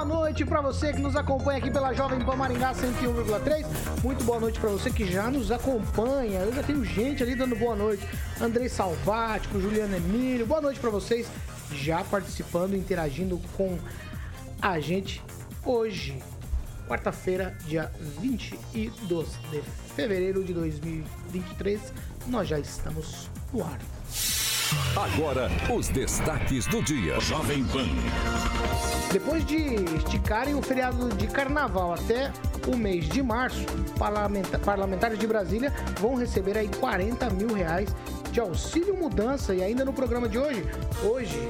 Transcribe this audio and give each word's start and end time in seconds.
Boa 0.00 0.20
noite 0.20 0.46
para 0.46 0.62
você 0.62 0.94
que 0.94 0.98
nos 0.98 1.14
acompanha 1.14 1.58
aqui 1.58 1.70
pela 1.70 1.92
Jovem 1.92 2.18
Pan 2.20 2.34
Maringá 2.34 2.72
101,3. 2.72 3.66
Muito 4.02 4.24
boa 4.24 4.40
noite 4.40 4.58
para 4.58 4.70
você 4.70 4.90
que 4.90 5.04
já 5.04 5.30
nos 5.30 5.52
acompanha. 5.52 6.38
Eu 6.38 6.54
já 6.54 6.62
tenho 6.62 6.82
gente 6.82 7.22
ali 7.22 7.34
dando 7.34 7.54
boa 7.54 7.76
noite. 7.76 8.08
Andrei 8.40 8.66
Salvático, 8.66 9.60
Juliano 9.60 9.94
Emílio. 9.94 10.46
Boa 10.46 10.62
noite 10.62 10.80
para 10.80 10.88
vocês 10.88 11.28
já 11.74 12.02
participando, 12.02 12.74
interagindo 12.74 13.38
com 13.58 13.78
a 14.62 14.80
gente 14.80 15.22
hoje, 15.66 16.18
quarta-feira, 16.88 17.54
dia 17.66 17.92
22 18.20 19.28
de 19.50 19.60
fevereiro 19.94 20.42
de 20.42 20.54
2023. 20.54 21.92
Nós 22.26 22.48
já 22.48 22.58
estamos 22.58 23.28
no 23.52 23.62
ar. 23.62 23.78
Agora, 24.96 25.50
os 25.74 25.88
destaques 25.88 26.66
do 26.66 26.82
dia. 26.82 27.18
Jovem 27.20 27.64
Pan. 27.64 27.86
Depois 29.12 29.44
de 29.44 29.56
esticarem 29.96 30.54
o 30.54 30.62
feriado 30.62 31.08
de 31.16 31.26
carnaval 31.26 31.94
até 31.94 32.32
o 32.66 32.76
mês 32.76 33.08
de 33.08 33.22
março, 33.22 33.64
parlamentares 34.64 35.18
de 35.18 35.26
Brasília 35.26 35.72
vão 35.98 36.14
receber 36.14 36.56
aí 36.56 36.68
40 36.68 37.30
mil 37.30 37.52
reais 37.52 37.88
de 38.30 38.40
auxílio 38.40 38.96
mudança. 38.96 39.54
E 39.54 39.62
ainda 39.62 39.84
no 39.84 39.92
programa 39.92 40.28
de 40.28 40.38
hoje, 40.38 40.64
hoje 41.02 41.48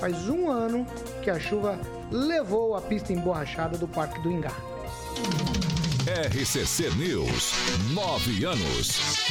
faz 0.00 0.28
um 0.28 0.50
ano 0.50 0.86
que 1.22 1.30
a 1.30 1.38
chuva 1.38 1.78
levou 2.10 2.74
a 2.74 2.80
pista 2.80 3.12
emborrachada 3.12 3.76
do 3.76 3.86
Parque 3.86 4.20
do 4.20 4.30
Ingá. 4.30 4.52
RCC 6.06 6.90
News, 6.96 7.52
nove 7.92 8.44
anos. 8.44 9.26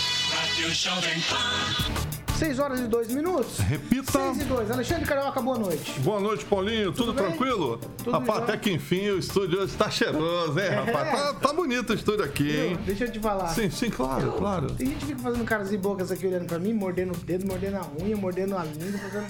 Rádio 2.36 2.39
Jovem 2.39 2.39
Pan. 2.39 2.39
6 2.39 2.59
horas 2.59 2.80
e 2.80 2.88
2 2.88 3.08
minutos. 3.11 3.59
Repita. 3.59 4.11
6 4.11 4.41
e 4.41 4.44
2. 4.44 4.72
Alexandre 4.72 5.05
Carioca, 5.05 5.41
boa 5.41 5.58
noite. 5.58 6.00
Boa 6.02 6.19
noite, 6.19 6.45
Paulinho. 6.45 6.91
Tudo, 6.91 7.14
Tudo 7.14 7.14
tranquilo? 7.14 7.80
Tudo 7.97 8.11
rapaz, 8.11 8.44
até 8.44 8.58
que 8.58 8.72
enfim 8.72 9.09
o 9.09 9.19
estúdio 9.19 9.61
hoje 9.61 9.75
tá 9.75 9.89
cheiroso, 9.89 10.59
hein, 10.59 10.66
é. 10.66 10.69
rapaz? 10.69 11.11
Tá, 11.11 11.33
tá, 11.33 11.53
bonito 11.53 11.91
o 11.91 11.94
estúdio 11.94 12.25
aqui, 12.25 12.50
hein? 12.50 12.80
Deixa 12.86 13.06
eu 13.06 13.11
te 13.11 13.19
falar. 13.19 13.47
Sim, 13.50 13.69
sim, 13.69 13.89
claro, 13.89 14.33
claro. 14.33 14.72
Tem 14.72 14.88
gente 14.88 15.00
que 15.00 15.06
fica 15.08 15.19
fazendo 15.19 15.45
caras 15.45 15.72
e 15.72 15.78
bocas 15.78 16.12
aqui 16.12 16.28
olhando 16.28 16.45
pra 16.45 16.59
mim, 16.59 16.74
mordendo 16.74 17.13
o 17.13 17.18
dedo, 17.18 17.45
mordendo 17.47 17.78
a 17.78 18.03
unha, 18.03 18.18
mordendo 18.18 18.57
a 18.57 18.63
língua, 18.63 19.00
fazendo 19.00 19.28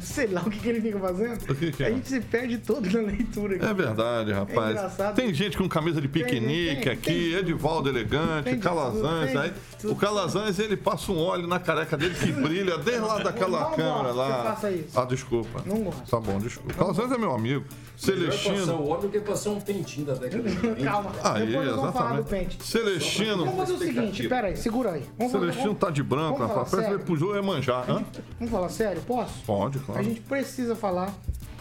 sei 0.00 0.26
lá 0.26 0.42
o 0.42 0.50
que, 0.50 0.58
que 0.58 0.68
ele 0.68 0.80
fica 0.80 0.98
fazendo. 0.98 1.50
O 1.50 1.54
que, 1.54 1.72
que 1.72 1.82
é? 1.82 1.86
A 1.86 1.90
gente 1.90 2.08
se 2.08 2.20
perde 2.20 2.58
todo 2.58 2.88
na 2.90 3.00
leitura. 3.00 3.56
Aqui. 3.56 3.64
É 3.64 3.74
verdade, 3.74 4.32
rapaz. 4.32 4.98
É 4.98 5.12
tem 5.12 5.32
gente 5.32 5.56
com 5.56 5.68
camisa 5.68 6.00
de 6.00 6.08
piquenique 6.08 6.82
tem, 6.82 6.92
aqui, 6.92 7.30
tem, 7.30 7.34
Edivaldo 7.34 7.88
elegante, 7.88 8.56
Calazans. 8.58 9.34
Aí, 9.34 9.52
o 9.90 9.96
Calazans, 9.96 10.58
ele 10.58 10.76
passa 10.76 11.12
um 11.12 11.18
óleo 11.18 11.46
na 11.46 11.58
careca 11.58 11.96
dele 11.96 12.14
que 12.14 12.32
brilha 12.32 12.78
desde 12.78 13.00
lá 13.00 13.18
daquela 13.18 13.60
não 13.60 13.70
câmera 13.72 14.12
lá. 14.12 14.44
Faça 14.44 14.70
isso. 14.70 14.98
Ah, 14.98 15.04
desculpa. 15.04 15.62
Não 15.66 15.78
gosto. 15.82 16.10
Tá 16.10 16.20
bom, 16.20 16.38
desculpa. 16.38 16.74
Calazans 16.74 17.12
é 17.12 17.18
meu 17.18 17.34
amigo. 17.34 17.64
Celestino. 17.96 18.58
passar 18.58 18.74
o 18.74 18.88
óleo 18.88 19.08
que 19.08 19.20
passar 19.20 19.50
um 19.50 19.60
pentinho 19.60 20.06
da 20.06 20.14
década 20.14 20.42
de 20.42 20.84
Calma. 20.84 21.12
Aí, 21.22 21.46
Depois 21.46 21.66
exatamente. 21.68 21.92
falar 21.92 22.16
do 22.16 22.24
pente. 22.24 22.64
Celestino. 22.64 23.44
Vamos 23.44 23.56
fazer 23.56 23.72
o 23.72 23.78
seguinte, 23.78 24.28
pera 24.28 24.48
aí, 24.48 24.56
segura 24.56 24.92
aí. 24.92 25.04
Vamos 25.16 25.32
Celestino 25.32 25.64
vamos, 25.66 25.80
tá 25.80 25.90
de 25.90 26.02
branco, 26.02 26.38
rapaz. 26.38 26.70
Parece 26.70 26.88
que 26.88 26.94
ele 26.94 27.04
pro 27.04 27.16
jogo 27.16 27.36
é 27.36 27.42
manjar. 27.42 27.84
Vamos 27.86 28.50
falar 28.50 28.68
sério? 28.68 29.02
Posso? 29.02 29.44
Pode, 29.44 29.78
claro. 29.78 30.00
A 30.00 30.04
gente 30.04 30.20
precisa 30.20 30.74
falar 30.74 31.14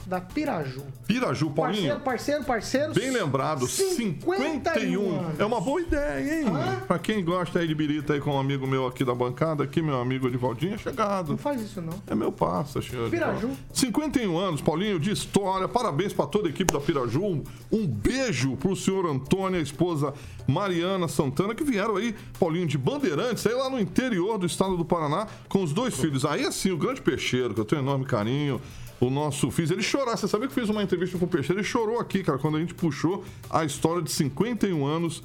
da 0.05 0.19
Piraju. 0.19 0.83
Piraju, 1.07 1.49
Paulinho. 1.51 1.99
Parceiro, 1.99 2.43
parceiro, 2.43 2.43
parceiro. 2.45 2.93
Bem 2.93 3.11
lembrado, 3.11 3.67
51. 3.67 5.31
É 5.39 5.45
uma 5.45 5.61
boa 5.61 5.81
ideia, 5.81 6.41
hein? 6.41 6.45
Ah? 6.47 6.81
Pra 6.87 6.99
quem 6.99 7.23
gosta 7.23 7.59
aí 7.59 7.67
de 7.67 7.75
birita 7.75 8.13
aí 8.13 8.19
com 8.19 8.31
um 8.31 8.39
amigo 8.39 8.67
meu 8.67 8.85
aqui 8.85 9.03
da 9.03 9.15
bancada, 9.15 9.63
aqui, 9.63 9.81
meu 9.81 9.99
amigo 9.99 10.27
Edivaldinho, 10.27 10.75
é 10.75 10.77
chegado. 10.77 11.29
Não 11.29 11.37
faz 11.37 11.61
isso, 11.61 11.81
não. 11.81 12.01
É 12.07 12.15
meu 12.15 12.31
passo, 12.31 12.81
senhor. 12.81 13.09
Piraju. 13.09 13.51
51 13.73 14.37
anos, 14.37 14.61
Paulinho, 14.61 14.99
de 14.99 15.11
história. 15.11 15.67
Parabéns 15.67 16.13
pra 16.13 16.25
toda 16.25 16.47
a 16.47 16.49
equipe 16.49 16.71
da 16.73 16.79
Piraju. 16.79 17.23
Um, 17.23 17.43
um 17.71 17.87
beijo 17.87 18.55
pro 18.57 18.75
senhor 18.75 19.05
Antônio, 19.05 19.59
a 19.59 19.63
esposa 19.63 20.13
Mariana 20.47 21.07
Santana, 21.07 21.55
que 21.55 21.63
vieram 21.63 21.95
aí, 21.95 22.15
Paulinho, 22.39 22.67
de 22.67 22.77
Bandeirantes, 22.77 23.45
aí 23.47 23.53
lá 23.53 23.69
no 23.69 23.79
interior 23.79 24.37
do 24.37 24.45
estado 24.45 24.75
do 24.75 24.83
Paraná, 24.83 25.27
com 25.47 25.63
os 25.63 25.71
dois 25.71 25.95
filhos. 25.95 26.25
Aí, 26.25 26.45
assim, 26.45 26.71
o 26.71 26.77
grande 26.77 27.01
peixeiro, 27.01 27.53
que 27.53 27.59
eu 27.59 27.65
tenho 27.65 27.81
enorme 27.81 28.05
carinho 28.05 28.61
o 29.07 29.09
nosso 29.09 29.51
Fiz 29.51 29.71
ele 29.71 29.81
chorar. 29.81 30.17
Você 30.17 30.27
sabia 30.27 30.47
que 30.47 30.53
fez 30.53 30.69
uma 30.69 30.83
entrevista 30.83 31.17
com 31.17 31.25
o 31.25 31.27
Peixeira? 31.27 31.61
Ele 31.61 31.67
chorou 31.67 31.99
aqui, 31.99 32.23
cara, 32.23 32.37
quando 32.37 32.57
a 32.57 32.59
gente 32.59 32.73
puxou 32.73 33.23
a 33.49 33.63
história 33.65 34.01
de 34.01 34.11
51 34.11 34.85
anos 34.85 35.23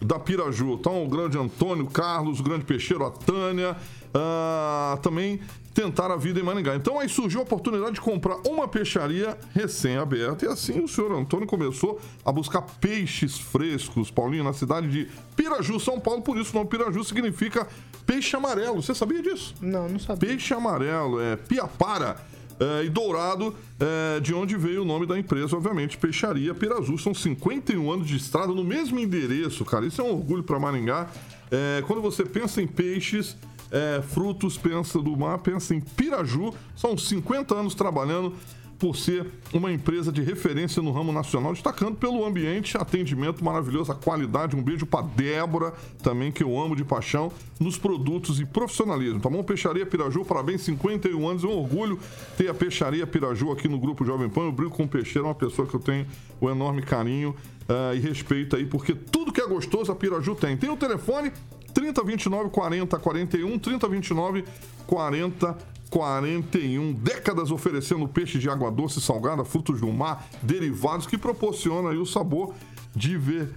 da 0.00 0.18
Piraju. 0.18 0.74
Então, 0.74 1.04
o 1.04 1.08
grande 1.08 1.38
Antônio 1.38 1.86
Carlos, 1.86 2.40
o 2.40 2.42
grande 2.42 2.64
Peixeiro, 2.64 3.04
a 3.04 3.10
Tânia, 3.10 3.76
uh, 4.14 5.00
também 5.00 5.40
tentaram 5.76 6.14
a 6.14 6.16
vida 6.16 6.40
em 6.40 6.42
Maringá. 6.42 6.74
Então 6.74 6.98
aí 6.98 7.06
surgiu 7.06 7.40
a 7.40 7.42
oportunidade 7.42 7.96
de 7.96 8.00
comprar 8.00 8.36
uma 8.46 8.66
peixaria 8.66 9.36
recém-aberta 9.52 10.46
e 10.46 10.48
assim 10.48 10.82
o 10.82 10.88
senhor 10.88 11.12
Antônio 11.12 11.46
começou 11.46 12.00
a 12.24 12.32
buscar 12.32 12.62
peixes 12.62 13.38
frescos, 13.38 14.10
Paulinho, 14.10 14.42
na 14.42 14.54
cidade 14.54 14.88
de 14.88 15.06
Piraju, 15.36 15.78
São 15.78 16.00
Paulo. 16.00 16.22
Por 16.22 16.38
isso 16.38 16.52
o 16.52 16.54
nome 16.54 16.70
Piraju 16.70 17.04
significa 17.04 17.68
peixe 18.06 18.34
amarelo. 18.34 18.82
Você 18.82 18.94
sabia 18.94 19.20
disso? 19.20 19.54
Não, 19.60 19.86
não 19.86 19.98
sabia. 19.98 20.30
Peixe 20.30 20.54
amarelo, 20.54 21.20
é 21.20 21.36
piapara 21.36 22.16
é, 22.58 22.84
e 22.84 22.88
Dourado, 22.88 23.54
é, 23.78 24.20
de 24.20 24.34
onde 24.34 24.56
veio 24.56 24.82
o 24.82 24.84
nome 24.84 25.06
da 25.06 25.18
empresa, 25.18 25.56
obviamente, 25.56 25.98
Peixaria 25.98 26.54
Pirazu. 26.54 26.96
São 26.98 27.14
51 27.14 27.90
anos 27.90 28.06
de 28.06 28.16
estrada 28.16 28.52
no 28.52 28.64
mesmo 28.64 28.98
endereço, 28.98 29.64
cara. 29.64 29.86
Isso 29.86 30.00
é 30.00 30.04
um 30.04 30.12
orgulho 30.12 30.42
para 30.42 30.58
Maringá. 30.58 31.08
É, 31.50 31.82
quando 31.86 32.00
você 32.00 32.24
pensa 32.24 32.62
em 32.62 32.66
peixes, 32.66 33.36
é, 33.70 34.02
frutos, 34.02 34.56
pensa 34.56 35.00
do 35.00 35.16
mar, 35.16 35.38
pensa 35.38 35.74
em 35.74 35.80
Piraju. 35.80 36.52
São 36.74 36.96
50 36.96 37.54
anos 37.54 37.74
trabalhando 37.74 38.32
por 38.78 38.96
ser 38.96 39.26
uma 39.52 39.72
empresa 39.72 40.12
de 40.12 40.22
referência 40.22 40.82
no 40.82 40.92
ramo 40.92 41.12
nacional, 41.12 41.52
destacando 41.52 41.96
pelo 41.96 42.24
ambiente, 42.24 42.76
atendimento 42.76 43.44
maravilhoso, 43.44 43.92
a 43.92 43.94
qualidade. 43.94 44.54
Um 44.54 44.62
beijo 44.62 44.84
para 44.84 45.06
Débora, 45.06 45.72
também, 46.02 46.30
que 46.30 46.42
eu 46.42 46.58
amo 46.58 46.76
de 46.76 46.84
paixão, 46.84 47.32
nos 47.58 47.78
produtos 47.78 48.40
e 48.40 48.44
profissionalismo, 48.44 49.20
tá 49.20 49.30
bom? 49.30 49.42
Peixaria 49.42 49.86
Piraju, 49.86 50.24
parabéns, 50.24 50.62
51 50.62 51.28
anos, 51.28 51.44
é 51.44 51.46
um 51.46 51.58
orgulho 51.58 51.98
ter 52.36 52.48
a 52.48 52.54
Peixaria 52.54 53.06
Piraju 53.06 53.52
aqui 53.52 53.68
no 53.68 53.78
Grupo 53.78 54.04
Jovem 54.04 54.28
Pan. 54.28 54.42
Eu 54.42 54.52
brinco 54.52 54.76
com 54.76 54.84
o 54.84 54.88
Peixeiro, 54.88 55.26
é 55.26 55.28
uma 55.28 55.34
pessoa 55.34 55.66
que 55.66 55.74
eu 55.74 55.80
tenho 55.80 56.06
um 56.40 56.50
enorme 56.50 56.82
carinho 56.82 57.34
uh, 57.68 57.94
e 57.94 57.98
respeito 57.98 58.56
aí, 58.56 58.66
porque 58.66 58.94
tudo 58.94 59.32
que 59.32 59.40
é 59.40 59.46
gostoso 59.46 59.90
a 59.90 59.96
Piraju 59.96 60.34
tem. 60.34 60.56
Tem 60.56 60.68
o 60.68 60.76
telefone 60.76 61.32
3029 61.72 62.50
40 62.50 62.98
41, 62.98 63.58
3029 63.58 64.44
40 64.86 65.75
41 65.90 66.92
décadas 66.94 67.50
oferecendo 67.50 68.08
peixe 68.08 68.38
de 68.38 68.48
água 68.48 68.70
doce, 68.70 69.00
salgada, 69.00 69.44
frutos 69.44 69.80
do 69.80 69.92
mar, 69.92 70.26
derivados 70.42 71.06
que 71.06 71.16
proporcionam 71.16 71.90
aí 71.90 71.98
o 71.98 72.06
sabor 72.06 72.54
de 72.94 73.16
ver 73.16 73.50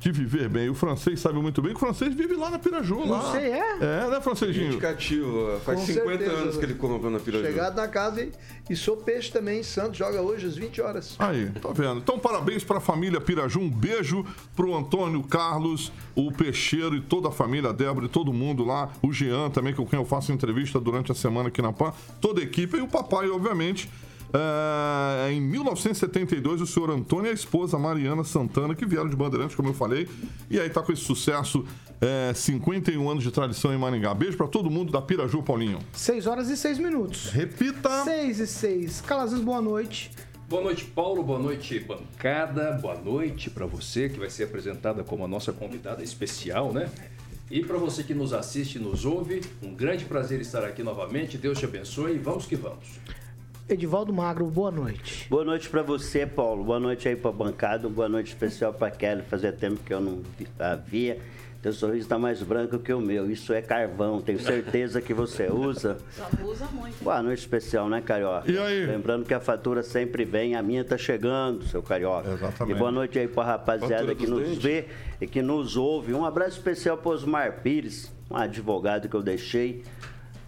de 0.00 0.10
viver 0.10 0.48
bem. 0.48 0.70
O 0.70 0.74
francês 0.74 1.20
sabe 1.20 1.38
muito 1.38 1.60
bem 1.60 1.72
que 1.72 1.76
o 1.76 1.80
francês 1.80 2.14
vive 2.14 2.34
lá 2.34 2.48
na 2.48 2.58
Piraju. 2.58 3.04
Lá. 3.04 3.20
Você 3.20 3.38
é? 3.38 3.76
É, 3.80 4.08
né, 4.08 4.20
francesinho? 4.22 4.68
Indicativo. 4.68 5.60
Faz 5.60 5.80
Com 5.80 5.86
50 5.86 6.08
certeza. 6.08 6.32
anos 6.42 6.56
que 6.56 6.64
ele 6.64 6.74
comprou 6.74 7.10
na 7.10 7.20
Piraju. 7.20 7.44
Chegado 7.44 7.76
na 7.76 7.86
casa 7.86 8.22
e, 8.22 8.32
e 8.70 8.74
sou 8.74 8.96
peixe 8.96 9.30
também. 9.30 9.62
Santos 9.62 9.98
joga 9.98 10.22
hoje 10.22 10.46
às 10.46 10.56
20 10.56 10.80
horas. 10.80 11.16
Aí, 11.18 11.50
tá 11.50 11.68
vendo? 11.72 11.98
Então, 11.98 12.18
parabéns 12.18 12.64
para 12.64 12.78
a 12.78 12.80
família 12.80 13.20
Piraju. 13.20 13.60
Um 13.60 13.70
beijo 13.70 14.24
pro 14.56 14.74
Antônio 14.74 15.22
Carlos, 15.22 15.92
o 16.14 16.32
Peixeiro 16.32 16.96
e 16.96 17.00
toda 17.02 17.28
a 17.28 17.32
família, 17.32 17.68
a 17.68 17.72
Débora 17.72 18.06
e 18.06 18.08
todo 18.08 18.32
mundo 18.32 18.64
lá. 18.64 18.90
O 19.02 19.12
Jean 19.12 19.50
também, 19.50 19.74
com 19.74 19.86
quem 19.86 19.98
eu 19.98 20.06
faço 20.06 20.32
entrevista 20.32 20.80
durante 20.80 21.12
a 21.12 21.14
semana 21.14 21.48
aqui 21.50 21.60
na 21.60 21.74
PAN. 21.74 21.92
Toda 22.22 22.40
a 22.40 22.44
equipe 22.44 22.78
e 22.78 22.80
o 22.80 22.88
papai, 22.88 23.28
obviamente 23.28 23.90
É, 24.32 25.32
em 25.32 25.40
1972, 25.40 26.60
o 26.60 26.66
senhor 26.66 26.90
Antônio 26.90 27.26
e 27.26 27.30
a 27.30 27.34
esposa 27.34 27.78
Mariana 27.78 28.24
Santana, 28.24 28.74
que 28.74 28.86
vieram 28.86 29.08
de 29.08 29.16
Bandeirantes, 29.16 29.56
como 29.56 29.68
eu 29.68 29.74
falei, 29.74 30.08
e 30.48 30.58
aí 30.58 30.70
tá 30.70 30.82
com 30.82 30.92
esse 30.92 31.02
sucesso, 31.02 31.64
é, 32.00 32.32
51 32.34 33.08
anos 33.10 33.22
de 33.22 33.30
tradição 33.30 33.72
em 33.72 33.78
Maringá. 33.78 34.14
Beijo 34.14 34.36
para 34.36 34.46
todo 34.46 34.70
mundo 34.70 34.92
da 34.92 35.02
Piraju, 35.02 35.42
Paulinho. 35.42 35.78
6 35.92 36.26
horas 36.26 36.48
e 36.48 36.56
6 36.56 36.78
minutos. 36.78 37.30
Repita. 37.30 38.04
6 38.04 38.40
e 38.40 38.46
6. 38.46 39.00
Calazans, 39.02 39.42
boa 39.42 39.60
noite. 39.60 40.10
Boa 40.48 40.62
noite, 40.62 40.84
Paulo. 40.84 41.22
Boa 41.22 41.38
noite, 41.38 41.78
bancada. 41.78 42.72
Boa 42.72 42.96
noite 42.96 43.48
para 43.50 43.66
você 43.66 44.08
que 44.08 44.18
vai 44.18 44.28
ser 44.28 44.44
apresentada 44.44 45.04
como 45.04 45.24
a 45.24 45.28
nossa 45.28 45.52
convidada 45.52 46.02
especial, 46.02 46.72
né? 46.72 46.90
E 47.50 47.64
para 47.64 47.78
você 47.78 48.02
que 48.02 48.14
nos 48.14 48.32
assiste 48.32 48.76
e 48.76 48.78
nos 48.80 49.04
ouve, 49.04 49.42
um 49.62 49.74
grande 49.74 50.04
prazer 50.04 50.40
estar 50.40 50.64
aqui 50.64 50.82
novamente. 50.82 51.36
Deus 51.36 51.58
te 51.58 51.64
abençoe 51.64 52.14
e 52.14 52.18
vamos 52.18 52.46
que 52.46 52.56
vamos. 52.56 53.00
Edivaldo 53.70 54.12
Magro, 54.12 54.46
boa 54.46 54.72
noite. 54.72 55.28
Boa 55.30 55.44
noite 55.44 55.68
para 55.68 55.80
você, 55.80 56.26
Paulo. 56.26 56.64
Boa 56.64 56.80
noite 56.80 57.08
aí 57.08 57.14
para 57.14 57.30
a 57.30 57.32
bancada. 57.32 57.88
Boa 57.88 58.08
noite 58.08 58.26
especial 58.26 58.74
para 58.74 58.90
Kelly. 58.90 59.22
Fazia 59.22 59.52
tempo 59.52 59.78
que 59.84 59.94
eu 59.94 60.00
não 60.00 60.22
via. 60.86 61.20
Teu 61.62 61.72
sorriso 61.72 62.00
está 62.00 62.18
mais 62.18 62.42
branco 62.42 62.80
que 62.80 62.92
o 62.92 63.00
meu. 63.00 63.30
Isso 63.30 63.52
é 63.52 63.62
carvão. 63.62 64.20
Tenho 64.20 64.40
certeza 64.40 65.00
que 65.00 65.14
você 65.14 65.46
usa. 65.46 65.98
Só 66.10 66.28
usa 66.44 66.66
muito. 66.72 67.04
Boa 67.04 67.22
noite 67.22 67.38
especial, 67.38 67.88
né, 67.88 68.00
Carioca? 68.00 68.50
E 68.50 68.58
aí? 68.58 68.86
Lembrando 68.86 69.24
que 69.24 69.34
a 69.34 69.40
fatura 69.40 69.84
sempre 69.84 70.24
vem. 70.24 70.56
A 70.56 70.62
minha 70.64 70.84
tá 70.84 70.98
chegando, 70.98 71.64
seu 71.68 71.80
Carioca. 71.80 72.28
Exatamente. 72.32 72.74
E 72.74 72.78
boa 72.78 72.90
noite 72.90 73.20
aí 73.20 73.28
para 73.28 73.42
a 73.44 73.46
rapaziada 73.52 74.16
que 74.16 74.26
nos 74.26 74.48
dentes. 74.48 74.62
vê 74.64 74.88
e 75.20 75.28
que 75.28 75.42
nos 75.42 75.76
ouve. 75.76 76.12
Um 76.12 76.24
abraço 76.24 76.56
especial 76.56 76.96
para 76.98 77.12
Osmar 77.12 77.62
Pires, 77.62 78.10
um 78.28 78.36
advogado 78.36 79.08
que 79.08 79.14
eu 79.14 79.22
deixei 79.22 79.84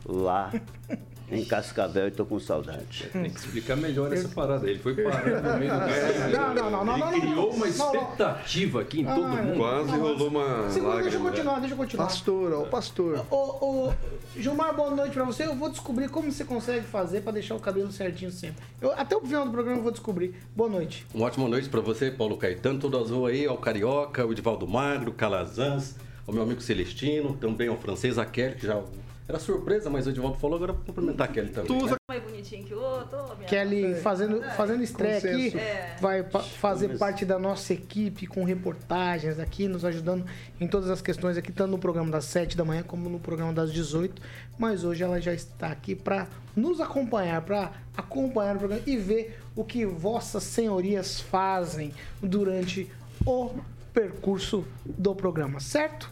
lá 0.05 0.51
em 1.33 1.45
Cascavel 1.45 2.09
e 2.09 2.11
tô 2.11 2.25
com 2.25 2.39
saudade. 2.39 3.09
Tem 3.13 3.31
que 3.31 3.41
explicar 3.41 3.77
melhor 3.77 4.13
essa 4.13 4.29
parada. 4.29 4.69
Ele 4.69 4.79
foi 4.79 4.95
parando 4.95 5.49
no 5.49 5.59
meio 5.59 5.73
do. 5.73 5.83
Não, 6.33 6.55
não, 6.55 6.71
não, 6.71 6.85
não, 6.85 6.95
Ele 6.95 7.01
não, 7.01 7.11
não, 7.11 7.21
criou 7.21 7.51
uma 7.51 7.69
expectativa 7.69 8.81
aqui 8.81 9.01
em 9.01 9.05
todo 9.05 9.29
mundo. 9.29 9.57
Quase 9.57 9.91
rolou 9.91 10.29
uma 10.29 10.71
Segura, 10.71 11.03
deixa 11.03 11.17
eu 11.17 11.23
lágrima. 11.23 11.31
continuar, 11.31 11.59
deixa 11.61 11.75
eu 11.75 11.79
continuar. 11.79 12.07
Pastor, 12.07 12.53
ó, 12.53 12.63
o 12.63 12.67
pastor. 12.67 13.27
Ô, 13.31 13.37
ô, 13.37 13.93
Gilmar, 14.37 14.75
boa 14.75 14.91
noite 14.91 15.13
pra 15.13 15.25
você. 15.25 15.45
Eu 15.45 15.55
vou 15.57 15.69
descobrir 15.71 16.09
como 16.09 16.31
você 16.31 16.45
consegue 16.45 16.87
fazer 16.87 17.23
pra 17.23 17.33
deixar 17.33 17.55
o 17.55 17.61
cabelo 17.61 17.91
certinho 17.93 18.31
sempre. 18.31 18.63
Eu, 18.81 18.93
até 18.93 19.17
o 19.17 19.21
final 19.21 19.45
do 19.45 19.51
programa 19.51 19.79
eu 19.79 19.83
vou 19.83 19.93
descobrir. 19.93 20.35
Boa 20.55 20.69
noite. 20.69 21.07
Uma 21.15 21.27
ótima 21.27 21.49
noite 21.49 21.69
para 21.69 21.81
você, 21.81 22.11
Paulo 22.11 22.37
Caetano, 22.37 22.79
todo 22.79 22.99
azul 22.99 23.27
aí, 23.27 23.47
ao 23.47 23.57
Carioca, 23.59 24.25
o 24.27 24.33
Edivaldo 24.33 24.67
Magro, 24.67 25.13
Calazans, 25.13 25.97
ao 26.27 26.33
meu 26.35 26.43
amigo 26.43 26.61
Celestino, 26.61 27.35
também 27.37 27.69
ao 27.69 27.77
francês, 27.77 28.19
a 28.19 28.25
Kelly, 28.25 28.57
que 28.57 28.67
já 28.67 28.81
era 29.29 29.39
surpresa, 29.39 29.89
mas 29.89 30.07
o 30.07 30.11
Edivaldo 30.11 30.37
falou, 30.39 30.57
agora 30.57 30.73
vou 30.73 30.83
cumprimentar 30.85 31.29
a 31.29 31.33
Kelly 31.33 31.51
também. 31.51 31.67
Tu 31.69 31.77
usa 31.77 31.93
né? 31.93 31.97
Mais 32.09 32.23
bonitinho 32.23 32.65
que 32.65 32.75
o 32.75 32.81
outro. 32.81 33.19
Kelly 33.47 33.95
fazendo, 33.97 34.43
fazendo 34.57 34.83
estreia 34.83 35.19
aqui, 35.19 35.33
Consenso. 35.53 35.59
É. 35.59 35.97
vai 36.01 36.23
pa- 36.23 36.41
fazer 36.41 36.99
parte 36.99 37.25
da 37.25 37.39
nossa 37.39 37.73
equipe 37.73 38.27
com 38.27 38.45
reportagens 38.45 39.39
aqui, 39.39 39.69
nos 39.69 39.85
ajudando 39.85 40.27
em 40.61 40.67
todas 40.67 40.91
as 40.91 41.01
questões 41.01 41.37
aqui, 41.37 41.51
tanto 41.53 41.71
no 41.71 41.79
programa 41.79 42.11
das 42.11 42.25
7 42.27 42.57
da 42.57 42.65
manhã 42.65 42.83
como 42.83 43.09
no 43.09 43.19
programa 43.19 43.53
das 43.53 43.73
18. 43.73 44.21
Mas 44.59 44.85
hoje 44.85 45.03
ela 45.03 45.21
já 45.21 45.33
está 45.33 45.69
aqui 45.69 45.95
para 45.95 46.27
nos 46.55 46.81
acompanhar, 46.81 47.41
para 47.43 47.73
acompanhar 47.97 48.57
o 48.57 48.59
programa 48.59 48.83
e 48.87 48.97
ver 48.97 49.39
o 49.57 49.65
que 49.65 49.87
vossas 49.87 50.43
senhorias 50.43 51.21
fazem 51.21 51.93
durante 52.21 52.91
o 53.25 53.51
percurso 53.95 54.65
do 54.85 55.15
programa, 55.15 55.61
certo? 55.61 56.11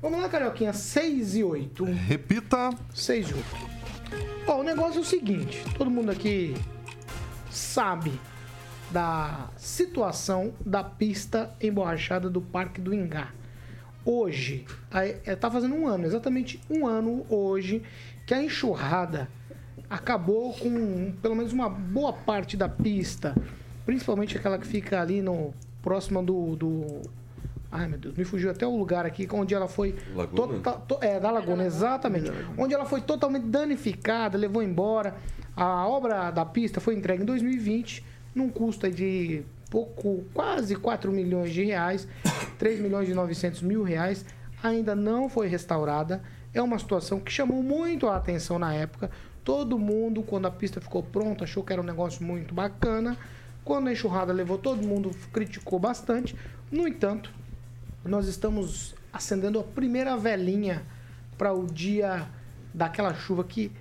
Vamos 0.00 0.20
lá, 0.20 0.28
Carioquinha, 0.28 0.72
6 0.72 1.34
e 1.34 1.42
8. 1.42 1.84
Repita. 1.84 2.70
6 2.94 3.30
e 3.30 3.34
8. 3.34 3.46
Ó, 4.46 4.60
o 4.60 4.62
negócio 4.62 4.98
é 4.98 5.00
o 5.00 5.04
seguinte: 5.04 5.64
todo 5.76 5.90
mundo 5.90 6.10
aqui 6.12 6.54
sabe 7.50 8.12
da 8.92 9.50
situação 9.56 10.54
da 10.64 10.84
pista 10.84 11.50
emborrachada 11.60 12.30
do 12.30 12.40
Parque 12.40 12.80
do 12.80 12.94
Ingá. 12.94 13.32
Hoje, 14.04 14.64
aí, 14.88 15.16
é, 15.26 15.34
tá 15.34 15.50
fazendo 15.50 15.74
um 15.74 15.88
ano, 15.88 16.06
exatamente 16.06 16.60
um 16.70 16.86
ano 16.86 17.26
hoje, 17.28 17.82
que 18.24 18.32
a 18.32 18.40
enxurrada 18.40 19.28
acabou 19.90 20.54
com 20.54 21.12
pelo 21.20 21.34
menos 21.34 21.52
uma 21.52 21.68
boa 21.68 22.12
parte 22.12 22.56
da 22.56 22.68
pista, 22.68 23.34
principalmente 23.84 24.38
aquela 24.38 24.58
que 24.58 24.66
fica 24.66 25.02
ali 25.02 25.20
no 25.20 25.52
próximo 25.82 26.22
do, 26.22 26.54
do 26.54 27.02
Ai, 27.70 27.86
meu 27.86 27.98
Deus, 27.98 28.14
me 28.16 28.24
fugiu 28.24 28.50
até 28.50 28.66
o 28.66 28.74
lugar 28.76 29.04
aqui 29.04 29.28
onde 29.30 29.54
ela 29.54 29.68
foi. 29.68 29.94
Laguna? 30.14 30.58
tota- 30.60 30.72
to- 30.80 30.98
é, 31.02 31.20
da 31.20 31.30
Laguna, 31.30 31.64
exatamente. 31.64 32.30
Onde 32.56 32.72
ela 32.74 32.86
foi 32.86 33.00
totalmente 33.02 33.44
danificada, 33.44 34.38
levou 34.38 34.62
embora. 34.62 35.14
A 35.54 35.86
obra 35.86 36.30
da 36.30 36.44
pista 36.46 36.80
foi 36.80 36.94
entregue 36.94 37.22
em 37.22 37.26
2020, 37.26 38.02
num 38.34 38.48
custo 38.48 38.86
aí 38.86 38.92
de 38.92 39.42
pouco, 39.70 40.24
quase 40.32 40.76
4 40.76 41.12
milhões 41.12 41.52
de 41.52 41.62
reais, 41.64 42.08
3 42.58 42.80
milhões 42.80 43.08
e 43.08 43.14
900 43.14 43.60
mil 43.62 43.82
reais. 43.82 44.24
Ainda 44.62 44.94
não 44.94 45.28
foi 45.28 45.46
restaurada. 45.46 46.22
É 46.54 46.62
uma 46.62 46.78
situação 46.78 47.20
que 47.20 47.30
chamou 47.30 47.62
muito 47.62 48.06
a 48.08 48.16
atenção 48.16 48.58
na 48.58 48.72
época. 48.72 49.10
Todo 49.44 49.78
mundo, 49.78 50.22
quando 50.22 50.46
a 50.46 50.50
pista 50.50 50.80
ficou 50.80 51.02
pronta, 51.02 51.44
achou 51.44 51.62
que 51.62 51.72
era 51.72 51.82
um 51.82 51.84
negócio 51.84 52.24
muito 52.24 52.54
bacana. 52.54 53.16
Quando 53.62 53.88
a 53.88 53.92
enxurrada 53.92 54.32
levou, 54.32 54.56
todo 54.56 54.82
mundo 54.86 55.10
criticou 55.32 55.78
bastante. 55.78 56.34
No 56.72 56.88
entanto, 56.88 57.30
nós 58.04 58.26
estamos 58.28 58.94
acendendo 59.12 59.58
a 59.58 59.64
primeira 59.64 60.16
velinha 60.16 60.82
para 61.36 61.52
o 61.52 61.66
dia 61.66 62.28
daquela 62.72 63.14
chuva 63.14 63.44
que 63.44 63.72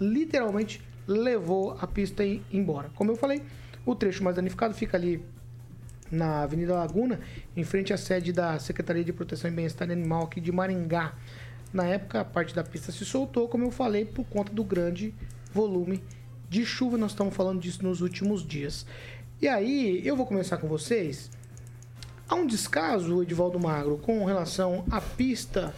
literalmente 0.00 0.82
levou 1.06 1.76
a 1.80 1.86
pista 1.86 2.24
em- 2.24 2.42
embora. 2.52 2.90
Como 2.94 3.10
eu 3.10 3.16
falei, 3.16 3.42
o 3.84 3.94
trecho 3.94 4.22
mais 4.22 4.36
danificado 4.36 4.74
fica 4.74 4.96
ali 4.96 5.24
na 6.10 6.42
Avenida 6.42 6.74
Laguna, 6.74 7.20
em 7.56 7.64
frente 7.64 7.92
à 7.92 7.96
sede 7.96 8.32
da 8.32 8.58
Secretaria 8.58 9.04
de 9.04 9.12
Proteção 9.12 9.50
e 9.50 9.54
Bem-Estar 9.54 9.90
Animal 9.90 10.24
aqui 10.24 10.40
de 10.40 10.50
Maringá. 10.52 11.14
Na 11.72 11.84
época, 11.84 12.20
a 12.20 12.24
parte 12.24 12.54
da 12.54 12.64
pista 12.64 12.90
se 12.90 13.04
soltou, 13.04 13.46
como 13.48 13.64
eu 13.64 13.70
falei, 13.70 14.04
por 14.06 14.24
conta 14.24 14.52
do 14.52 14.64
grande 14.64 15.14
volume 15.52 16.02
de 16.48 16.64
chuva. 16.64 16.96
Nós 16.96 17.10
estamos 17.10 17.34
falando 17.34 17.60
disso 17.60 17.82
nos 17.82 18.00
últimos 18.00 18.46
dias. 18.46 18.86
E 19.40 19.46
aí, 19.46 20.00
eu 20.06 20.16
vou 20.16 20.24
começar 20.24 20.56
com 20.56 20.66
vocês. 20.66 21.30
Há 22.28 22.34
um 22.34 22.46
descaso, 22.46 23.22
Edivaldo 23.22 23.58
Magro, 23.58 23.96
com 23.98 24.24
relação 24.24 24.84
à 24.90 25.00
pista, 25.00 25.74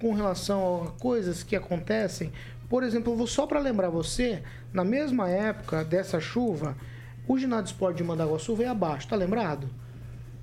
com 0.00 0.12
relação 0.12 0.84
a 0.84 1.00
coisas 1.00 1.42
que 1.42 1.54
acontecem. 1.54 2.32
Por 2.68 2.82
exemplo, 2.82 3.14
vou 3.14 3.26
só 3.26 3.46
para 3.46 3.60
lembrar 3.60 3.88
você, 3.88 4.42
na 4.72 4.84
mesma 4.84 5.28
época 5.28 5.84
dessa 5.84 6.18
chuva, 6.18 6.76
o 7.28 7.38
ginásio 7.38 7.64
de 7.66 7.70
esporte 7.70 7.98
de 7.98 8.04
Mandaguaçu 8.04 8.54
veio 8.56 8.70
abaixo, 8.70 9.06
tá 9.08 9.14
lembrado? 9.16 9.68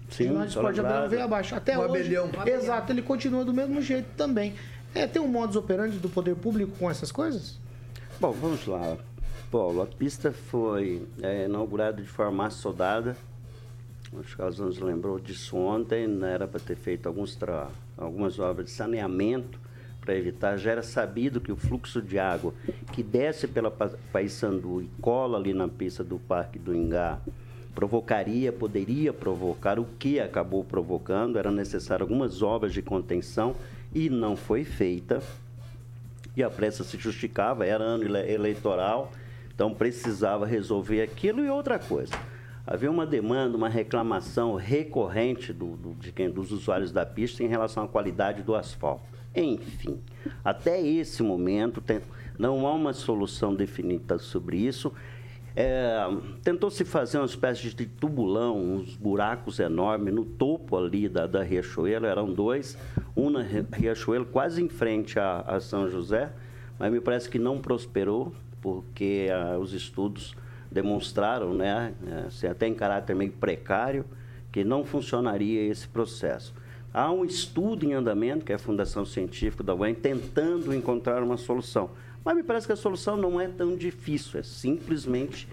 o 0.10 0.14
Sim, 0.14 0.24
ginásio 0.30 0.48
de 0.48 0.54
tô 0.54 0.60
esporte 0.60 0.76
de 0.76 0.82
Mandaguaçu 0.82 1.10
veio 1.10 1.24
abaixo. 1.24 1.56
Até 1.56 1.78
O 1.78 1.82
hoje. 1.82 2.16
abelhão. 2.16 2.30
Exato, 2.46 2.92
ele 2.94 3.02
continua 3.02 3.44
do 3.44 3.54
mesmo 3.54 3.82
jeito 3.82 4.08
também. 4.16 4.54
É, 4.96 5.06
tem 5.06 5.22
um 5.22 5.28
modus 5.28 5.56
operandi 5.56 5.98
do 5.98 6.10
poder 6.10 6.36
público 6.36 6.72
com 6.80 6.90
essas 6.90 7.12
coisas? 7.12 7.60
Bom, 8.20 8.32
vamos 8.32 8.66
lá. 8.66 8.98
Paulo, 9.52 9.82
a 9.82 9.86
pista 9.86 10.32
foi 10.32 11.06
é, 11.22 11.46
inaugurada 11.46 12.02
de 12.02 12.08
forma 12.08 12.46
assodada. 12.46 13.18
Acho 14.18 14.36
que 14.36 14.42
elas 14.42 14.58
nos 14.60 14.80
lembrou 14.80 15.20
disso 15.20 15.56
ontem. 15.56 16.08
né? 16.08 16.34
Era 16.34 16.48
para 16.48 16.60
ter 16.60 16.76
feito 16.76 17.08
alguns 17.08 17.36
tra... 17.36 17.68
algumas 17.98 18.40
obras 18.40 18.66
de 18.68 18.72
saneamento 18.72 19.60
para 20.02 20.16
evitar. 20.16 20.58
Já 20.58 20.72
era 20.72 20.84
sabido 20.84 21.40
que 21.40 21.52
o 21.52 21.56
fluxo 21.56 22.02
de 22.02 22.18
água 22.18 22.54
que 22.94 23.04
desce 23.04 23.48
pela 23.48 23.70
Pa- 23.70 23.92
Paissandu 24.12 24.82
e 24.82 24.90
cola 25.02 25.38
ali 25.38 25.54
na 25.54 25.68
pista 25.68 26.04
do 26.04 26.18
Parque 26.18 26.58
do 26.58 26.76
Ingá 26.76 27.20
provocaria, 27.76 28.52
poderia 28.52 29.14
provocar 29.14 29.80
o 29.80 29.86
que 30.00 30.20
acabou 30.20 30.64
provocando. 30.64 31.38
Era 31.38 31.52
necessário 31.52 32.04
algumas 32.04 32.42
obras 32.42 32.74
de 32.74 32.82
contenção 32.82 33.56
e 33.94 34.10
não 34.10 34.36
foi 34.36 34.64
feita 34.64 35.22
e 36.36 36.44
a 36.44 36.50
pressa 36.50 36.84
se 36.84 36.98
justificava, 36.98 37.66
era 37.66 37.84
ano 37.84 38.04
ele- 38.04 38.32
eleitoral, 38.34 39.12
então 39.54 39.74
precisava 39.74 40.46
resolver 40.46 41.02
aquilo 41.02 41.44
e 41.44 41.50
outra 41.50 41.78
coisa. 41.78 42.14
Havia 42.72 42.92
uma 42.92 43.04
demanda, 43.04 43.58
uma 43.58 43.68
reclamação 43.68 44.54
recorrente 44.54 45.52
do, 45.52 45.76
do- 45.76 45.96
de 45.96 46.12
quem, 46.12 46.30
dos 46.30 46.52
usuários 46.52 46.92
da 46.92 47.04
pista 47.04 47.44
em 47.44 47.48
relação 47.48 47.84
à 47.84 47.88
qualidade 47.88 48.44
do 48.44 48.54
asfalto. 48.54 49.02
Enfim, 49.36 50.00
até 50.46 50.80
esse 50.80 51.24
momento 51.24 51.82
tem- 51.82 52.00
não 52.38 52.68
há 52.68 52.74
uma 52.76 52.94
solução 52.94 53.56
definida 53.56 54.20
sobre 54.20 54.58
isso. 54.58 54.94
É, 55.56 55.98
Tentou-se 56.44 56.86
fazer 56.86 57.18
uma 57.18 57.26
espécie 57.26 57.74
de 57.74 57.88
tubulão, 57.88 58.56
uns 58.62 58.96
buracos 58.96 59.58
enormes 59.60 60.14
no 60.14 60.24
topo 60.24 60.78
ali 60.78 61.10
da, 61.10 61.26
da 61.26 61.42
Riachuelo, 61.42 62.06
eram 62.06 62.32
dois, 62.32 62.78
um 63.18 63.32
na 63.32 63.42
Ri- 63.42 63.66
Riachuelo 63.74 64.26
quase 64.26 64.62
em 64.62 64.70
frente 64.70 65.18
a, 65.20 65.40
a 65.42 65.60
São 65.60 65.90
José, 65.90 66.32
mas 66.78 66.92
me 66.92 67.02
parece 67.02 67.28
que 67.28 67.40
não 67.40 67.58
prosperou, 67.58 68.32
porque 68.62 69.28
ah, 69.34 69.58
os 69.58 69.74
estudos 69.74 70.36
demonstraram, 70.72 71.54
né, 71.54 71.94
assim, 72.28 72.48
até 72.48 72.68
em 72.68 72.74
caráter 72.74 73.16
meio 73.16 73.32
precário, 73.32 74.06
que 74.52 74.64
não 74.64 74.84
funcionaria 74.84 75.64
esse 75.64 75.88
processo. 75.88 76.54
Há 76.94 77.12
um 77.12 77.24
estudo 77.24 77.86
em 77.86 77.94
andamento, 77.94 78.44
que 78.44 78.52
é 78.52 78.56
a 78.56 78.60
Fundação 78.60 79.06
Científica 79.06 79.64
da 79.64 79.76
UEM, 79.76 79.94
tentando 79.94 80.74
encontrar 80.74 81.22
uma 81.22 81.38
solução. 81.38 81.92
Mas 82.26 82.36
me 82.36 82.44
parece 82.44 82.66
que 82.66 82.74
a 82.74 82.76
solução 82.76 83.16
não 83.16 83.40
é 83.40 83.48
tão 83.48 83.76
difícil, 83.76 84.40
é 84.40 84.44
simplesmente 84.44 85.48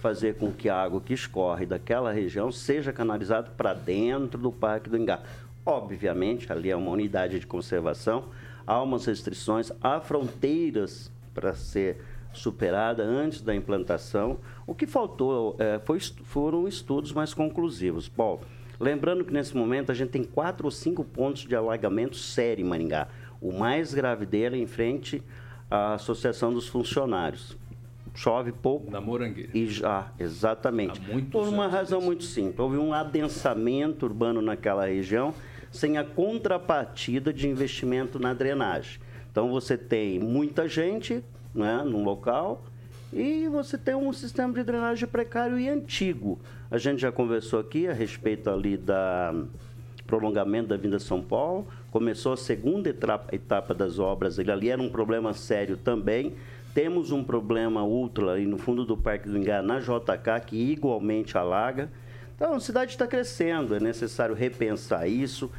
fazer 0.00 0.36
com 0.36 0.50
que 0.52 0.68
a 0.68 0.76
água 0.76 1.00
que 1.00 1.12
escorre 1.12 1.66
daquela 1.66 2.12
região 2.12 2.50
seja 2.50 2.92
canalizada 2.92 3.50
para 3.56 3.72
dentro 3.72 4.40
do 4.40 4.50
Parque 4.50 4.90
do 4.90 4.96
Ingá. 4.96 5.20
Obviamente, 5.64 6.50
ali 6.52 6.70
é 6.70 6.76
uma 6.76 6.90
unidade 6.90 7.38
de 7.38 7.46
conservação, 7.46 8.24
há 8.66 8.82
umas 8.82 9.04
restrições, 9.06 9.70
há 9.80 10.00
fronteiras 10.00 11.10
para 11.34 11.54
ser 11.54 12.02
superada 12.32 13.02
antes 13.02 13.40
da 13.40 13.54
implantação. 13.54 14.38
O 14.66 14.74
que 14.74 14.86
faltou 14.86 15.56
é, 15.58 15.78
foi, 15.80 15.98
foram 16.00 16.68
estudos 16.68 17.12
mais 17.12 17.34
conclusivos. 17.34 18.08
Bom, 18.08 18.40
lembrando 18.78 19.24
que 19.24 19.32
nesse 19.32 19.56
momento 19.56 19.90
a 19.90 19.94
gente 19.94 20.10
tem 20.10 20.24
quatro 20.24 20.66
ou 20.66 20.70
cinco 20.70 21.04
pontos 21.04 21.42
de 21.42 21.54
alagamento 21.54 22.16
sério 22.16 22.64
em 22.64 22.68
Maringá. 22.68 23.08
O 23.40 23.52
mais 23.52 23.94
grave 23.94 24.26
dele 24.26 24.56
é 24.56 24.62
em 24.62 24.66
frente 24.66 25.22
à 25.70 25.94
Associação 25.94 26.52
dos 26.52 26.68
Funcionários. 26.68 27.56
Chove 28.14 28.52
pouco. 28.52 28.90
Na 28.90 29.00
Morangueira. 29.00 29.50
E 29.54 29.66
já, 29.66 30.12
exatamente. 30.18 31.00
Por 31.30 31.46
uma 31.48 31.68
razão 31.68 32.00
muito 32.00 32.24
simples. 32.24 32.58
Houve 32.58 32.76
um 32.76 32.92
adensamento 32.92 34.04
urbano 34.04 34.42
naquela 34.42 34.86
região 34.86 35.32
sem 35.70 35.96
a 35.96 36.04
contrapartida 36.04 37.32
de 37.32 37.48
investimento 37.48 38.18
na 38.18 38.34
drenagem. 38.34 39.00
Então 39.30 39.50
você 39.50 39.78
tem 39.78 40.18
muita 40.18 40.68
gente 40.68 41.22
né, 41.54 41.82
num 41.84 42.04
local 42.04 42.62
e 43.12 43.48
você 43.48 43.76
tem 43.76 43.94
um 43.94 44.12
sistema 44.12 44.52
de 44.54 44.62
drenagem 44.62 45.08
precário 45.08 45.58
e 45.58 45.68
antigo. 45.68 46.38
A 46.70 46.78
gente 46.78 47.00
já 47.00 47.10
conversou 47.10 47.58
aqui 47.58 47.88
a 47.88 47.92
respeito 47.92 48.48
ali 48.48 48.76
da 48.76 49.34
prolongamento 50.06 50.68
da 50.68 50.76
Vinda 50.76 50.98
São 50.98 51.20
Paulo. 51.20 51.66
Começou 51.90 52.32
a 52.32 52.36
segunda 52.36 52.88
etapa, 52.88 53.74
das 53.74 53.98
obras, 53.98 54.38
ele 54.38 54.50
ali 54.50 54.70
era 54.70 54.80
um 54.80 54.88
problema 54.88 55.32
sério 55.32 55.76
também. 55.76 56.34
Temos 56.72 57.10
um 57.10 57.24
problema 57.24 57.82
ultra 57.82 58.30
ali 58.32 58.46
no 58.46 58.56
fundo 58.56 58.84
do 58.84 58.96
Parque 58.96 59.28
do 59.28 59.36
Ingá, 59.36 59.60
na 59.60 59.80
JK, 59.80 60.46
que 60.46 60.56
igualmente 60.56 61.36
alaga. 61.36 61.90
Então, 62.36 62.54
a 62.54 62.60
cidade 62.60 62.92
está 62.92 63.08
crescendo, 63.08 63.74
é 63.74 63.80
necessário 63.80 64.36
repensar 64.36 65.08
isso. 65.08 65.50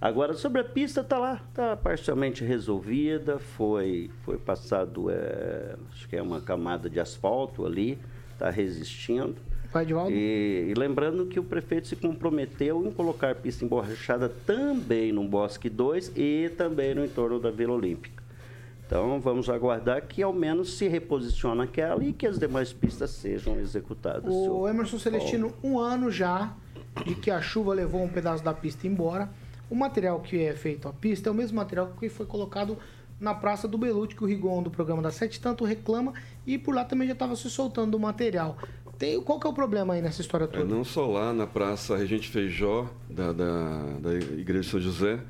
Agora, 0.00 0.34
sobre 0.34 0.60
a 0.60 0.64
pista, 0.64 1.00
está 1.00 1.18
lá, 1.18 1.40
está 1.48 1.74
parcialmente 1.74 2.44
resolvida, 2.44 3.38
foi, 3.38 4.10
foi 4.24 4.36
passado, 4.36 5.10
é, 5.10 5.74
acho 5.90 6.06
que 6.08 6.16
é 6.16 6.22
uma 6.22 6.40
camada 6.40 6.90
de 6.90 7.00
asfalto 7.00 7.64
ali, 7.64 7.98
está 8.32 8.50
resistindo. 8.50 9.36
Vai, 9.72 9.86
e, 10.10 10.68
e 10.70 10.74
lembrando 10.74 11.26
que 11.26 11.40
o 11.40 11.44
prefeito 11.44 11.88
se 11.88 11.96
comprometeu 11.96 12.86
em 12.86 12.90
colocar 12.90 13.34
pista 13.34 13.64
emborrachada 13.64 14.28
também 14.28 15.12
no 15.12 15.24
Bosque 15.24 15.68
2 15.68 16.12
e 16.14 16.50
também 16.56 16.94
no 16.94 17.04
entorno 17.04 17.40
da 17.40 17.50
Vila 17.50 17.74
Olímpica. 17.74 18.22
Então 18.86 19.18
vamos 19.18 19.50
aguardar 19.50 20.02
que 20.02 20.22
ao 20.22 20.32
menos 20.32 20.78
se 20.78 20.86
reposicione 20.86 21.62
aquela 21.62 22.04
e 22.04 22.12
que 22.12 22.26
as 22.26 22.38
demais 22.38 22.72
pistas 22.72 23.10
sejam 23.10 23.58
executadas. 23.58 24.32
O 24.32 24.68
Emerson 24.68 24.98
Celestino, 24.98 25.52
um 25.62 25.78
ano 25.78 26.10
já 26.10 26.54
de 27.04 27.14
que 27.14 27.30
a 27.30 27.40
chuva 27.40 27.74
levou 27.74 28.02
um 28.02 28.08
pedaço 28.08 28.44
da 28.44 28.54
pista 28.54 28.86
embora. 28.86 29.28
O 29.68 29.74
material 29.74 30.20
que 30.20 30.42
é 30.42 30.54
feito 30.54 30.88
a 30.88 30.92
pista 30.92 31.28
é 31.28 31.32
o 31.32 31.34
mesmo 31.34 31.56
material 31.56 31.92
que 31.98 32.08
foi 32.08 32.26
colocado 32.26 32.78
na 33.18 33.34
Praça 33.34 33.66
do 33.66 33.78
Belute, 33.78 34.14
que 34.14 34.22
o 34.22 34.26
Rigon 34.26 34.62
do 34.62 34.70
programa 34.70 35.02
da 35.02 35.10
Sete 35.10 35.40
tanto 35.40 35.64
reclama, 35.64 36.12
e 36.46 36.58
por 36.58 36.74
lá 36.74 36.84
também 36.84 37.06
já 37.06 37.14
estava 37.14 37.34
se 37.34 37.48
soltando 37.48 37.96
o 37.96 38.00
material. 38.00 38.58
Tem, 38.98 39.20
qual 39.20 39.38
que 39.38 39.46
é 39.46 39.50
o 39.50 39.52
problema 39.52 39.94
aí 39.94 40.02
nessa 40.02 40.20
história 40.20 40.46
toda? 40.46 40.62
É, 40.62 40.66
não 40.66 40.84
só 40.84 41.06
lá 41.06 41.32
na 41.32 41.46
Praça 41.46 41.96
Regente 41.96 42.28
Feijó, 42.28 42.88
da, 43.08 43.32
da, 43.32 43.82
da 44.00 44.14
Igreja 44.14 44.60
de 44.62 44.66
São 44.68 44.80
José, 44.80 45.20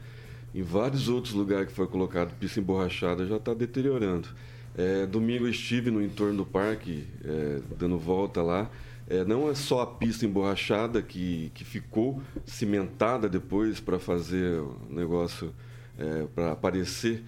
em 0.55 0.63
vários 0.63 1.09
outros 1.09 1.35
lugares 1.35 1.69
que 1.69 1.73
foi 1.73 1.87
colocado 1.87 2.33
pista 2.39 2.61
emborrachada 2.61 3.27
já 3.27 3.37
está 3.37 3.53
deteriorando. 3.55 4.29
É, 4.77 5.07
domingo 5.07 5.49
estive 5.49 5.91
no 5.91 6.03
entorno 6.03 6.39
do 6.39 6.47
parque, 6.47 7.07
é, 7.25 7.61
dando 7.79 7.99
volta 7.99 8.43
lá. 8.43 8.71
É, 9.09 9.25
não 9.25 9.49
é 9.49 9.55
só 9.55 9.83
a 9.83 9.87
pista 9.87 10.27
emborrachada 10.27 11.01
que, 11.01 11.51
que 11.55 11.65
ficou 11.65 12.21
cimentada 12.45 13.29
depois 13.29 13.79
para 13.79 13.99
fazer 13.99 14.61
o 14.61 14.77
negócio, 14.91 15.55
é, 15.99 16.27
para 16.35 16.53
aparecer 16.53 17.23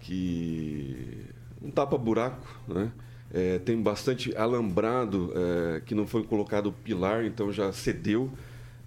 que 0.00 1.24
um 1.62 1.70
tapa-buraco, 1.70 2.46
né? 2.66 2.90
É, 3.32 3.60
tem 3.60 3.80
bastante 3.80 4.36
alambrado 4.36 5.32
é, 5.36 5.80
que 5.82 5.94
não 5.94 6.04
foi 6.04 6.24
colocado 6.24 6.72
pilar, 6.72 7.24
então 7.24 7.52
já 7.52 7.70
cedeu. 7.70 8.28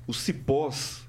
Os 0.06 0.18
cipós 0.20 1.08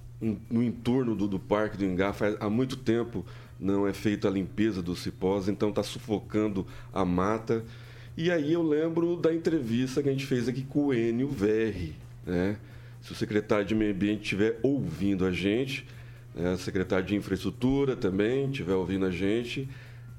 no 0.48 0.62
entorno 0.62 1.16
do, 1.16 1.26
do 1.26 1.38
Parque 1.38 1.76
do 1.76 1.84
Ingá 1.84 2.12
faz, 2.12 2.36
há 2.38 2.48
muito 2.48 2.76
tempo 2.76 3.24
não 3.58 3.86
é 3.86 3.92
feita 3.92 4.28
a 4.28 4.30
limpeza 4.30 4.82
dos 4.82 5.00
cipós, 5.00 5.48
então 5.48 5.70
está 5.70 5.82
sufocando 5.82 6.66
a 6.92 7.04
mata. 7.04 7.64
E 8.16 8.30
aí 8.30 8.52
eu 8.52 8.62
lembro 8.62 9.16
da 9.16 9.34
entrevista 9.34 10.00
que 10.00 10.08
a 10.08 10.12
gente 10.12 10.24
fez 10.24 10.48
aqui 10.48 10.62
com 10.62 10.86
o 10.86 10.94
Enio 10.94 11.28
Verri, 11.28 11.96
né? 12.24 12.56
Se 13.00 13.10
o 13.10 13.14
secretário 13.14 13.66
de 13.66 13.74
Meio 13.74 13.92
Ambiente 13.92 14.22
estiver 14.22 14.58
ouvindo 14.62 15.26
a 15.26 15.32
gente, 15.32 15.84
né? 16.34 16.56
secretário 16.56 17.04
de 17.04 17.16
Infraestrutura 17.16 17.96
também 17.96 18.46
estiver 18.46 18.74
ouvindo 18.74 19.04
a 19.04 19.10
gente, 19.10 19.68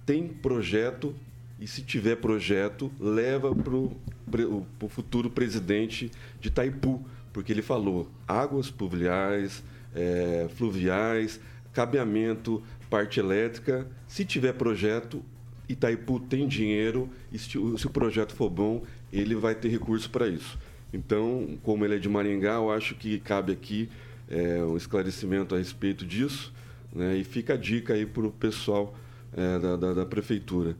tem 0.06 0.28
projeto 0.28 1.16
e 1.60 1.66
se 1.68 1.82
tiver 1.82 2.18
projeto, 2.18 2.92
leva 3.00 3.56
para 3.56 3.74
o 3.76 4.90
futuro 4.90 5.30
presidente 5.30 6.12
de 6.42 6.50
Itaipu, 6.50 7.02
porque 7.32 7.54
ele 7.54 7.62
falou 7.62 8.10
águas 8.28 8.70
pluviais, 8.70 9.64
é, 9.96 10.48
fluviais, 10.56 11.40
cabeamento, 11.72 12.62
parte 12.90 13.22
elétrica. 13.22 13.88
Se 14.06 14.26
tiver 14.26 14.54
projeto, 14.54 15.24
Itaipu 15.68 16.20
tem 16.20 16.48
dinheiro 16.48 17.10
e 17.32 17.40
se, 17.40 17.58
o 17.58 17.90
projeto 17.90 18.34
for 18.34 18.50
bom, 18.50 18.84
ele 19.12 19.36
vai 19.36 19.56
ter 19.56 19.70
recurso 19.70 20.10
para 20.10 20.28
isso. 20.28 20.58
Então, 20.94 21.58
como 21.64 21.84
ele 21.84 21.96
é 21.96 22.00
de 22.00 22.08
Maringá, 22.08 22.56
eu 22.56 22.72
acho 22.72 22.96
que 22.96 23.20
cabe 23.20 23.52
aqui 23.52 23.90
é, 24.30 24.64
um 24.64 24.78
esclarecimento 24.78 25.56
a 25.56 25.58
respeito 25.58 26.06
disso. 26.06 26.54
Né, 26.94 27.18
e 27.18 27.24
fica 27.26 27.56
a 27.56 27.58
dica 27.58 27.94
aí 27.94 28.06
para 28.06 28.26
o 28.26 28.32
pessoal 28.32 28.96
é, 29.36 29.60
da, 29.60 29.76
da, 29.76 29.94
da, 29.94 30.06
prefeitura. 30.06 30.78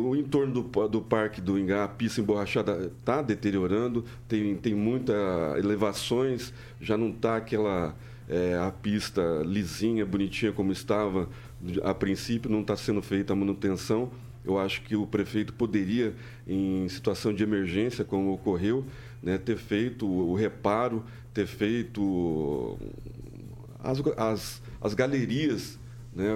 O 0.00 0.14
entorno 0.14 0.62
do, 0.62 0.88
do 0.88 1.00
Parque 1.00 1.40
do 1.40 1.58
Ingá, 1.58 1.84
a 1.84 1.88
pista 1.88 2.20
emborrachada 2.20 2.92
está 2.98 3.20
deteriorando, 3.20 4.04
tem, 4.26 4.54
tem 4.56 4.74
muitas 4.74 5.16
elevações, 5.58 6.52
já 6.80 6.96
não 6.96 7.10
está 7.10 7.36
aquela 7.36 7.94
é, 8.28 8.56
a 8.56 8.70
pista 8.70 9.42
lisinha, 9.44 10.04
bonitinha 10.06 10.52
como 10.52 10.70
estava 10.70 11.28
a 11.82 11.94
princípio, 11.94 12.50
não 12.50 12.60
está 12.60 12.76
sendo 12.76 13.02
feita 13.02 13.32
a 13.32 13.36
manutenção. 13.36 14.10
Eu 14.44 14.58
acho 14.58 14.82
que 14.82 14.96
o 14.96 15.06
prefeito 15.06 15.52
poderia, 15.52 16.14
em 16.46 16.88
situação 16.88 17.34
de 17.34 17.42
emergência, 17.42 18.04
como 18.04 18.32
ocorreu, 18.32 18.84
né, 19.22 19.36
ter 19.36 19.56
feito 19.56 20.06
o 20.06 20.34
reparo, 20.34 21.04
ter 21.34 21.46
feito 21.46 22.78
as, 23.80 24.00
as, 24.16 24.62
as 24.80 24.94
galerias. 24.94 25.78
Né, 26.14 26.28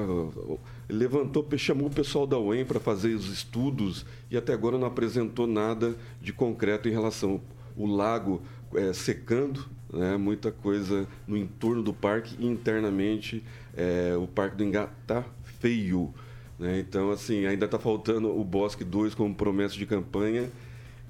levantou, 0.88 1.46
chamou 1.56 1.86
o 1.88 1.90
pessoal 1.90 2.26
da 2.26 2.38
UEM 2.38 2.64
para 2.64 2.78
fazer 2.78 3.14
os 3.14 3.28
estudos 3.28 4.04
e 4.30 4.36
até 4.36 4.52
agora 4.52 4.78
não 4.78 4.86
apresentou 4.86 5.46
nada 5.46 5.96
de 6.20 6.32
concreto 6.32 6.88
em 6.88 6.92
relação 6.92 7.40
ao 7.76 7.86
lago 7.86 8.42
é, 8.74 8.92
secando, 8.92 9.66
né, 9.92 10.16
muita 10.16 10.50
coisa 10.50 11.06
no 11.26 11.36
entorno 11.36 11.82
do 11.82 11.92
parque 11.92 12.36
e 12.38 12.46
internamente 12.46 13.44
é, 13.76 14.16
o 14.16 14.26
Parque 14.26 14.56
do 14.56 14.64
Engá 14.64 14.88
está 15.02 15.24
feio. 15.60 16.12
Né? 16.58 16.80
Então, 16.80 17.10
assim, 17.10 17.46
ainda 17.46 17.66
está 17.66 17.78
faltando 17.78 18.28
o 18.28 18.42
Bosque 18.42 18.84
2 18.84 19.14
como 19.14 19.34
promessa 19.34 19.74
de 19.74 19.86
campanha 19.86 20.50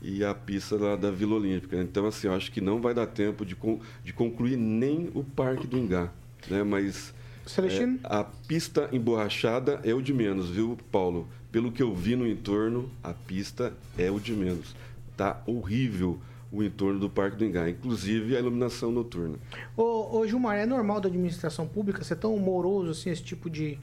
e 0.00 0.24
a 0.24 0.34
pista 0.34 0.76
lá 0.76 0.96
da 0.96 1.10
Vila 1.10 1.36
Olímpica. 1.36 1.76
Então, 1.76 2.06
assim, 2.06 2.26
eu 2.26 2.34
acho 2.34 2.50
que 2.50 2.60
não 2.60 2.80
vai 2.80 2.92
dar 2.92 3.06
tempo 3.06 3.44
de, 3.44 3.56
de 4.04 4.12
concluir 4.12 4.56
nem 4.56 5.10
o 5.14 5.22
Parque 5.22 5.66
do 5.66 5.78
Engá. 5.78 6.10
Né? 6.50 6.62
Mas 6.64 7.14
é, 7.58 7.98
a 8.04 8.24
pista 8.24 8.88
emborrachada 8.92 9.80
é 9.84 9.94
o 9.94 10.02
de 10.02 10.12
menos, 10.12 10.50
viu, 10.50 10.76
Paulo? 10.90 11.28
Pelo 11.50 11.70
que 11.70 11.82
eu 11.82 11.94
vi 11.94 12.16
no 12.16 12.26
entorno, 12.26 12.90
a 13.02 13.12
pista 13.12 13.72
é 13.96 14.10
o 14.10 14.18
de 14.18 14.32
menos. 14.32 14.74
Tá 15.16 15.42
horrível 15.46 16.18
o 16.52 16.62
entorno 16.62 17.00
do 17.00 17.08
Parque 17.08 17.36
do 17.36 17.44
Engá, 17.44 17.68
inclusive 17.68 18.36
a 18.36 18.38
iluminação 18.38 18.92
noturna. 18.92 19.36
Ô, 19.76 20.18
ô 20.18 20.26
Gilmar, 20.26 20.58
é 20.58 20.66
normal 20.66 21.00
da 21.00 21.08
administração 21.08 21.66
pública 21.66 22.04
ser 22.04 22.16
tão 22.16 22.36
moroso 22.36 22.90
assim, 22.90 23.10
esse 23.10 23.22
tipo 23.22 23.48
de 23.48 23.78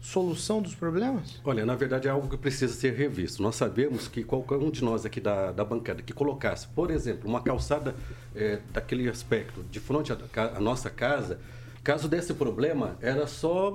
solução 0.00 0.62
dos 0.62 0.74
problemas? 0.74 1.40
Olha, 1.44 1.66
na 1.66 1.74
verdade 1.74 2.08
é 2.08 2.10
algo 2.10 2.26
que 2.26 2.38
precisa 2.38 2.72
ser 2.72 2.94
revisto. 2.94 3.42
Nós 3.42 3.54
sabemos 3.56 4.08
que 4.08 4.24
qualquer 4.24 4.56
um 4.56 4.70
de 4.70 4.82
nós 4.82 5.04
aqui 5.04 5.20
da, 5.20 5.52
da 5.52 5.62
bancada 5.62 6.00
que 6.02 6.14
colocasse, 6.14 6.66
por 6.68 6.90
exemplo, 6.90 7.28
uma 7.28 7.42
calçada 7.42 7.94
é, 8.34 8.60
daquele 8.72 9.08
aspecto 9.08 9.62
de 9.70 9.78
frente 9.78 10.10
à, 10.10 10.16
à 10.56 10.60
nossa 10.60 10.88
casa, 10.88 11.38
caso 11.84 12.08
desse 12.08 12.32
problema, 12.32 12.96
era 13.02 13.26
só 13.26 13.72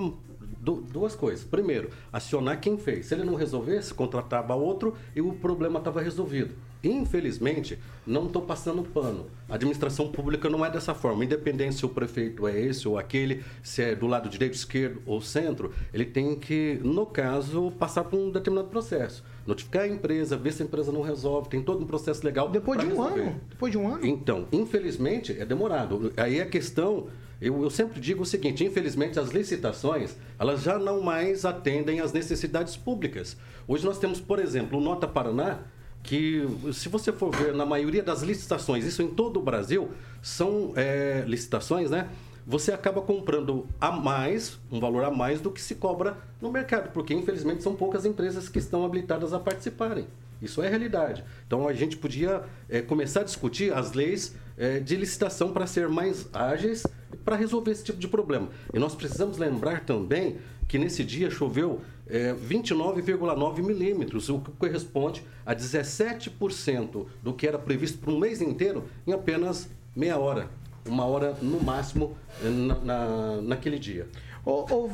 duas 0.73 1.15
coisas. 1.15 1.45
Primeiro, 1.45 1.89
acionar 2.11 2.59
quem 2.59 2.77
fez. 2.77 3.05
Se 3.05 3.13
ele 3.13 3.23
não 3.23 3.35
resolvesse, 3.35 3.93
contratava 3.93 4.55
outro 4.55 4.95
e 5.15 5.21
o 5.21 5.33
problema 5.33 5.79
estava 5.79 6.01
resolvido. 6.01 6.55
Infelizmente, 6.83 7.79
não 8.05 8.27
estou 8.27 8.43
passando 8.43 8.83
pano. 8.83 9.25
A 9.49 9.55
administração 9.55 10.11
pública 10.11 10.47
não 10.49 10.63
é 10.63 10.69
dessa 10.69 10.93
forma. 10.93 11.25
Independente 11.25 11.75
se 11.75 11.85
o 11.85 11.89
prefeito 11.89 12.47
é 12.47 12.59
esse 12.59 12.87
ou 12.87 12.97
aquele, 12.97 13.43
se 13.63 13.81
é 13.81 13.95
do 13.95 14.05
lado 14.05 14.29
direito, 14.29 14.53
esquerdo 14.53 15.01
ou 15.05 15.19
centro, 15.19 15.73
ele 15.91 16.05
tem 16.05 16.35
que, 16.35 16.79
no 16.83 17.05
caso, 17.07 17.71
passar 17.79 18.03
por 18.03 18.19
um 18.19 18.29
determinado 18.29 18.69
processo. 18.69 19.23
notificar 19.47 19.83
a 19.83 19.87
empresa, 19.87 20.35
ver 20.37 20.53
se 20.53 20.63
a 20.63 20.65
empresa 20.65 20.91
não 20.91 21.01
resolve, 21.01 21.49
tem 21.49 21.61
todo 21.61 21.83
um 21.83 21.87
processo 21.87 22.23
legal. 22.25 22.49
Depois 22.49 22.79
de 22.79 22.85
um 22.85 22.89
resolver. 22.89 23.21
ano. 23.21 23.41
Depois 23.49 23.71
de 23.71 23.77
um 23.77 23.87
ano. 23.87 24.05
Então, 24.05 24.47
infelizmente, 24.51 25.35
é 25.39 25.45
demorado. 25.45 26.13
Aí 26.17 26.39
a 26.41 26.45
questão, 26.45 27.07
eu, 27.41 27.61
eu 27.63 27.69
sempre 27.69 27.99
digo 27.99 28.23
o 28.23 28.25
seguinte, 28.25 28.63
infelizmente 28.63 29.19
as 29.19 29.29
licitações, 29.29 30.15
elas 30.39 30.61
já 30.61 30.79
não 30.79 31.01
mais 31.01 31.45
atendem 31.45 31.99
às 31.99 32.13
necessidades 32.13 32.77
públicas. 32.77 33.35
Hoje 33.67 33.85
nós 33.85 33.99
temos, 33.99 34.19
por 34.19 34.39
exemplo, 34.39 34.79
o 34.79 34.81
Nota 34.81 35.07
Paraná, 35.07 35.59
que 36.01 36.47
se 36.71 36.87
você 36.87 37.11
for 37.11 37.35
ver 37.35 37.53
na 37.53 37.65
maioria 37.65 38.03
das 38.03 38.21
licitações, 38.21 38.85
isso 38.85 39.01
em 39.01 39.07
todo 39.07 39.39
o 39.39 39.43
Brasil, 39.43 39.89
são 40.21 40.71
é, 40.75 41.23
licitações, 41.27 41.89
né? 41.89 42.09
Você 42.47 42.71
acaba 42.71 43.01
comprando 43.01 43.65
a 43.81 43.91
mais, 43.91 44.59
um 44.71 44.79
valor 44.79 45.03
a 45.03 45.09
mais 45.09 45.41
do 45.41 45.49
que 45.49 45.59
se 45.59 45.75
cobra 45.75 46.15
no 46.39 46.51
mercado, 46.51 46.91
porque 46.91 47.11
infelizmente 47.11 47.63
são 47.63 47.75
poucas 47.75 48.05
empresas 48.05 48.47
que 48.47 48.59
estão 48.59 48.85
habilitadas 48.85 49.33
a 49.33 49.39
participarem. 49.39 50.05
Isso 50.39 50.61
é 50.61 50.69
realidade. 50.69 51.23
Então 51.47 51.67
a 51.67 51.73
gente 51.73 51.97
podia 51.97 52.43
é, 52.69 52.81
começar 52.81 53.21
a 53.21 53.23
discutir 53.23 53.73
as 53.73 53.93
leis 53.93 54.35
é, 54.57 54.79
de 54.79 54.95
licitação 54.95 55.51
para 55.51 55.65
ser 55.65 55.89
mais 55.89 56.29
ágeis 56.33 56.85
para 57.23 57.35
resolver 57.35 57.71
esse 57.71 57.83
tipo 57.83 57.99
de 57.99 58.07
problema. 58.07 58.49
E 58.73 58.79
nós 58.79 58.93
precisamos 58.95 59.37
lembrar 59.37 59.85
também 59.85 60.37
que 60.67 60.77
nesse 60.77 61.03
dia 61.03 61.29
choveu 61.29 61.81
é, 62.07 62.33
29,9 62.33 63.63
milímetros, 63.63 64.29
o 64.29 64.39
que 64.39 64.51
corresponde 64.51 65.23
a 65.45 65.55
17% 65.55 67.05
do 67.23 67.33
que 67.33 67.47
era 67.47 67.57
previsto 67.57 67.97
para 67.99 68.11
um 68.11 68.19
mês 68.19 68.41
inteiro 68.41 68.83
em 69.05 69.13
apenas 69.13 69.69
meia 69.95 70.17
hora. 70.17 70.49
Uma 70.87 71.05
hora 71.05 71.35
no 71.41 71.59
máximo 71.63 72.15
eh, 72.43 72.49
na, 72.49 72.75
na- 72.79 73.41
naquele 73.41 73.79
dia. 73.79 74.07
Ou, 74.43 74.65
ou- 74.69 74.91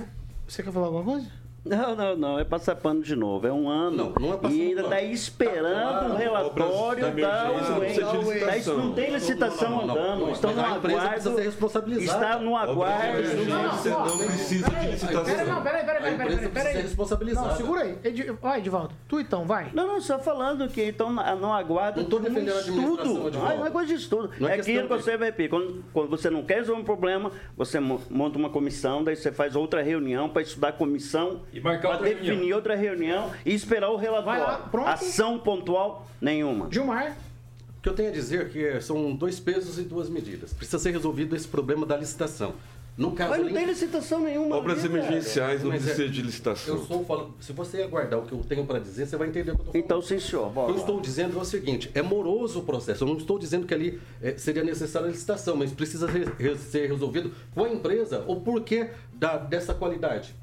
você 0.48 0.64
quer 0.64 0.72
falar 0.72 0.88
alguma 0.88 1.04
coisa? 1.04 1.28
Não, 1.64 1.96
não, 1.96 2.18
não, 2.18 2.40
é 2.40 2.44
passar 2.44 2.76
pano 2.76 3.04
de 3.04 3.16
novo. 3.16 3.46
É 3.46 3.54
um 3.54 3.70
ano. 3.70 3.96
Não, 3.96 4.14
não 4.20 4.34
é 4.34 4.52
e 4.52 4.62
ainda 4.70 4.82
está 4.82 5.00
esperando 5.04 6.12
o 6.14 6.16
relatório 6.18 7.16
da 7.16 7.44
não 7.46 7.78
UEM. 7.78 8.64
não 8.78 8.94
tem 8.94 9.12
licitação 9.12 9.70
Não, 9.70 9.86
não, 9.86 9.96
não, 9.96 10.04
andando. 10.04 10.20
não, 10.22 10.32
Estão 10.32 10.54
no 10.54 10.60
aguardo. 10.60 10.88
Está 10.88 10.98
no 10.98 10.98
aguardo. 10.98 11.22
Você 13.78 13.90
não 13.90 14.18
precisa 14.18 14.66
de 14.66 14.72
Pera, 14.72 14.90
licitação. 14.90 15.46
não, 15.46 15.62
peraí, 15.62 15.86
peraí, 15.86 15.86
peraí, 15.86 16.02
peraí, 16.02 16.18
peraí, 16.18 16.26
precisa 16.28 16.50
peraí. 16.50 16.74
ser 16.74 16.82
responsabilizada. 16.82 17.48
Não, 17.50 17.56
segura 17.58 17.82
aí. 17.84 17.98
Edi... 18.04 18.24
Vai, 18.42 18.58
Edivaldo. 18.60 18.96
Tu 19.08 19.20
então, 19.20 19.46
vai. 19.46 19.70
Não, 19.72 19.86
não, 19.86 20.02
só 20.02 20.18
falando 20.18 20.68
que 20.68 20.84
então 20.84 21.12
não 21.14 21.54
aguarda 21.54 22.02
Não 22.02 22.08
um 22.18 22.22
defendendo 22.22 22.58
estudo. 22.60 23.32
Ah, 23.46 23.56
não 23.56 23.66
é 23.68 23.70
coisa 23.70 23.88
de 23.88 23.94
estudo. 24.02 24.32
Não 24.40 24.50
é 24.50 24.58
é 24.58 24.60
aquilo 24.60 24.88
que 24.88 24.98
de- 24.98 25.04
você 25.04 25.16
vai 25.16 25.32
pedir. 25.32 25.50
Quando, 25.50 25.84
quando 25.94 26.10
você 26.10 26.30
não 26.32 26.44
quer 26.44 26.56
resolver 26.56 26.82
um 26.82 26.86
problema, 26.86 27.32
você 27.56 27.80
mo- 27.80 28.02
monta 28.10 28.40
uma 28.40 28.50
comissão, 28.50 29.04
daí 29.04 29.16
você 29.16 29.32
faz 29.32 29.56
outra 29.56 29.84
reunião 29.84 30.28
para 30.28 30.42
estudar 30.42 30.70
a 30.70 30.74
comissão, 30.74 31.42
E 31.54 31.60
marcar 31.60 31.82
para 31.90 31.92
outra 31.98 32.10
definir 32.10 32.32
reunião. 32.36 32.56
outra 32.58 32.76
reunião 32.76 33.32
e 33.46 33.54
esperar 33.54 33.90
o 33.90 33.98
Vai 33.98 34.10
lá, 34.10 34.22
relatório. 34.22 34.70
pronto. 34.72 34.88
Ação 34.88 35.40
pontual 35.40 36.08
nenhuma. 36.22 36.68
Gilmar. 36.72 37.18
O 37.78 37.82
que 37.82 37.90
eu 37.90 37.94
tenho 37.94 38.10
a 38.10 38.12
dizer 38.12 38.42
é 38.42 38.46
que 38.46 38.82
são 38.82 39.16
dois 39.16 39.40
pesos 39.40 39.80
e 39.80 39.82
duas 39.84 40.10
medidas. 40.10 40.54
Precisa 40.54 40.78
ser 40.80 40.92
resolvido 40.92 41.36
esse 41.36 41.48
problema 41.48 41.86
da 41.86 41.98
licitação. 41.98 42.54
No 42.98 43.14
caso 43.14 43.32
Mas 43.32 43.42
não 43.44 43.54
tem 43.54 43.66
licitação 43.66 44.20
nenhuma. 44.20 44.58
Obras 44.58 44.82
cara. 44.82 44.90
emergenciais 44.90 45.64
não 45.64 45.72
é- 45.74 45.78
precisa 45.80 46.10
de 46.10 46.20
Eu 46.20 46.26
licitação. 46.26 46.76
estou 46.76 47.06
falando, 47.06 47.34
se 47.40 47.54
você 47.54 47.82
aguardar 47.82 48.20
o 48.20 48.24
que 48.26 48.34
eu 48.34 48.40
tenho 48.48 48.66
para 48.66 48.80
dizer, 48.80 49.08
você 49.08 49.16
vai 49.16 49.30
entender 49.30 49.52
o 49.52 49.56
que 49.56 49.62
eu 49.62 49.66
estou 49.68 49.74
falando. 49.74 49.86
Então, 49.86 50.02
sim, 50.02 50.20
senhor. 50.20 50.48
O 50.48 50.50
Bora 50.50 50.66
que 50.68 50.72
eu 50.74 50.76
lá. 50.76 50.82
estou 50.82 51.02
dizendo 51.02 51.40
é 51.40 51.42
o 51.42 51.46
seguinte: 51.46 51.90
é 51.96 52.02
moroso 52.02 52.60
o 52.60 52.64
processo. 52.64 53.04
Eu 53.04 53.08
não 53.08 53.18
estou 53.18 53.40
dizendo 53.40 53.66
que 53.66 53.74
ali 53.74 54.00
eh, 54.22 54.36
seria 54.38 54.64
necessária 54.64 55.08
a 55.08 55.12
licitação, 55.12 55.56
mas 55.56 55.72
precisa 55.72 56.06
re- 56.06 56.28
re- 56.38 56.58
ser 56.58 56.88
resolvido 56.90 57.32
com 57.56 57.64
a 57.64 57.70
empresa 57.70 58.24
o 58.28 58.42
porquê 58.42 58.90
da, 59.14 59.38
dessa 59.38 59.74
qualidade. 59.74 60.36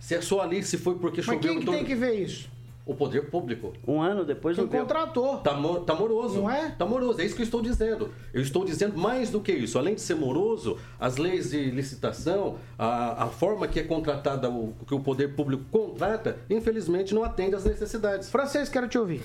Se 0.00 0.16
é 0.16 0.20
só 0.20 0.40
ali, 0.40 0.62
se 0.64 0.76
foi 0.78 0.96
porque 0.96 1.18
Mas 1.18 1.26
choveu 1.26 1.40
quem 1.40 1.56
em 1.56 1.58
que 1.60 1.64
torno- 1.66 1.78
tem 1.78 1.86
que 1.86 1.94
ver 1.94 2.14
isso? 2.14 2.48
O 2.86 2.94
poder 2.94 3.30
público. 3.30 3.72
Um 3.86 4.00
ano 4.00 4.24
depois 4.24 4.56
Quem 4.56 4.64
não 4.64 4.70
contratou. 4.72 5.36
Tá, 5.38 5.52
tá 5.86 5.94
moroso. 5.94 6.40
Não 6.40 6.50
é? 6.50 6.70
Tá 6.70 6.84
moroso. 6.84 7.20
É 7.20 7.24
isso 7.24 7.36
que 7.36 7.42
eu 7.42 7.44
estou 7.44 7.62
dizendo. 7.62 8.10
Eu 8.34 8.40
estou 8.42 8.64
dizendo 8.64 8.98
mais 8.98 9.30
do 9.30 9.40
que 9.40 9.52
isso. 9.52 9.78
Além 9.78 9.94
de 9.94 10.00
ser 10.00 10.16
moroso, 10.16 10.76
as 10.98 11.16
leis 11.18 11.50
de 11.50 11.70
licitação, 11.70 12.56
a, 12.76 13.24
a 13.24 13.26
forma 13.28 13.68
que 13.68 13.78
é 13.78 13.84
contratada, 13.84 14.48
o 14.50 14.74
que 14.88 14.94
o 14.94 14.98
poder 14.98 15.36
público 15.36 15.62
contrata, 15.70 16.38
infelizmente 16.48 17.14
não 17.14 17.22
atende 17.22 17.54
às 17.54 17.64
necessidades. 17.64 18.28
Francês, 18.30 18.68
quero 18.68 18.88
te 18.88 18.98
ouvir. 18.98 19.22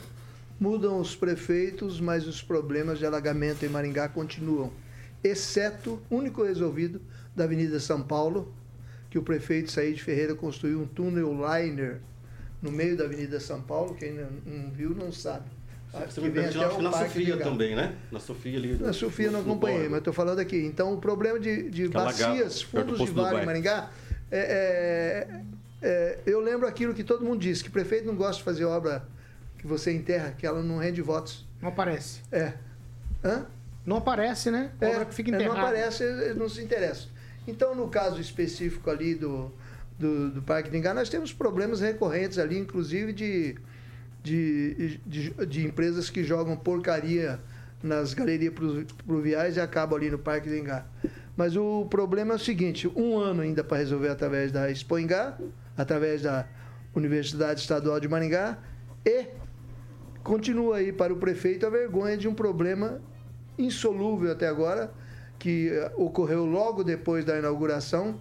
Mudam 0.60 1.00
os 1.00 1.16
prefeitos, 1.16 2.00
mas 2.00 2.28
os 2.28 2.42
problemas 2.44 3.00
de 3.00 3.06
alagamento 3.06 3.66
em 3.66 3.70
Maringá 3.70 4.08
continuam. 4.08 4.70
Exceto, 5.24 6.00
único 6.12 6.44
resolvido, 6.44 7.02
da 7.36 7.46
Avenida 7.46 7.80
São 7.80 8.02
Paulo, 8.04 8.54
que 9.16 9.20
o 9.20 9.24
prefeito 9.24 9.72
Said 9.72 9.98
Ferreira 10.04 10.36
construiu 10.36 10.82
um 10.82 10.86
túnel 10.86 11.32
liner 11.34 12.02
no 12.62 12.70
meio 12.70 12.98
da 12.98 13.06
Avenida 13.06 13.40
São 13.40 13.62
Paulo. 13.62 13.96
Quem 13.96 14.12
não, 14.12 14.28
não 14.46 14.72
viu, 14.72 14.90
não 14.90 15.10
sabe. 15.10 15.46
Você 15.90 16.20
Que 16.20 16.28
até 16.28 16.50
acho 16.50 16.60
o 16.60 16.76
que 16.76 16.82
na 16.82 16.92
Sofia 16.92 17.38
também, 17.38 17.76
né? 17.78 17.96
Na 18.12 18.20
Sofia 18.20 18.58
ali. 18.58 18.74
Na 18.74 18.92
Sofia 18.92 19.32
não 19.32 19.40
acompanhei, 19.40 19.88
mas 19.88 20.00
estou 20.00 20.12
falando 20.12 20.40
aqui. 20.40 20.58
Então, 20.58 20.94
o 20.94 20.98
problema 20.98 21.40
de, 21.40 21.70
de 21.70 21.88
bacias, 21.88 22.62
fundos 22.62 23.00
de 23.00 23.12
vale 23.12 23.42
em. 23.42 23.46
Maringá, 23.46 23.90
é, 24.30 25.30
é, 25.32 25.42
é, 25.82 26.20
eu 26.26 26.42
lembro 26.42 26.68
aquilo 26.68 26.94
que 26.94 27.02
todo 27.02 27.24
mundo 27.24 27.40
diz, 27.40 27.62
que 27.62 27.70
prefeito 27.70 28.06
não 28.06 28.18
gosta 28.18 28.40
de 28.40 28.44
fazer 28.44 28.66
obra 28.66 29.08
que 29.58 29.66
você 29.66 29.94
enterra, 29.94 30.36
que 30.38 30.46
ela 30.46 30.62
não 30.62 30.78
rende 30.78 31.02
votos. 31.02 31.48
Não 31.62 31.70
aparece. 31.70 32.20
É. 32.34 32.52
Hã? 33.24 33.46
Não 33.86 33.96
aparece, 33.96 34.52
né? 34.52 34.72
É, 34.82 34.90
Obra 34.90 35.06
que 35.06 35.14
fica 35.14 35.30
é, 35.30 35.32
não 35.32 35.40
enterrada. 35.40 35.62
aparece, 35.62 36.04
eles 36.04 36.36
não 36.36 36.50
se 36.50 36.62
interessam. 36.62 37.15
Então, 37.48 37.76
no 37.76 37.88
caso 37.88 38.20
específico 38.20 38.90
ali 38.90 39.16
do, 39.16 39.52
do, 40.00 40.32
do 40.32 40.42
Parque 40.42 40.70
de 40.70 40.78
Ingá, 40.78 40.94
nós 40.94 41.10
temos 41.10 41.32
problemas 41.32 41.80
recorrentes 41.80 42.40
ali, 42.40 42.58
inclusive 42.58 43.14
de, 43.14 43.56
de, 44.24 45.00
de, 45.06 45.30
de 45.46 45.66
empresas 45.66 46.10
que 46.10 46.24
jogam 46.24 46.56
porcaria 46.58 47.40
nas 47.84 48.14
galerias 48.14 48.54
plu- 48.54 48.86
pluviais 49.06 49.58
e 49.58 49.60
acabam 49.60 49.98
ali 49.98 50.10
no 50.10 50.18
Parque 50.18 50.50
de 50.50 50.60
Ingá. 50.60 50.86
Mas 51.38 51.56
o 51.56 51.86
problema 51.86 52.34
é 52.34 52.36
o 52.38 52.40
seguinte, 52.40 52.88
um 52.96 53.18
ano 53.18 53.42
ainda 53.42 53.64
para 53.64 53.78
resolver 53.78 54.10
através 54.10 54.52
da 54.52 54.72
Expo 54.72 54.98
Ingá, 54.98 55.38
através 55.78 56.22
da 56.22 56.48
Universidade 56.96 57.60
Estadual 57.60 58.00
de 58.00 58.08
Maringá, 58.08 58.58
e 59.06 59.28
continua 60.24 60.78
aí 60.78 60.92
para 60.94 61.14
o 61.14 61.18
prefeito 61.18 61.66
a 61.68 61.70
vergonha 61.70 62.18
de 62.18 62.28
um 62.28 62.34
problema 62.34 63.02
insolúvel 63.58 64.32
até 64.32 64.48
agora, 64.48 64.92
que 65.40 65.70
eh, 65.70 65.92
ocorreu 65.96 66.46
logo 66.46 66.84
depois 66.84 67.24
da 67.26 67.38
inauguração. 67.38 68.20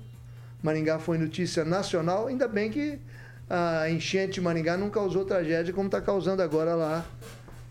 Maringá 0.62 0.98
foi 0.98 1.18
notícia 1.18 1.64
nacional, 1.64 2.26
ainda 2.26 2.48
bem 2.48 2.70
que 2.70 2.98
a 3.48 3.88
enchente 3.90 4.34
de 4.34 4.40
Maringá 4.40 4.76
não 4.76 4.88
causou 4.88 5.24
tragédia 5.24 5.72
como 5.72 5.86
está 5.86 6.00
causando 6.00 6.42
agora 6.42 6.74
lá 6.74 7.04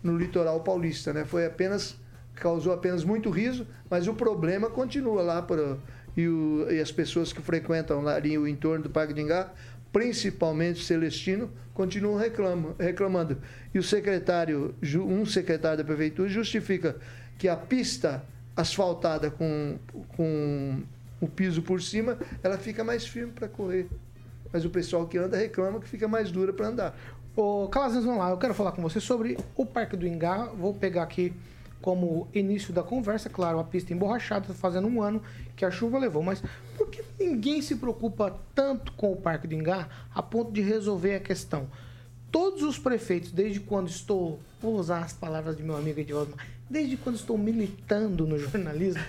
no 0.02 0.16
litoral 0.16 0.60
paulista, 0.60 1.12
né? 1.12 1.24
Foi 1.24 1.44
apenas 1.44 1.96
causou 2.34 2.72
apenas 2.72 3.04
muito 3.04 3.30
riso, 3.30 3.66
mas 3.88 4.08
o 4.08 4.14
problema 4.14 4.68
continua 4.68 5.22
lá 5.22 5.40
para 5.40 5.76
e, 6.16 6.22
e 6.70 6.80
as 6.80 6.92
pessoas 6.92 7.32
que 7.32 7.40
frequentam 7.40 8.02
lá 8.02 8.14
ali 8.14 8.36
o 8.38 8.46
entorno 8.46 8.84
do 8.84 8.90
Parque 8.90 9.12
de 9.12 9.20
Ingá, 9.20 9.50
principalmente 9.92 10.84
Celestino, 10.84 11.50
continuam 11.72 12.16
reclama- 12.16 12.74
reclamando. 12.78 13.38
E 13.72 13.78
o 13.78 13.82
secretário, 13.82 14.74
um 14.96 15.26
secretário 15.26 15.78
da 15.78 15.84
prefeitura 15.84 16.28
justifica 16.28 16.96
que 17.38 17.48
a 17.48 17.56
pista 17.56 18.24
asfaltada 18.56 19.30
com, 19.30 19.78
com 20.16 20.82
o 21.20 21.28
piso 21.28 21.62
por 21.62 21.82
cima, 21.82 22.18
ela 22.42 22.58
fica 22.58 22.84
mais 22.84 23.06
firme 23.06 23.32
para 23.32 23.48
correr. 23.48 23.88
Mas 24.52 24.64
o 24.64 24.70
pessoal 24.70 25.06
que 25.06 25.18
anda 25.18 25.36
reclama 25.36 25.80
que 25.80 25.88
fica 25.88 26.06
mais 26.06 26.30
dura 26.30 26.52
para 26.52 26.68
andar. 26.68 26.96
Ô, 27.36 27.66
Calazans, 27.68 28.04
vamos 28.04 28.20
lá. 28.20 28.30
Eu 28.30 28.38
quero 28.38 28.54
falar 28.54 28.72
com 28.72 28.80
você 28.80 29.00
sobre 29.00 29.36
o 29.56 29.66
Parque 29.66 29.96
do 29.96 30.06
Ingá. 30.06 30.44
Vou 30.46 30.72
pegar 30.72 31.02
aqui 31.02 31.32
como 31.82 32.28
início 32.32 32.72
da 32.72 32.82
conversa, 32.82 33.28
claro, 33.28 33.58
a 33.58 33.64
pista 33.64 33.92
emborrachada, 33.92 34.54
fazendo 34.54 34.88
um 34.88 35.02
ano 35.02 35.20
que 35.56 35.64
a 35.64 35.70
chuva 35.70 35.98
levou. 35.98 36.22
Mas 36.22 36.42
por 36.78 36.88
que 36.88 37.04
ninguém 37.18 37.60
se 37.60 37.76
preocupa 37.76 38.38
tanto 38.54 38.92
com 38.92 39.12
o 39.12 39.16
Parque 39.16 39.46
do 39.46 39.54
Ingá 39.54 39.88
a 40.14 40.22
ponto 40.22 40.52
de 40.52 40.60
resolver 40.60 41.16
a 41.16 41.20
questão? 41.20 41.66
Todos 42.30 42.62
os 42.62 42.78
prefeitos, 42.78 43.30
desde 43.30 43.60
quando 43.60 43.88
estou, 43.88 44.40
vou 44.62 44.76
usar 44.76 45.00
as 45.00 45.12
palavras 45.12 45.56
de 45.56 45.62
meu 45.62 45.76
amigo 45.76 46.00
Edvaldo, 46.00 46.34
desde 46.68 46.96
quando 46.96 47.16
estou 47.16 47.36
militando 47.36 48.26
no 48.26 48.38
jornalismo, 48.38 49.02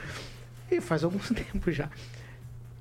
e 0.69 0.81
faz 0.81 1.03
algum 1.03 1.19
tempo 1.33 1.71
já, 1.71 1.89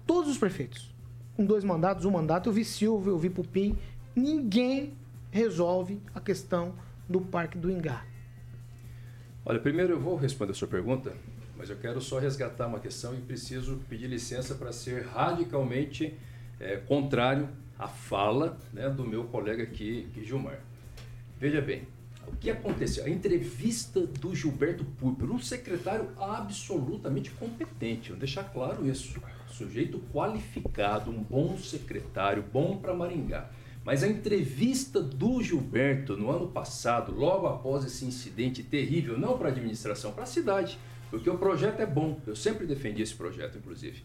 todos 0.07 0.31
os 0.31 0.39
prefeitos, 0.39 0.93
com 1.37 1.45
dois 1.45 1.65
mandatos, 1.65 2.05
um 2.05 2.11
mandato, 2.11 2.49
eu 2.49 2.53
vi 2.53 2.65
Silvio, 2.65 3.13
eu 3.13 3.19
vi 3.19 3.31
Pupim, 3.31 3.77
ninguém 4.15 4.95
resolve 5.31 6.01
a 6.15 6.21
questão 6.21 6.75
do 7.09 7.21
Parque 7.21 7.59
do 7.59 7.71
Ingá. 7.71 8.05
Olha, 9.45 9.59
primeiro 9.59 9.95
eu 9.95 10.01
vou 10.01 10.17
responder 10.17 10.53
a 10.53 10.55
sua 10.55 10.69
pergunta, 10.69 11.13
mas 11.57 11.69
eu 11.69 11.77
quero 11.77 12.01
só 12.01 12.19
resgatar 12.19 12.67
uma 12.67 12.81
questão 12.81 13.15
e 13.15 13.21
preciso 13.21 13.81
pedir 13.89 14.07
licença 14.07 14.55
para 14.55 14.73
ser 14.73 15.05
radicalmente 15.07 16.15
eh, 16.61 16.77
contrário 16.77 17.49
à 17.79 17.89
fala 17.89 18.57
né, 18.73 18.89
do 18.89 19.05
meu 19.05 19.25
colega 19.25 19.63
aqui, 19.63 20.09
Gilmar. 20.23 20.61
Veja 21.39 21.61
bem, 21.61 21.87
o 22.29 22.37
que 22.37 22.51
aconteceu? 22.51 23.05
A 23.05 23.11
entrevista 23.11 24.01
do 24.01 24.35
Gilberto 24.35 24.85
Púrpura, 24.85 25.33
um 25.33 25.39
secretário 25.39 26.09
absolutamente 26.19 27.31
competente, 27.31 28.11
vou 28.11 28.19
deixar 28.19 28.45
claro 28.45 28.89
isso. 28.89 29.21
Sujeito 29.49 30.01
qualificado, 30.13 31.11
um 31.11 31.23
bom 31.23 31.57
secretário, 31.57 32.45
bom 32.53 32.77
para 32.77 32.95
Maringá. 32.95 33.51
Mas 33.85 34.03
a 34.03 34.09
entrevista 34.09 35.01
do 35.01 35.43
Gilberto 35.43 36.17
no 36.17 36.31
ano 36.31 36.49
passado, 36.49 37.13
logo 37.13 37.47
após 37.47 37.85
esse 37.85 38.05
incidente 38.05 38.63
terrível, 38.63 39.19
não 39.19 39.37
para 39.37 39.49
a 39.49 39.53
administração, 39.53 40.13
para 40.13 40.25
a 40.25 40.27
cidade, 40.27 40.79
porque 41.11 41.29
o 41.29 41.39
projeto 41.39 41.81
é 41.81 41.87
bom, 41.87 42.19
eu 42.27 42.35
sempre 42.35 42.67
defendi 42.67 43.03
esse 43.03 43.15
projeto, 43.15 43.59
inclusive. 43.59 44.03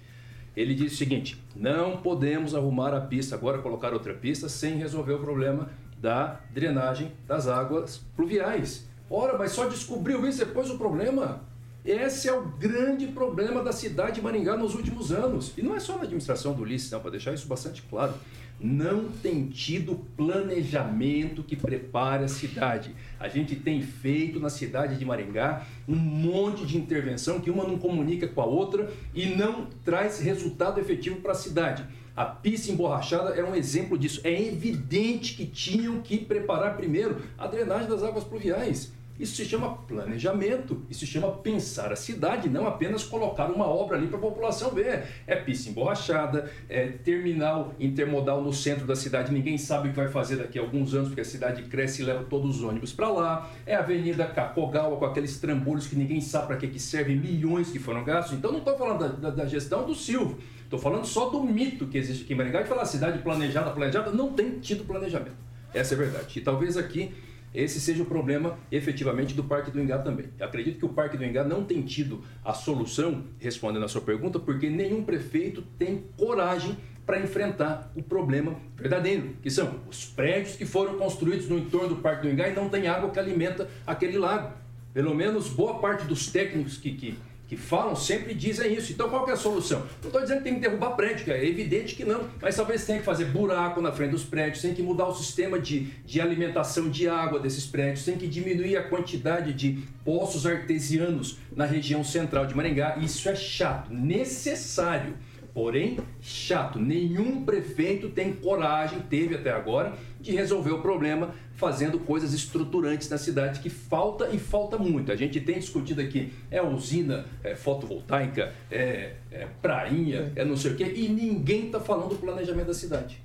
Ele 0.55 0.75
disse 0.75 0.95
o 0.95 0.97
seguinte: 0.97 1.41
não 1.55 1.97
podemos 1.97 2.53
arrumar 2.53 2.93
a 2.93 3.01
pista, 3.01 3.36
agora 3.36 3.60
colocar 3.60 3.93
outra 3.93 4.13
pista, 4.13 4.49
sem 4.49 4.75
resolver 4.75 5.13
o 5.13 5.19
problema 5.19 5.69
da 6.01 6.39
drenagem 6.53 7.12
das 7.27 7.47
águas 7.47 8.01
pluviais. 8.15 8.88
Ora, 9.09 9.38
mas 9.38 9.51
só 9.51 9.65
descobriu 9.65 10.27
isso 10.27 10.39
depois 10.39 10.67
do 10.67 10.77
problema? 10.77 11.41
Esse 11.83 12.27
é 12.27 12.33
o 12.33 12.43
grande 12.43 13.07
problema 13.07 13.63
da 13.63 13.71
cidade 13.71 14.15
de 14.15 14.21
Maringá 14.21 14.55
nos 14.57 14.75
últimos 14.75 15.12
anos. 15.12 15.53
E 15.57 15.62
não 15.62 15.75
é 15.75 15.79
só 15.79 15.95
na 15.95 16.03
administração 16.03 16.53
do 16.53 16.62
Ulisses, 16.62 16.91
não, 16.91 16.99
para 16.99 17.12
deixar 17.12 17.33
isso 17.33 17.47
bastante 17.47 17.81
claro. 17.83 18.13
Não 18.59 19.09
tem 19.09 19.45
tido 19.47 20.05
planejamento 20.17 21.41
que 21.41 21.55
prepare 21.55 22.25
a 22.25 22.27
cidade. 22.27 22.93
A 23.17 23.29
gente 23.29 23.55
tem 23.55 23.81
feito 23.81 24.39
na 24.39 24.49
cidade 24.49 24.97
de 24.97 25.05
Maringá 25.05 25.65
um 25.88 25.95
monte 25.95 26.65
de 26.65 26.77
intervenção 26.77 27.39
que 27.39 27.49
uma 27.49 27.63
não 27.63 27.79
comunica 27.79 28.27
com 28.27 28.41
a 28.41 28.45
outra 28.45 28.91
e 29.15 29.27
não 29.27 29.67
traz 29.85 30.19
resultado 30.19 30.79
efetivo 30.79 31.21
para 31.21 31.31
a 31.31 31.35
cidade. 31.35 31.85
A 32.19 32.25
pista 32.25 32.69
emborrachada 32.69 33.29
é 33.29 33.41
um 33.41 33.55
exemplo 33.55 33.97
disso. 33.97 34.19
É 34.25 34.41
evidente 34.45 35.36
que 35.36 35.45
tinham 35.45 36.01
que 36.01 36.17
preparar 36.17 36.75
primeiro 36.75 37.21
a 37.38 37.47
drenagem 37.47 37.88
das 37.88 38.03
águas 38.03 38.25
pluviais. 38.25 38.91
Isso 39.17 39.38
se 39.38 39.45
chama 39.45 39.77
planejamento, 39.88 40.82
isso 40.89 41.01
se 41.01 41.08
chama 41.08 41.32
pensar 41.32 41.93
a 41.93 41.95
cidade, 41.95 42.49
não 42.49 42.67
apenas 42.67 43.05
colocar 43.05 43.45
uma 43.49 43.65
obra 43.65 43.95
ali 43.95 44.08
para 44.08 44.17
a 44.17 44.21
população 44.21 44.71
ver. 44.71 45.05
É 45.25 45.36
pista 45.38 45.69
emborrachada, 45.69 46.51
é 46.67 46.88
terminal 46.88 47.73
intermodal 47.79 48.41
no 48.41 48.51
centro 48.51 48.86
da 48.86 48.97
cidade, 48.97 49.32
ninguém 49.32 49.58
sabe 49.58 49.88
o 49.88 49.91
que 49.91 49.97
vai 49.97 50.10
fazer 50.10 50.36
daqui 50.36 50.60
a 50.60 50.62
alguns 50.62 50.93
anos, 50.93 51.08
porque 51.08 51.21
a 51.21 51.25
cidade 51.25 51.63
cresce 51.63 52.01
e 52.01 52.05
leva 52.05 52.25
todos 52.25 52.58
os 52.58 52.63
ônibus 52.63 52.91
para 52.91 53.10
lá. 53.10 53.49
É 53.65 53.75
a 53.75 53.79
Avenida 53.79 54.25
Cacogal, 54.25 54.97
com 54.97 55.05
aqueles 55.05 55.39
trambolhos 55.39 55.88
que 55.88 55.95
ninguém 55.95 56.19
sabe 56.19 56.47
para 56.47 56.58
que, 56.58 56.67
que 56.67 56.79
servem, 56.79 57.15
milhões 57.15 57.71
que 57.71 57.79
foram 57.79 58.03
gastos. 58.03 58.38
Então 58.38 58.51
não 58.51 58.60
estou 58.60 58.77
falando 58.77 58.99
da, 58.99 59.08
da, 59.08 59.29
da 59.29 59.45
gestão 59.45 59.86
do 59.86 59.95
Silvio, 59.95 60.38
estou 60.69 60.77
falando 60.77 61.05
só 61.05 61.29
do 61.29 61.43
mito 61.43 61.88
que 61.88 61.97
existe 61.97 62.23
aqui 62.23 62.34
em 62.34 62.36
Maringá, 62.36 62.62
de 62.62 62.69
falar 62.69 62.86
cidade 62.86 63.17
planejada, 63.23 63.71
planejada, 63.71 64.12
não 64.12 64.34
tem 64.34 64.60
tido 64.60 64.86
planejamento. 64.86 65.36
Essa 65.73 65.95
é 65.95 65.97
a 65.97 65.99
verdade. 65.99 66.38
E 66.38 66.41
talvez 66.41 66.77
aqui 66.77 67.12
esse 67.53 67.82
seja 67.82 68.03
o 68.03 68.05
problema 68.05 68.60
efetivamente 68.71 69.34
do 69.34 69.43
Parque 69.43 69.71
do 69.71 69.82
Ingá 69.82 69.97
também. 69.97 70.27
Eu 70.38 70.45
acredito 70.45 70.77
que 70.77 70.86
o 70.86 70.89
Parque 70.89 71.17
do 71.17 71.25
Ingá 71.25 71.43
não 71.43 71.63
tem 71.63 71.82
tido 71.82 72.23
a 72.45 72.53
solução, 72.53 73.23
respondendo 73.39 73.84
a 73.84 73.88
sua 73.88 74.01
pergunta, 74.01 74.38
porque 74.38 74.69
nenhum 74.69 75.03
prefeito 75.03 75.63
tem 75.79 76.03
coragem 76.15 76.77
para 77.03 77.19
enfrentar 77.19 77.91
o 77.95 78.03
problema 78.03 78.55
verdadeiro, 78.77 79.36
que 79.41 79.49
são 79.49 79.79
os 79.89 80.05
prédios 80.05 80.55
que 80.55 80.67
foram 80.67 80.99
construídos 80.99 81.49
no 81.49 81.58
entorno 81.58 81.89
do 81.89 81.95
Parque 81.95 82.27
do 82.27 82.32
Ingá 82.32 82.47
e 82.47 82.53
não 82.53 82.69
tem 82.69 82.88
água 82.88 83.10
que 83.10 83.17
alimenta 83.17 83.67
aquele 83.88 84.19
lago. 84.19 84.53
Pelo 84.93 85.15
menos 85.15 85.49
boa 85.49 85.79
parte 85.79 86.05
dos 86.05 86.27
técnicos 86.27 86.77
que, 86.77 86.91
que 86.93 87.17
que 87.49 87.57
falam 87.57 87.95
sempre 87.95 88.35
dizem 88.35 88.71
isso. 88.75 88.91
Então 88.91 89.09
qual 89.09 89.27
é 89.27 89.31
a 89.31 89.35
solução? 89.35 89.79
Não 90.01 90.09
estou 90.09 90.21
dizendo 90.21 90.38
que 90.38 90.43
tem 90.43 90.53
que 90.53 90.59
derrubar 90.59 90.91
prédio, 90.91 91.25
que 91.25 91.31
é 91.31 91.43
evidente 91.43 91.95
que 91.95 92.05
não, 92.05 92.29
mas 92.39 92.55
talvez 92.55 92.85
tenha 92.85 92.99
que 92.99 93.05
fazer 93.05 93.25
buraco 93.25 93.81
na 93.81 93.91
frente 93.91 94.12
dos 94.12 94.23
prédios, 94.23 94.62
tem 94.62 94.75
que 94.75 94.83
mudar 94.83 95.07
o 95.07 95.15
sistema 95.15 95.57
de, 95.57 95.85
de 96.05 96.21
alimentação 96.21 96.89
de 96.89 97.09
água 97.09 97.39
desses 97.39 97.65
prédios, 97.65 98.05
tem 98.05 98.17
que 98.17 98.27
diminuir 98.27 98.77
a 98.77 98.83
quantidade 98.83 99.51
de 99.51 99.79
poços 100.05 100.45
artesianos 100.45 101.39
na 101.55 101.65
região 101.65 102.03
central 102.03 102.45
de 102.45 102.55
Maringá. 102.55 102.97
Isso 102.99 103.27
é 103.27 103.35
chato, 103.35 103.91
necessário. 103.91 105.15
Porém, 105.53 105.99
chato, 106.21 106.79
nenhum 106.79 107.43
prefeito 107.43 108.09
tem 108.09 108.33
coragem, 108.33 108.99
teve 109.01 109.35
até 109.35 109.51
agora, 109.51 109.93
de 110.19 110.31
resolver 110.31 110.71
o 110.71 110.81
problema 110.81 111.33
fazendo 111.55 111.99
coisas 111.99 112.33
estruturantes 112.33 113.09
na 113.09 113.17
cidade 113.17 113.59
que 113.59 113.69
falta 113.69 114.29
e 114.29 114.39
falta 114.39 114.77
muito. 114.77 115.12
A 115.12 115.15
gente 115.15 115.39
tem 115.41 115.59
discutido 115.59 116.01
aqui, 116.01 116.31
é 116.49 116.62
usina 116.62 117.25
é 117.43 117.55
fotovoltaica, 117.55 118.53
é, 118.71 119.13
é 119.31 119.47
prainha, 119.62 120.31
é 120.35 120.45
não 120.45 120.55
sei 120.55 120.71
o 120.71 120.75
quê, 120.75 120.93
e 120.95 121.09
ninguém 121.09 121.65
está 121.65 121.79
falando 121.79 122.09
do 122.09 122.15
planejamento 122.15 122.67
da 122.67 122.73
cidade. 122.73 123.21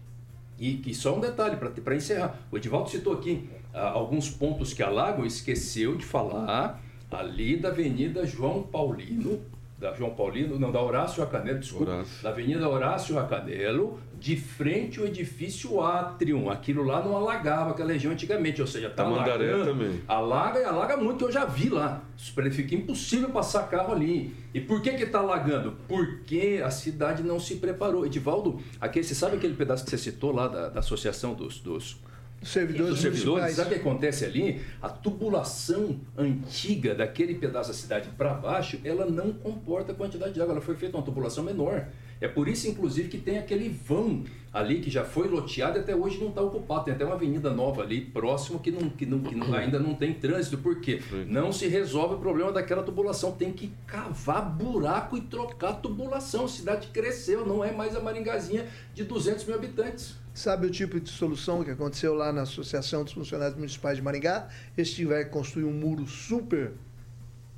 E, 0.58 0.82
e 0.86 0.94
só 0.94 1.16
um 1.16 1.20
detalhe 1.20 1.56
para 1.56 1.96
encerrar. 1.96 2.38
O 2.50 2.56
Edivaldo 2.56 2.88
citou 2.90 3.12
aqui 3.12 3.48
ah, 3.72 3.90
alguns 3.90 4.30
pontos 4.30 4.72
que 4.72 4.82
a 4.82 4.88
Lago 4.88 5.26
esqueceu 5.26 5.96
de 5.96 6.04
falar 6.04 6.82
ali 7.10 7.56
da 7.56 7.68
Avenida 7.68 8.26
João 8.26 8.62
Paulino, 8.62 9.40
da 9.84 9.92
João 9.92 10.14
Paulino, 10.14 10.58
não, 10.58 10.72
da 10.72 10.80
Horácio 10.80 11.22
Racanelo, 11.22 11.58
desculpa, 11.58 11.92
Horácio. 11.92 12.22
da 12.22 12.30
Avenida 12.30 12.66
Horácio 12.66 13.14
Racanelo, 13.16 14.00
de 14.18 14.34
frente 14.34 14.98
ao 14.98 15.04
edifício 15.04 15.78
Atrium. 15.82 16.48
Aquilo 16.48 16.82
lá 16.82 17.02
não 17.04 17.14
alagava 17.14 17.72
aquela 17.72 17.92
região 17.92 18.10
antigamente, 18.10 18.62
ou 18.62 18.66
seja, 18.66 18.88
tá 18.88 19.04
Tamandaré 19.04 19.52
alagando, 19.52 19.64
também. 19.66 20.00
Alaga 20.08 20.60
e 20.60 20.64
alaga 20.64 20.96
muito, 20.96 21.26
eu 21.26 21.30
já 21.32 21.44
vi 21.44 21.68
lá. 21.68 22.02
Fica 22.16 22.74
impossível 22.74 23.28
passar 23.28 23.68
carro 23.68 23.92
ali. 23.92 24.34
E 24.54 24.60
por 24.60 24.80
que 24.80 24.92
que 24.92 25.04
tá 25.04 25.18
alagando? 25.18 25.76
Porque 25.86 26.62
a 26.64 26.70
cidade 26.70 27.22
não 27.22 27.38
se 27.38 27.56
preparou. 27.56 28.06
Edivaldo, 28.06 28.58
aquele, 28.80 29.04
você 29.04 29.14
sabe 29.14 29.36
aquele 29.36 29.54
pedaço 29.54 29.84
que 29.84 29.90
você 29.90 29.98
citou 29.98 30.32
lá 30.32 30.48
da, 30.48 30.70
da 30.70 30.80
Associação 30.80 31.34
dos, 31.34 31.58
dos 31.58 31.98
servidores, 32.44 32.90
dos 32.90 33.00
servidores. 33.00 33.54
Sabe 33.54 33.68
o 33.68 33.72
que 33.74 33.80
acontece 33.80 34.24
ali? 34.24 34.60
A 34.80 34.88
tubulação 34.88 36.00
antiga 36.16 36.94
daquele 36.94 37.34
pedaço 37.34 37.70
da 37.70 37.74
cidade 37.74 38.08
para 38.16 38.34
baixo, 38.34 38.78
ela 38.84 39.06
não 39.06 39.32
comporta 39.32 39.92
a 39.92 39.94
quantidade 39.94 40.34
de 40.34 40.40
água. 40.40 40.52
Ela 40.52 40.60
foi 40.60 40.76
feita 40.76 40.96
uma 40.96 41.02
tubulação 41.02 41.44
menor. 41.44 41.86
É 42.20 42.28
por 42.28 42.48
isso, 42.48 42.68
inclusive, 42.68 43.08
que 43.08 43.18
tem 43.18 43.38
aquele 43.38 43.68
vão 43.68 44.24
ali 44.52 44.80
que 44.80 44.88
já 44.88 45.04
foi 45.04 45.28
loteado 45.28 45.78
e 45.78 45.80
até 45.80 45.94
hoje 45.94 46.18
não 46.18 46.28
está 46.28 46.40
ocupado. 46.40 46.84
Tem 46.84 46.94
até 46.94 47.04
uma 47.04 47.14
avenida 47.16 47.50
nova 47.50 47.82
ali 47.82 48.00
próximo 48.00 48.60
que, 48.60 48.70
não, 48.70 48.88
que, 48.88 49.04
não, 49.04 49.20
que 49.20 49.34
não, 49.34 49.52
ainda 49.52 49.78
não 49.78 49.94
tem 49.94 50.14
trânsito. 50.14 50.58
Por 50.58 50.80
quê? 50.80 51.02
Não 51.26 51.52
se 51.52 51.66
resolve 51.66 52.14
o 52.14 52.18
problema 52.18 52.52
daquela 52.52 52.82
tubulação. 52.82 53.32
Tem 53.32 53.52
que 53.52 53.72
cavar 53.86 54.48
buraco 54.48 55.16
e 55.16 55.20
trocar 55.22 55.70
a 55.70 55.74
tubulação. 55.74 56.44
A 56.44 56.48
cidade 56.48 56.88
cresceu, 56.88 57.44
não 57.44 57.64
é 57.64 57.72
mais 57.72 57.96
a 57.96 58.00
Maringazinha 58.00 58.66
de 58.94 59.04
200 59.04 59.44
mil 59.44 59.56
habitantes. 59.56 60.23
Sabe 60.34 60.66
o 60.66 60.70
tipo 60.70 60.98
de 60.98 61.08
solução 61.08 61.62
que 61.62 61.70
aconteceu 61.70 62.12
lá 62.12 62.32
na 62.32 62.42
Associação 62.42 63.04
dos 63.04 63.12
Funcionários 63.12 63.56
Municipais 63.56 63.96
de 63.96 64.02
Maringá? 64.02 64.48
Eles 64.76 64.92
tiveram 64.92 65.22
que 65.22 65.30
construir 65.30 65.62
um 65.62 65.72
muro 65.72 66.08
super 66.08 66.72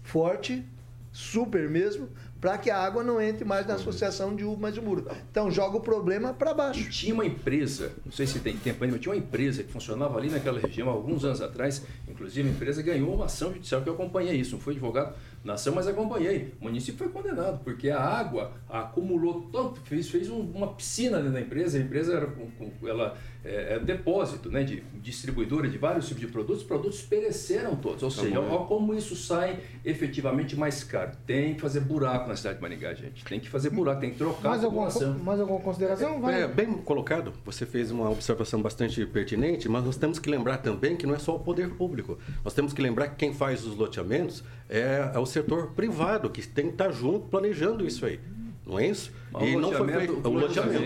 forte, 0.02 0.62
super 1.10 1.70
mesmo, 1.70 2.10
para 2.38 2.58
que 2.58 2.70
a 2.70 2.78
água 2.78 3.02
não 3.02 3.18
entre 3.18 3.46
mais 3.46 3.66
na 3.66 3.74
associação 3.74 4.36
de 4.36 4.44
uva 4.44 4.60
mais 4.60 4.74
de 4.74 4.82
muro. 4.82 5.10
Então 5.30 5.50
joga 5.50 5.78
o 5.78 5.80
problema 5.80 6.34
para 6.34 6.52
baixo. 6.52 6.80
E 6.80 6.90
tinha 6.90 7.14
uma 7.14 7.24
empresa, 7.24 7.92
não 8.04 8.12
sei 8.12 8.26
se 8.26 8.40
tem 8.40 8.54
tempo 8.58 8.84
ainda, 8.84 8.94
mas 8.94 9.02
tinha 9.02 9.14
uma 9.14 9.18
empresa 9.18 9.62
que 9.62 9.72
funcionava 9.72 10.18
ali 10.18 10.28
naquela 10.28 10.60
região 10.60 10.90
alguns 10.90 11.24
anos 11.24 11.40
atrás, 11.40 11.82
inclusive 12.06 12.46
a 12.46 12.52
empresa 12.52 12.82
ganhou 12.82 13.14
uma 13.14 13.24
ação 13.24 13.54
judicial 13.54 13.80
que 13.80 13.88
eu 13.88 13.94
acompanhei 13.94 14.36
isso, 14.36 14.52
não 14.52 14.60
foi 14.60 14.74
advogado 14.74 15.16
na 15.46 15.54
ação, 15.54 15.74
mas 15.74 15.87
acompanhei. 15.87 16.52
O 16.61 16.64
município 16.64 16.98
foi 16.98 17.09
condenado, 17.09 17.62
porque 17.62 17.88
a 17.88 18.00
água 18.00 18.52
acumulou 18.68 19.48
tanto, 19.52 19.80
fez, 19.82 20.11
fez 20.11 20.28
um, 20.28 20.40
uma 20.40 20.74
piscina 20.74 21.18
dentro 21.18 21.35
da 21.35 21.40
empresa, 21.40 21.78
a 21.78 21.80
empresa 21.80 22.14
era 22.14 22.26
com, 22.26 22.50
com 22.50 22.88
ela 22.88 23.16
é, 23.46 23.74
é, 23.74 23.78
depósito 23.78 24.50
né, 24.50 24.64
de 24.64 24.82
distribuidora 25.00 25.68
de 25.68 25.78
vários 25.78 26.09
tipos 26.09 26.20
de 26.20 26.26
produtos, 26.26 26.62
os 26.62 26.66
produtos 26.66 27.00
pereceram 27.02 27.76
todos. 27.76 28.02
Ou 28.02 28.11
tá 28.11 28.22
seja, 28.22 28.40
olha 28.40 28.66
como 28.66 28.92
isso 28.92 29.14
sai 29.14 29.61
efetivamente 29.85 30.56
mais 30.56 30.82
caro. 30.82 31.12
Tem 31.24 31.54
que 31.54 31.61
fazer 31.61 31.80
buraco 31.80 32.28
na 32.28 32.35
cidade 32.35 32.56
de 32.56 32.62
Maringá, 32.62 32.92
gente. 32.94 33.24
Tem 33.24 33.38
que 33.38 33.48
fazer 33.48 33.70
buraco, 33.70 34.00
tem 34.00 34.11
que 34.11 34.18
trocar 34.18 34.48
mais 34.48 34.64
a 34.64 34.68
população. 34.68 35.09
Alguma, 35.09 35.24
mais 35.24 35.40
alguma 35.40 35.61
consideração? 35.61 36.20
Vai. 36.20 36.42
É, 36.42 36.48
bem 36.48 36.72
colocado. 36.78 37.32
Você 37.44 37.64
fez 37.64 37.92
uma 37.92 38.11
observação 38.11 38.61
bastante 38.61 39.06
pertinente, 39.06 39.68
mas 39.68 39.85
nós 39.85 39.96
temos 39.96 40.18
que 40.18 40.28
lembrar 40.28 40.59
também 40.59 40.96
que 40.96 41.06
não 41.06 41.14
é 41.14 41.18
só 41.18 41.37
o 41.37 41.38
poder 41.38 41.70
público. 41.70 42.18
Nós 42.44 42.52
temos 42.52 42.72
que 42.72 42.82
lembrar 42.82 43.11
que 43.11 43.16
quem 43.16 43.32
faz 43.32 43.64
os 43.64 43.76
loteamentos 43.76 44.42
é, 44.68 45.12
é 45.14 45.18
o 45.18 45.26
setor 45.37 45.68
privado, 45.72 46.31
que 46.31 46.46
tem 46.46 46.66
que 46.66 46.72
estar 46.72 46.90
junto 46.90 47.29
planejando 47.29 47.87
isso 47.87 48.07
aí. 48.07 48.18
Não 48.66 48.81
é 48.81 48.87
isso? 48.88 49.12
e 49.40 49.55
não 49.55 49.70
foi 49.70 49.87
feito 49.87 50.29
o 50.29 50.33
loteamento. 50.33 50.83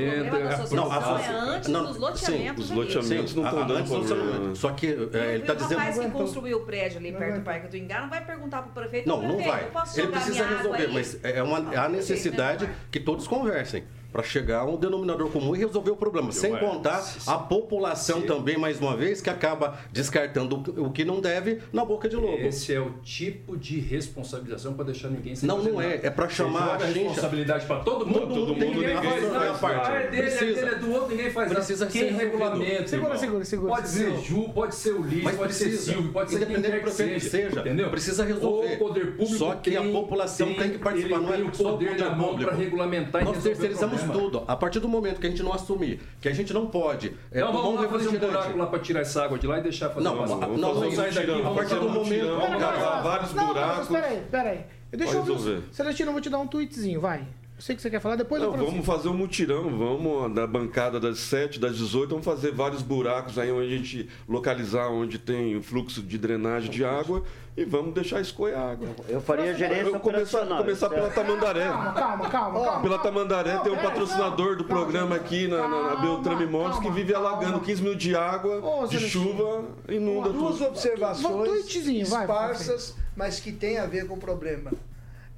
O 0.71 0.77
não, 0.77 0.93
a, 0.93 1.23
é 1.23 1.31
antes 1.31 1.69
não, 1.71 1.87
dos 1.87 1.97
loteamentos. 1.97 2.67
Sim, 2.67 2.75
os 2.75 2.79
loteamentos 2.79 3.35
não 3.35 3.45
estão 3.45 3.67
dando 3.67 3.89
problema. 3.89 4.55
Só 4.55 4.73
que 4.73 4.87
é, 4.87 5.35
ele 5.35 5.43
está 5.43 5.55
dizendo. 5.55 5.77
O 5.77 5.79
rapaz 5.79 5.99
que 5.99 6.11
construiu 6.11 6.59
o 6.59 6.61
prédio 6.67 6.99
ali 6.99 7.13
perto 7.13 7.39
do 7.39 7.45
Parque 7.45 7.69
do 7.69 7.77
Ingá 7.77 8.03
não 8.03 8.11
vai 8.11 8.23
perguntar 8.23 8.63
para 8.63 8.71
o 8.71 8.75
prefeito. 8.75 9.09
Não, 9.09 9.23
não 9.23 9.39
vai. 9.39 9.71
Ele 9.97 10.09
precisa 10.09 10.47
resolver, 10.47 10.89
mas 10.89 11.19
é 11.23 11.43
uma, 11.43 11.59
a 11.59 11.89
necessidade 11.89 12.69
que 12.91 13.01
todos 13.01 13.27
conversem 13.27 13.85
para 14.13 14.23
chegar 14.23 14.61
a 14.61 14.65
um 14.65 14.77
denominador 14.77 15.31
comum 15.31 15.55
e 15.55 15.59
resolver 15.59 15.91
o 15.91 15.97
problema. 15.97 16.29
Eu 16.29 16.33
Sem 16.33 16.57
contar 16.57 17.05
a 17.27 17.39
população 17.39 18.23
também, 18.23 18.57
mais 18.57 18.81
uma 18.81 18.97
vez, 18.97 19.21
que 19.21 19.31
acaba 19.31 19.79
descartando 19.93 20.63
o 20.77 20.91
que 20.91 21.05
não 21.05 21.21
deve 21.21 21.61
na 21.73 21.85
boca 21.85 22.09
de 22.09 22.17
lobo. 22.17 22.39
Esse 22.39 22.75
é 22.75 22.81
o 22.81 22.91
tipo 23.03 23.57
de 23.57 23.79
responsabilização 23.79 24.75
para 24.75 24.87
deixar 24.87 25.09
ninguém 25.09 25.35
sem 25.35 25.49
Não, 25.49 25.63
não 25.63 25.81
é. 25.81 26.01
É 26.03 26.11
para 26.11 26.29
chamar 26.29 26.83
a 26.83 26.87
responsabilidade 26.87 27.67
para 27.67 27.81
todo 27.81 28.07
mundo. 28.07 28.21
Todo, 28.21 28.37
mundo, 28.37 28.55
ninguém, 28.55 28.75
ninguém 28.75 28.97
faz 28.97 29.33
nada. 29.33 29.51
A 29.51 29.55
parte. 29.55 29.91
É 29.91 30.09
dele, 30.09 30.23
Precisa. 30.23 30.45
é 30.45 30.55
dele, 30.55 30.75
é 30.75 30.75
do 30.79 30.93
outro, 30.93 31.09
ninguém 31.11 31.31
faz 31.31 31.53
Precisa 31.53 31.85
nada. 31.85 31.99
Quem 31.99 32.13
regulamento. 32.13 32.91
Segura, 32.91 33.19
segura, 33.19 33.45
segura. 33.45 33.75
Pode 33.75 33.89
ser 33.89 34.19
Ju, 34.19 34.49
pode 34.55 34.75
ser 34.75 34.93
o 34.93 35.03
Liz, 35.03 35.31
pode 35.37 35.55
ser 35.55 35.71
Silvio, 35.71 36.13
pode 36.13 36.31
ser 36.31 36.47
quem 36.47 36.63
quer 36.63 36.83
que 36.83 36.91
seja. 36.91 37.31
seja. 37.31 37.61
Entendeu? 37.61 37.91
Precisa 37.91 38.25
resolver. 38.25 38.75
O 38.75 38.79
poder 38.79 39.17
público 39.17 39.39
Só 39.39 39.55
que 39.55 39.77
a 39.77 39.83
população 39.83 40.55
tem 40.55 40.71
que 40.71 40.79
participar. 40.79 41.21
Não 41.21 41.35
é 41.35 41.39
o 41.39 41.51
poder 41.51 41.99
na 41.99 42.11
mão 42.11 42.37
para 42.37 42.55
regulamentar 42.55 43.25
Nós 43.25 43.43
terceirizamos 43.43 44.00
tudo. 44.09 44.45
A 44.47 44.57
partir 44.57 44.81
do 44.81 44.89
momento 44.89 45.21
que 45.21 45.27
a 45.27 45.31
gente 45.31 45.43
não 45.43 45.53
assumir 45.53 46.01
que 46.21 46.29
a 46.29 46.33
gente 46.33 46.53
não 46.53 46.67
pode. 46.67 47.09
É, 47.31 47.41
então 47.41 47.53
vamos 47.53 47.81
lá 47.81 47.89
fazer 47.89 48.09
um 48.09 48.19
buraco 48.19 48.59
lá 48.59 48.67
para 48.67 48.79
tirar 48.79 49.01
essa 49.01 49.25
água 49.25 49.39
de 49.39 49.47
lá 49.47 49.59
e 49.59 49.63
deixar 49.63 49.91
fazer 49.91 50.05
não, 50.05 50.17
uma... 50.17 50.27
Não, 50.27 50.57
não, 50.57 50.75
vamos 50.75 50.95
sair 50.95 51.13
daqui. 51.13 51.31
A 51.31 51.51
partir 51.51 51.75
do 51.75 51.89
momento. 51.89 52.37
Vamos 52.37 52.61
cavar 52.63 53.03
vários 53.03 53.33
buracos. 53.33 53.89
Peraí, 53.89 54.23
peraí. 54.31 54.65
Deixa 54.91 55.15
eu 55.15 55.25
ver. 55.25 55.63
Celestino, 55.71 56.09
eu 56.09 56.13
vou 56.13 56.21
te 56.21 56.29
dar 56.29 56.39
um 56.39 56.47
tweetzinho, 56.47 57.01
vai. 57.01 57.27
Eu 57.61 57.63
sei 57.63 57.77
que 57.77 57.83
você 57.83 57.91
quer 57.91 58.01
falar, 58.01 58.17
depois 58.17 58.41
não, 58.41 58.53
Vamos 58.53 58.87
fazer 58.87 59.11
um 59.11 59.13
mutirão, 59.13 59.77
vamos 59.77 60.35
da 60.35 60.47
bancada 60.47 60.99
das 60.99 61.19
7, 61.19 61.61
das 61.61 61.77
18, 61.77 62.09
vamos 62.09 62.25
fazer 62.25 62.53
vários 62.53 62.81
buracos 62.81 63.39
aí 63.39 63.53
onde 63.53 63.67
a 63.67 63.77
gente 63.77 64.09
localizar 64.27 64.89
onde 64.89 65.19
tem 65.19 65.59
o 65.59 65.63
fluxo 65.63 66.03
de 66.03 66.17
drenagem 66.17 66.71
de 66.71 66.83
água 66.83 67.23
e 67.55 67.63
vamos 67.63 67.93
deixar 67.93 68.19
escoar 68.19 68.59
água. 68.59 68.89
Eu 69.07 69.21
faria 69.21 69.53
gerência 69.53 69.91
eu 69.91 70.01
começar, 70.01 70.47
começar 70.47 70.89
pela 70.89 71.11
Tamandaré. 71.11 71.69
Calma, 71.69 71.93
calma, 71.93 72.31
calma. 72.31 72.65
calma. 72.65 72.81
Pela 72.81 72.99
Tamandaré 72.99 73.59
tem 73.59 73.73
um 73.73 73.77
patrocinador 73.77 74.57
do 74.57 74.65
programa 74.65 75.17
aqui 75.17 75.47
na, 75.47 75.69
na, 75.69 75.83
na 75.83 75.97
Beltrame 75.97 76.45
Imóveis 76.45 76.79
que 76.79 76.91
vive 76.91 77.15
alagando 77.15 77.61
15 77.61 77.83
mil 77.83 77.95
de 77.95 78.17
água, 78.17 78.89
de 78.89 79.01
chuva, 79.01 79.67
inunda 79.87 80.31
Duas 80.31 80.57
tudo. 80.57 80.69
observações 80.69 81.77
esparsas, 81.77 82.97
mas 83.15 83.39
que 83.39 83.53
tem 83.53 83.77
a 83.77 83.85
ver 83.85 84.07
com 84.07 84.15
o 84.15 84.19
problema 84.19 84.71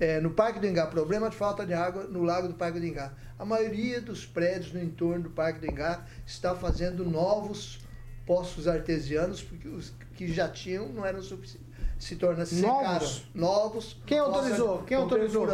é, 0.01 0.21
no 0.21 0.31
Parque 0.31 0.59
do 0.59 0.67
Engá, 0.67 0.87
problema 0.87 1.31
de 1.31 1.37
falta 1.37 1.65
de 1.65 1.73
água 1.73 2.05
no 2.05 2.23
Lago 2.23 2.49
do 2.49 2.55
Parque 2.55 2.81
do 2.81 2.87
Engá. 2.87 3.13
A 3.39 3.45
maioria 3.45 4.01
dos 4.01 4.27
prédios 4.27 4.73
no 4.73 4.83
entorno 4.83 5.25
do 5.25 5.31
Parque 5.31 5.61
do 5.61 5.67
Engá 5.67 6.05
está 6.27 6.55
fazendo 6.55 7.05
novos 7.05 7.81
poços 8.27 8.69
artesianos, 8.69 9.43
porque 9.43 9.69
os 9.69 9.93
que 10.15 10.33
já 10.33 10.49
tinham 10.49 10.89
não 10.89 11.05
eram 11.05 11.23
suficientes. 11.23 11.73
Se 11.99 12.17
torna 12.17 12.45
se 12.45 12.61
novos. 12.61 13.25
Novos. 13.35 13.97
Quem 14.07 14.19
autorizou? 14.19 14.83
Quem 14.83 14.97
autorizou? 14.97 15.47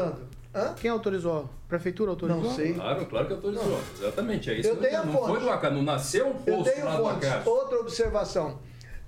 Hã? 0.55 0.75
Quem 0.75 0.91
autorizou? 0.91 1.51
Prefeitura 1.69 2.11
autorizou? 2.11 2.43
Não 2.43 2.55
sei. 2.55 2.73
Claro, 2.73 3.07
claro 3.07 3.27
que 3.27 3.33
autorizou. 3.35 3.69
Não. 3.69 3.81
Exatamente, 3.99 4.51
é 4.51 4.55
isso. 4.59 4.69
Eu 4.71 4.77
tenho 4.77 5.05
não 5.05 5.13
fonte. 5.13 5.45
foi 5.45 5.61
do 5.61 5.75
não 5.75 5.83
nasceu 5.83 6.29
um 6.29 6.35
poço 6.35 6.69
Eu 6.69 6.75
tenho 6.75 6.85
lá 6.87 6.97
fontes. 6.97 7.21
do 7.21 7.27
acaso. 7.27 7.51
Outra 7.51 7.81
observação. 7.81 8.59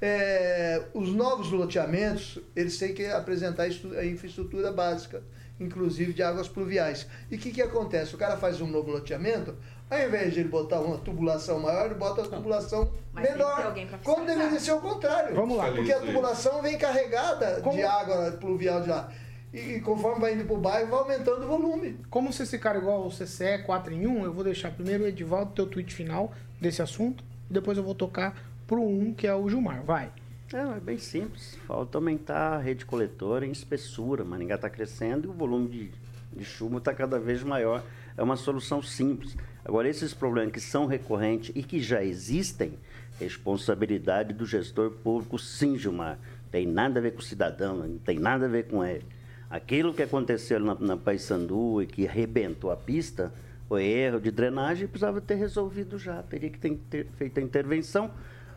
É, 0.01 0.83
os 0.95 1.11
novos 1.11 1.51
loteamentos, 1.51 2.39
eles 2.57 2.79
têm 2.79 2.95
que 2.95 3.07
apresentar 3.07 3.65
a 3.65 4.07
infraestrutura 4.07 4.73
básica 4.73 5.23
inclusive 5.61 6.15
de 6.15 6.23
águas 6.23 6.49
pluviais. 6.49 7.07
E 7.31 7.37
o 7.37 7.39
que, 7.39 7.51
que 7.51 7.61
acontece? 7.61 8.15
O 8.15 8.19
cara 8.19 8.37
faz 8.39 8.61
um 8.61 8.67
novo 8.67 8.91
loteamento, 8.91 9.55
ao 9.91 9.99
invés 9.99 10.33
de 10.33 10.41
ele 10.41 10.49
botar 10.49 10.81
uma 10.81 10.97
tubulação 10.99 11.61
maior, 11.61 11.87
ele 11.87 11.97
bota 11.97 12.23
uma 12.23 12.31
tubulação 12.31 12.91
Mas 13.13 13.31
menor. 13.31 13.75
Quando 14.03 14.27
deveria 14.27 14.59
ser 14.59 14.73
o 14.73 14.81
contrário. 14.81 15.35
Vamos 15.35 15.57
lá. 15.57 15.71
Porque 15.71 15.93
a 15.93 16.01
tubulação 16.01 16.63
vem 16.63 16.79
carregada 16.79 17.61
Como... 17.61 17.77
de 17.77 17.83
água 17.83 18.33
pluvial 18.33 18.81
de 18.81 18.89
lá. 18.89 19.13
E, 19.53 19.81
conforme 19.81 20.21
vai 20.21 20.35
indo 20.35 20.45
para 20.45 20.55
o 20.55 20.59
bairro, 20.59 20.91
vai 20.91 21.01
aumentando 21.01 21.45
o 21.45 21.49
volume. 21.49 21.99
Como 22.09 22.33
vocês 22.33 22.49
ficaram 22.49 22.81
igual 22.81 23.03
ao 23.03 23.11
CCE 23.11 23.65
4 23.67 23.93
em 23.93 24.07
1, 24.07 24.25
eu 24.25 24.33
vou 24.33 24.45
deixar 24.45 24.71
primeiro 24.71 25.03
o 25.03 25.07
Edivaldo 25.09 25.53
teu 25.53 25.67
tweet 25.67 25.93
final 25.93 26.33
desse 26.61 26.81
assunto. 26.81 27.25
E 27.51 27.53
depois 27.53 27.77
eu 27.77 27.83
vou 27.83 27.95
tocar 27.95 28.50
pro 28.71 28.87
1, 28.87 29.15
que 29.15 29.27
é 29.27 29.35
o 29.35 29.49
Gilmar. 29.49 29.83
Vai. 29.83 30.13
Não, 30.53 30.77
é 30.77 30.79
bem 30.79 30.97
simples. 30.97 31.59
Falta 31.67 31.99
aumentar 31.99 32.53
a 32.53 32.59
rede 32.59 32.87
coletora 32.87 33.45
em 33.45 33.51
espessura. 33.51 34.25
Maringá 34.25 34.55
está 34.55 34.71
crescendo 34.71 35.27
e 35.27 35.29
o 35.29 35.33
volume 35.33 35.69
de, 35.69 35.91
de 36.33 36.45
chuva 36.45 36.79
está 36.79 36.95
cada 36.95 37.19
vez 37.19 37.43
maior. 37.43 37.83
É 38.17 38.23
uma 38.23 38.37
solução 38.37 38.81
simples. 38.81 39.37
Agora, 39.65 39.89
esses 39.89 40.15
problemas 40.15 40.53
que 40.53 40.61
são 40.61 40.87
recorrentes 40.87 41.51
e 41.53 41.65
que 41.65 41.81
já 41.81 42.05
existem, 42.05 42.75
responsabilidade 43.19 44.33
do 44.33 44.47
gestor 44.47 44.93
público, 44.93 45.37
sim, 45.37 45.77
Gilmar. 45.77 46.17
Tem 46.53 46.65
nada 46.65 47.01
a 47.01 47.03
ver 47.03 47.11
com 47.11 47.19
o 47.19 47.25
cidadão, 47.25 47.77
não 47.77 47.99
tem 47.99 48.21
nada 48.21 48.45
a 48.47 48.49
ver 48.49 48.69
com 48.69 48.85
ele. 48.85 49.05
Aquilo 49.51 49.93
que 49.93 50.05
aconteceu 50.05 50.61
na, 50.61 50.77
na 50.77 50.97
Paysandu 50.97 51.83
e 51.83 51.87
que 51.89 52.07
arrebentou 52.07 52.71
a 52.71 52.77
pista, 52.77 53.33
foi 53.67 53.85
erro 53.85 54.21
de 54.21 54.31
drenagem, 54.31 54.87
precisava 54.87 55.21
ter 55.21 55.35
resolvido 55.35 55.99
já. 55.99 56.23
Teria 56.23 56.51
que 56.51 56.59
ter 56.77 57.07
feito 57.17 57.39
a 57.39 57.43
intervenção 57.43 58.13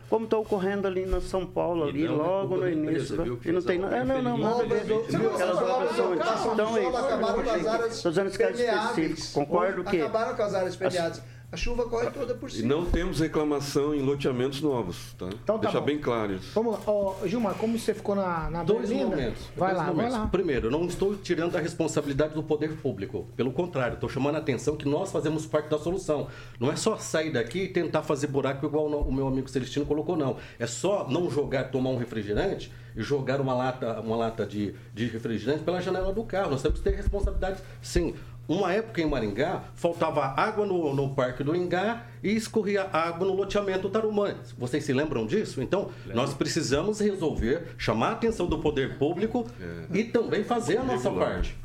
como 0.08 0.24
está 0.24 0.36
ocorrendo 0.36 0.86
ali 0.86 1.06
na 1.06 1.20
São 1.20 1.46
Paulo, 1.46 1.84
ali 1.84 2.06
não, 2.06 2.16
logo 2.16 2.56
no 2.56 2.68
início. 2.68 3.14
Empresa, 3.14 3.38
e 3.44 3.52
não 3.52 3.62
tem 3.62 3.78
nada. 3.78 3.96
É, 3.96 4.04
não, 4.04 4.22
não, 4.22 4.38
nada 4.38 4.62
a 4.62 4.66
ver. 4.66 4.80
Aquelas 4.82 5.96
são. 5.96 6.14
Então, 6.52 6.76
é 6.76 6.82
isso. 6.82 7.96
Estou 7.96 8.12
dizendo 8.12 8.28
esse 8.28 8.38
caso 8.38 8.62
específico. 8.62 9.32
Concordo 9.32 9.84
que. 9.84 10.00
Acabaram 10.00 10.36
com 10.36 10.42
as 10.42 10.54
áreas 10.54 10.76
permeadas. 10.76 11.22
A 11.54 11.56
chuva 11.56 11.84
corre 11.88 12.10
toda 12.10 12.34
por 12.34 12.50
cima. 12.50 12.64
E 12.64 12.66
não 12.66 12.84
temos 12.84 13.20
reclamação 13.20 13.94
em 13.94 14.02
loteamentos 14.02 14.60
novos, 14.60 15.14
tá? 15.16 15.26
Então, 15.26 15.56
tá 15.56 15.62
Deixar 15.62 15.78
bom. 15.78 15.86
bem 15.86 15.98
claro 16.00 16.34
isso. 16.34 16.50
Vamos 16.52 16.72
lá. 16.72 16.80
Ó, 16.84 17.14
Gilmar, 17.26 17.54
como 17.54 17.78
você 17.78 17.94
ficou 17.94 18.16
na, 18.16 18.50
na 18.50 18.64
Dois 18.64 18.88
Berlinda, 18.88 19.10
momentos. 19.10 19.42
vai 19.56 19.72
dois 19.72 19.78
lá, 19.86 19.92
momentos. 19.92 20.12
vai 20.12 20.20
lá. 20.22 20.26
Primeiro, 20.26 20.68
não 20.68 20.84
estou 20.86 21.14
tirando 21.14 21.54
a 21.54 21.60
responsabilidade 21.60 22.34
do 22.34 22.42
poder 22.42 22.72
público. 22.78 23.28
Pelo 23.36 23.52
contrário, 23.52 23.94
estou 23.94 24.08
chamando 24.08 24.34
a 24.34 24.38
atenção 24.38 24.76
que 24.76 24.88
nós 24.88 25.12
fazemos 25.12 25.46
parte 25.46 25.68
da 25.68 25.78
solução. 25.78 26.26
Não 26.58 26.72
é 26.72 26.74
só 26.76 26.96
sair 26.96 27.30
daqui 27.30 27.60
e 27.60 27.68
tentar 27.68 28.02
fazer 28.02 28.26
buraco 28.26 28.66
igual 28.66 28.86
o 28.88 29.12
meu 29.12 29.28
amigo 29.28 29.48
Celestino 29.48 29.86
colocou, 29.86 30.16
não. 30.16 30.36
É 30.58 30.66
só 30.66 31.06
não 31.08 31.30
jogar, 31.30 31.70
tomar 31.70 31.90
um 31.90 31.96
refrigerante 31.96 32.72
jogar 32.96 33.40
uma 33.40 33.54
lata, 33.54 34.00
uma 34.00 34.16
lata 34.16 34.46
de, 34.46 34.74
de 34.92 35.06
refrigerante 35.06 35.64
pela 35.64 35.80
janela 35.80 36.12
do 36.12 36.24
carro. 36.24 36.50
Nós 36.50 36.62
temos 36.62 36.78
que 36.78 36.84
ter 36.84 36.96
responsabilidade, 36.96 37.60
sim. 37.82 38.14
Uma 38.46 38.74
época 38.74 39.00
em 39.00 39.06
Maringá, 39.06 39.62
faltava 39.74 40.22
água 40.22 40.66
no, 40.66 40.94
no 40.94 41.14
Parque 41.14 41.42
do 41.42 41.56
Ingá 41.56 42.04
e 42.22 42.36
escorria 42.36 42.82
água 42.92 43.26
no 43.26 43.32
loteamento 43.32 43.88
Tarumã. 43.88 44.34
Vocês 44.58 44.84
se 44.84 44.92
lembram 44.92 45.26
disso? 45.26 45.62
Então, 45.62 45.90
Lembra. 46.02 46.14
nós 46.14 46.34
precisamos 46.34 47.00
resolver, 47.00 47.68
chamar 47.78 48.08
a 48.08 48.12
atenção 48.12 48.46
do 48.46 48.58
poder 48.58 48.98
público 48.98 49.46
é. 49.58 49.98
e 49.98 50.04
também 50.04 50.44
fazer 50.44 50.76
a 50.76 50.84
nossa 50.84 51.10
parte. 51.10 51.56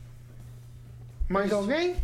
Mais 1.27 1.51
alguém? 1.51 1.97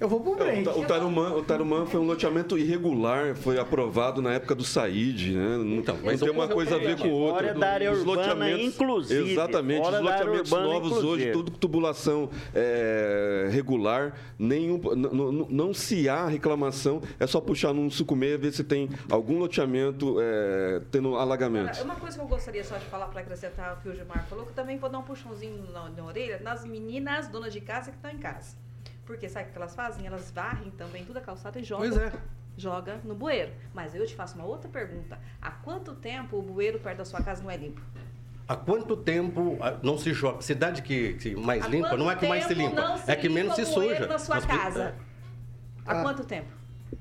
Eu 0.00 0.08
vou 0.08 0.20
pro. 0.20 0.40
É, 0.44 0.60
o, 0.60 0.84
Tarumã, 0.84 1.32
o 1.32 1.42
Tarumã 1.42 1.84
foi 1.84 1.98
um 1.98 2.04
loteamento 2.04 2.56
irregular, 2.56 3.34
foi 3.34 3.58
aprovado 3.58 4.22
na 4.22 4.32
época 4.32 4.54
do 4.54 4.62
Said, 4.62 5.32
né? 5.34 5.56
Então, 5.76 5.98
mas 6.04 6.20
tem 6.20 6.30
uma 6.30 6.46
coisa 6.46 6.76
a 6.76 6.78
ver 6.78 6.96
com 6.96 7.10
outra. 7.10 7.48
Fora 7.48 7.58
da 7.58 7.70
área 7.70 7.92
Os 7.92 7.98
urbana, 8.00 8.20
loteamentos, 8.20 8.66
inclusive. 8.66 9.32
Exatamente, 9.32 9.82
Fora 9.82 9.96
os 9.96 10.02
loteamentos 10.04 10.52
urbana, 10.52 10.72
novos 10.72 10.92
inclusive. 10.92 11.12
hoje, 11.12 11.32
tudo 11.32 11.50
com 11.50 11.58
tubulação 11.58 12.30
é, 12.54 13.48
regular, 13.50 14.14
nenhum, 14.38 14.80
não 15.50 15.74
se 15.74 16.08
há 16.08 16.26
reclamação, 16.26 17.02
é 17.18 17.26
só 17.26 17.40
puxar 17.40 17.72
no 17.72 17.90
156 17.90 18.40
ver 18.40 18.52
se 18.52 18.62
tem 18.62 18.88
algum 19.10 19.38
loteamento 19.38 20.16
é, 20.20 20.80
tendo 20.92 21.16
alagamento. 21.16 21.82
Uma 21.82 21.96
coisa 21.96 22.16
que 22.16 22.22
eu 22.22 22.28
gostaria 22.28 22.62
só 22.62 22.76
de 22.76 22.84
falar 22.84 23.06
para 23.06 23.20
acrescentar 23.22 23.76
o 23.76 23.82
que 23.82 23.88
o 23.88 23.94
Gilmar 23.94 24.24
falou, 24.28 24.44
que 24.44 24.52
eu 24.52 24.54
também 24.54 24.78
vou 24.78 24.88
dar 24.88 24.98
um 24.98 25.02
puxãozinho 25.02 25.64
na, 25.72 25.88
na 25.88 26.04
orelha 26.04 26.40
nas 26.40 26.64
meninas 26.64 27.26
donas 27.26 27.52
de 27.52 27.60
casa 27.60 27.90
que 27.90 27.96
estão 27.96 28.12
em 28.12 28.18
casa. 28.18 28.67
Porque 29.08 29.26
sabe 29.26 29.48
o 29.48 29.52
que 29.52 29.56
elas 29.58 29.74
fazem? 29.74 30.06
Elas 30.06 30.30
varrem 30.30 30.70
também 30.76 31.02
toda 31.02 31.18
a 31.18 31.22
calçada 31.22 31.58
e 31.58 31.64
jogam. 31.64 31.88
Pois 31.88 31.96
é. 32.00 32.12
Joga 32.58 33.00
no 33.02 33.14
bueiro. 33.14 33.50
Mas 33.72 33.94
eu 33.94 34.06
te 34.06 34.14
faço 34.14 34.34
uma 34.34 34.44
outra 34.44 34.68
pergunta. 34.68 35.18
Há 35.40 35.50
quanto 35.50 35.94
tempo 35.94 36.36
o 36.38 36.42
bueiro 36.42 36.78
perto 36.78 36.98
da 36.98 37.04
sua 37.06 37.22
casa 37.22 37.42
não 37.42 37.50
é 37.50 37.56
limpo? 37.56 37.80
Há 38.46 38.54
quanto 38.54 38.94
tempo 38.98 39.58
não 39.82 39.96
se 39.96 40.12
joga? 40.12 40.42
Cidade 40.42 40.82
que, 40.82 41.14
que 41.14 41.34
mais 41.34 41.64
Há 41.64 41.68
limpa 41.68 41.96
não 41.96 42.10
é 42.10 42.16
que 42.16 42.26
mais 42.28 42.44
se 42.44 42.52
limpa, 42.54 42.98
se 42.98 43.10
é 43.10 43.16
que 43.16 43.28
menos 43.30 43.54
se 43.54 43.64
suja. 43.64 44.06
na 44.06 44.18
sua 44.18 44.34
Nós- 44.36 44.44
casa. 44.44 44.94
Há 45.86 46.00
Ah. 46.00 46.02
quanto 46.02 46.22
tempo? 46.24 46.48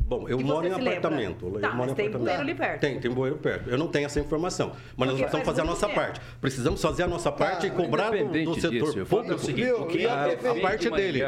Bom, 0.02 0.28
eu 0.30 0.38
Que 0.38 0.44
moro 0.46 0.66
em 0.66 0.70
lembra? 0.74 0.90
apartamento. 0.92 1.46
eu 1.46 1.60
Tá, 1.60 1.70
moro 1.70 1.78
mas 1.80 1.92
em 1.92 1.96
tem 1.96 2.08
apartamento. 2.08 2.20
bueiro 2.24 2.42
ali 2.42 2.56
perto. 2.56 2.80
Tem, 2.82 3.00
tem 3.02 3.12
bueiro 3.12 3.38
perto. 3.38 3.70
Eu 3.70 3.78
não 3.78 3.88
tenho 3.90 4.06
essa 4.06 4.20
informação. 4.22 4.68
Mas 4.96 5.10
nós 5.10 5.20
Porque 5.20 5.24
precisamos 5.24 5.46
faz 5.46 5.46
fazer 5.46 5.62
a 5.62 5.66
nossa 5.66 5.88
tempo. 5.88 6.00
parte. 6.00 6.22
Precisamos 6.40 6.82
fazer 6.82 7.04
a 7.04 7.08
nossa 7.08 7.32
parte 7.32 7.68
e 7.68 7.72
cobrar 7.72 8.12
do, 8.12 8.26
do 8.46 8.54
setor 8.56 8.70
disso, 8.72 9.00
eu 9.00 9.06
público 9.06 9.36
o 9.36 9.40
seguinte, 9.40 9.66
Viu? 9.66 9.86
quem 9.88 10.02
E 10.02 10.08
a 10.08 10.26
a, 10.26 10.62
parte 10.62 10.90
dele. 10.90 11.24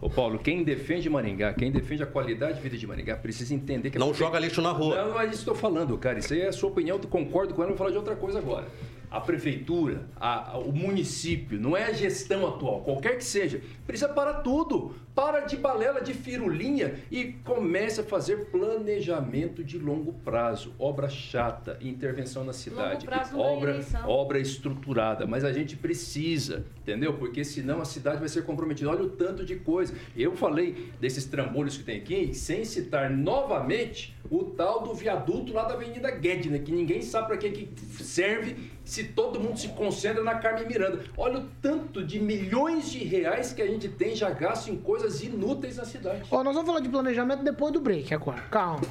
Ô 0.00 0.08
Paulo, 0.08 0.38
quem 0.38 0.64
defende 0.64 1.10
Maringá, 1.10 1.52
quem 1.52 1.70
defende 1.70 2.02
a 2.02 2.06
qualidade 2.06 2.54
de 2.54 2.62
vida 2.62 2.76
de 2.78 2.86
Maringá, 2.86 3.16
precisa 3.16 3.54
entender 3.54 3.90
que... 3.90 3.98
Não 3.98 4.14
joga 4.14 4.38
lixo 4.38 4.62
na 4.62 4.70
rua. 4.70 5.04
Não, 5.04 5.14
mas 5.14 5.34
isso 5.34 5.44
que 5.44 5.50
eu 5.50 5.54
estou 5.54 5.70
falando, 5.70 5.98
cara. 5.98 6.18
Isso 6.18 6.32
aí 6.32 6.40
é 6.40 6.48
a 6.48 6.52
sua 6.52 6.70
opinião, 6.70 6.96
eu 6.96 7.06
concordo 7.06 7.52
com 7.52 7.62
ela, 7.62 7.70
eu 7.70 7.76
vou 7.76 7.78
falar 7.78 7.90
de 7.90 7.98
outra 7.98 8.16
coisa 8.16 8.38
agora. 8.38 8.66
A 9.10 9.20
prefeitura, 9.20 10.06
a- 10.16 10.52
a- 10.52 10.58
o 10.58 10.72
município, 10.72 11.58
não 11.60 11.76
é 11.76 11.84
a 11.84 11.92
gestão 11.92 12.46
atual, 12.46 12.80
qualquer 12.82 13.16
que 13.18 13.24
seja, 13.24 13.60
precisa 13.86 14.08
parar 14.08 14.34
tudo. 14.42 14.94
Para 15.12 15.40
de 15.40 15.56
balela, 15.56 16.00
de 16.00 16.14
firulinha 16.14 16.94
e 17.10 17.32
comece 17.44 18.00
a 18.00 18.04
fazer 18.04 18.46
planejamento 18.46 19.62
de 19.62 19.76
longo 19.76 20.12
prazo. 20.24 20.72
Obra 20.78 21.08
chata, 21.08 21.76
intervenção 21.80 22.44
na 22.44 22.52
cidade. 22.52 23.04
é 23.06 23.08
obra, 23.36 23.72
obra 24.06 24.38
estruturada, 24.38 25.26
mas 25.26 25.44
a 25.44 25.52
gente 25.52 25.76
precisa, 25.76 26.64
entendeu? 26.80 27.14
Porque 27.14 27.44
senão 27.44 27.80
a 27.80 27.84
cidade 27.84 28.18
vai 28.20 28.28
ser 28.28 28.44
comprometida. 28.44 28.88
Olha 28.88 29.02
o 29.02 29.10
tanto 29.10 29.44
de 29.44 29.56
coisa. 29.56 29.92
Eu 30.16 30.36
falei 30.36 30.90
desses 31.00 31.24
trambolhos 31.26 31.76
que 31.76 31.82
tem 31.84 31.98
aqui, 31.98 32.32
sem 32.32 32.64
citar 32.64 33.10
novamente 33.10 34.16
o 34.30 34.44
tal 34.44 34.82
do 34.84 34.94
viaduto 34.94 35.52
lá 35.52 35.64
da 35.64 35.74
Avenida 35.74 36.10
Guedna, 36.12 36.58
que 36.60 36.70
ninguém 36.70 37.02
sabe 37.02 37.26
para 37.28 37.36
que, 37.36 37.50
que 37.50 37.68
serve 38.02 38.70
se 38.90 39.04
todo 39.04 39.38
mundo 39.38 39.56
se 39.56 39.68
concentra 39.68 40.20
na 40.20 40.34
Carmen 40.34 40.66
Miranda. 40.66 41.04
Olha 41.16 41.38
o 41.38 41.44
tanto 41.62 42.04
de 42.04 42.18
milhões 42.18 42.90
de 42.90 42.98
reais 43.04 43.52
que 43.52 43.62
a 43.62 43.66
gente 43.66 43.88
tem 43.88 44.16
já 44.16 44.30
gasto 44.30 44.68
em 44.68 44.76
coisas 44.76 45.22
inúteis 45.22 45.76
na 45.76 45.84
cidade. 45.84 46.24
Ó, 46.28 46.42
nós 46.42 46.52
vamos 46.52 46.66
falar 46.66 46.80
de 46.80 46.88
planejamento 46.88 47.44
depois 47.44 47.72
do 47.72 47.80
break 47.80 48.12
agora. 48.12 48.40
Calma. 48.50 48.82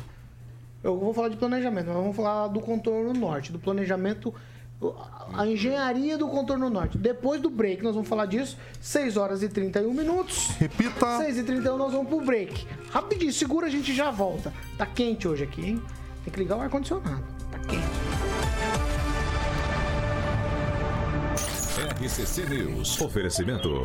Eu 0.82 0.98
vou 0.98 1.14
falar 1.14 1.28
de 1.28 1.36
planejamento, 1.36 1.88
mas 1.88 1.96
vamos 1.98 2.16
falar 2.16 2.48
do 2.48 2.62
contorno 2.62 3.12
norte, 3.12 3.52
do 3.52 3.60
planejamento 3.60 4.34
a 5.34 5.46
engenharia 5.46 6.18
do 6.18 6.30
contorno 6.30 6.70
norte. 6.70 6.98
Depois 6.98 7.42
do 7.42 7.50
break, 7.50 7.84
nós 7.84 7.94
vamos 7.94 8.08
falar 8.08 8.26
disso. 8.26 8.58
6 8.80 9.18
horas 9.18 9.44
e 9.44 9.50
31 9.50 9.94
minutos. 9.94 10.52
Repita. 10.58 11.18
6 11.18 11.40
e 11.40 11.44
31 11.44 11.78
nós 11.78 11.92
vamos 11.92 12.08
pro 12.08 12.22
break. 12.22 12.66
Rapidinho, 12.90 13.34
segura, 13.34 13.68
a 13.68 13.70
gente 13.70 13.94
já 13.94 14.10
volta. 14.10 14.54
Tá 14.78 14.86
quente 14.86 15.28
hoje 15.28 15.44
aqui, 15.44 15.72
hein? 15.72 15.82
Tem 16.24 16.32
que 16.32 16.40
ligar 16.40 16.56
o 16.56 16.62
ar-condicionado. 16.62 17.22
Tá 17.52 17.60
quente. 17.60 18.09
RCC 22.10 22.50
News. 22.50 23.00
Oferecimento. 23.02 23.84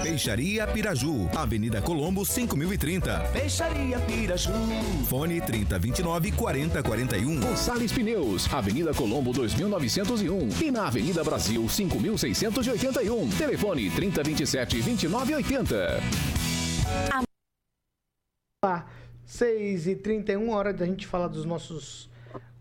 Peixaria 0.00 0.68
Piraju, 0.68 1.28
Avenida 1.36 1.82
Colombo 1.82 2.24
5030. 2.24 3.18
Peixaria 3.32 3.98
Piraju. 3.98 4.52
Fone 5.08 5.40
3029 5.40 6.30
4041. 6.30 7.40
Gonçalves 7.40 7.90
Pneus, 7.92 8.54
Avenida 8.54 8.94
Colombo 8.94 9.32
2901 9.32 10.62
e 10.62 10.70
na 10.70 10.86
Avenida 10.86 11.24
Brasil 11.24 11.68
5681. 11.68 13.30
Telefone 13.30 13.90
3027 13.90 14.82
2980. 14.82 16.00
Lá, 18.64 18.86
6 19.24 19.88
e 19.88 19.96
31 19.96 20.50
hora 20.50 20.72
da 20.72 20.86
gente 20.86 21.04
falar 21.04 21.26
dos 21.26 21.44
nossos 21.44 22.08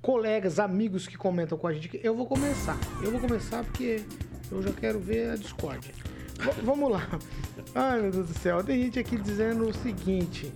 colegas, 0.02 0.58
amigos 0.60 1.08
que 1.08 1.16
comentam 1.16 1.60
com 1.60 1.68
a 1.68 1.74
gente. 1.74 2.00
Eu 2.04 2.16
vou 2.16 2.26
começar. 2.26 2.78
Eu 3.04 3.12
vou 3.12 3.20
começar 3.20 3.64
porque 3.64 4.04
eu 4.52 4.62
já 4.62 4.72
quero 4.72 5.00
ver 5.00 5.32
a 5.32 5.36
discórdia. 5.36 5.94
V- 6.40 6.62
vamos 6.64 6.92
lá. 6.92 7.08
Ai, 7.74 8.02
meu 8.02 8.12
Deus 8.12 8.28
do 8.28 8.38
céu. 8.40 8.64
Tem 8.64 8.82
gente 8.84 9.00
aqui 9.00 9.18
dizendo 9.18 9.68
o 9.68 9.74
seguinte. 9.74 10.52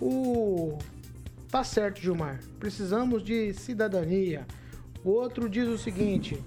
O... 0.00 0.78
Tá 1.50 1.64
certo, 1.64 2.00
Gilmar. 2.00 2.40
Precisamos 2.58 3.22
de 3.24 3.52
cidadania. 3.54 4.46
O 5.04 5.10
outro 5.10 5.48
diz 5.48 5.66
o 5.66 5.76
seguinte. 5.78 6.42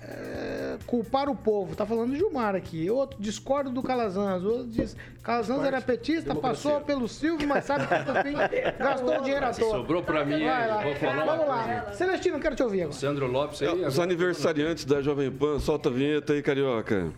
é, 0.00 0.61
culpar 0.86 1.28
o 1.28 1.34
povo. 1.34 1.74
Tá 1.76 1.86
falando 1.86 2.14
Gilmar 2.16 2.54
aqui. 2.54 2.90
Outro 2.90 3.16
discorda 3.20 3.70
do 3.70 3.82
Calazans. 3.82 4.44
Outro 4.44 4.66
diz 4.66 4.96
Calazans 5.22 5.64
era 5.64 5.80
petista, 5.80 6.34
passou 6.34 6.80
pelo 6.80 7.08
Silvio, 7.08 7.46
mas 7.48 7.64
sabe 7.64 7.86
que 7.86 7.94
fim 8.22 8.36
gastou 8.78 9.18
o 9.18 9.22
dinheiro 9.22 9.46
à 9.46 9.52
toa. 9.52 9.70
Sobrou 9.70 10.02
pra 10.02 10.24
mim, 10.24 10.44
Vai 10.44 10.68
lá. 10.68 10.82
vou 10.82 10.94
falar 10.96 11.24
Vamos 11.24 11.46
lá. 11.48 11.82
coisa. 11.82 11.96
Celestino, 11.96 12.40
quero 12.40 12.56
te 12.56 12.62
ouvir 12.62 12.82
agora. 12.82 12.96
Sandro 12.96 13.26
Lopes 13.26 13.62
aí. 13.62 13.84
Os 13.84 13.98
aniversariantes 13.98 14.84
da 14.84 15.00
Jovem 15.00 15.30
Pan, 15.30 15.58
solta 15.58 15.88
a 15.88 15.92
vinheta 15.92 16.32
aí, 16.32 16.42
carioca. 16.42 17.12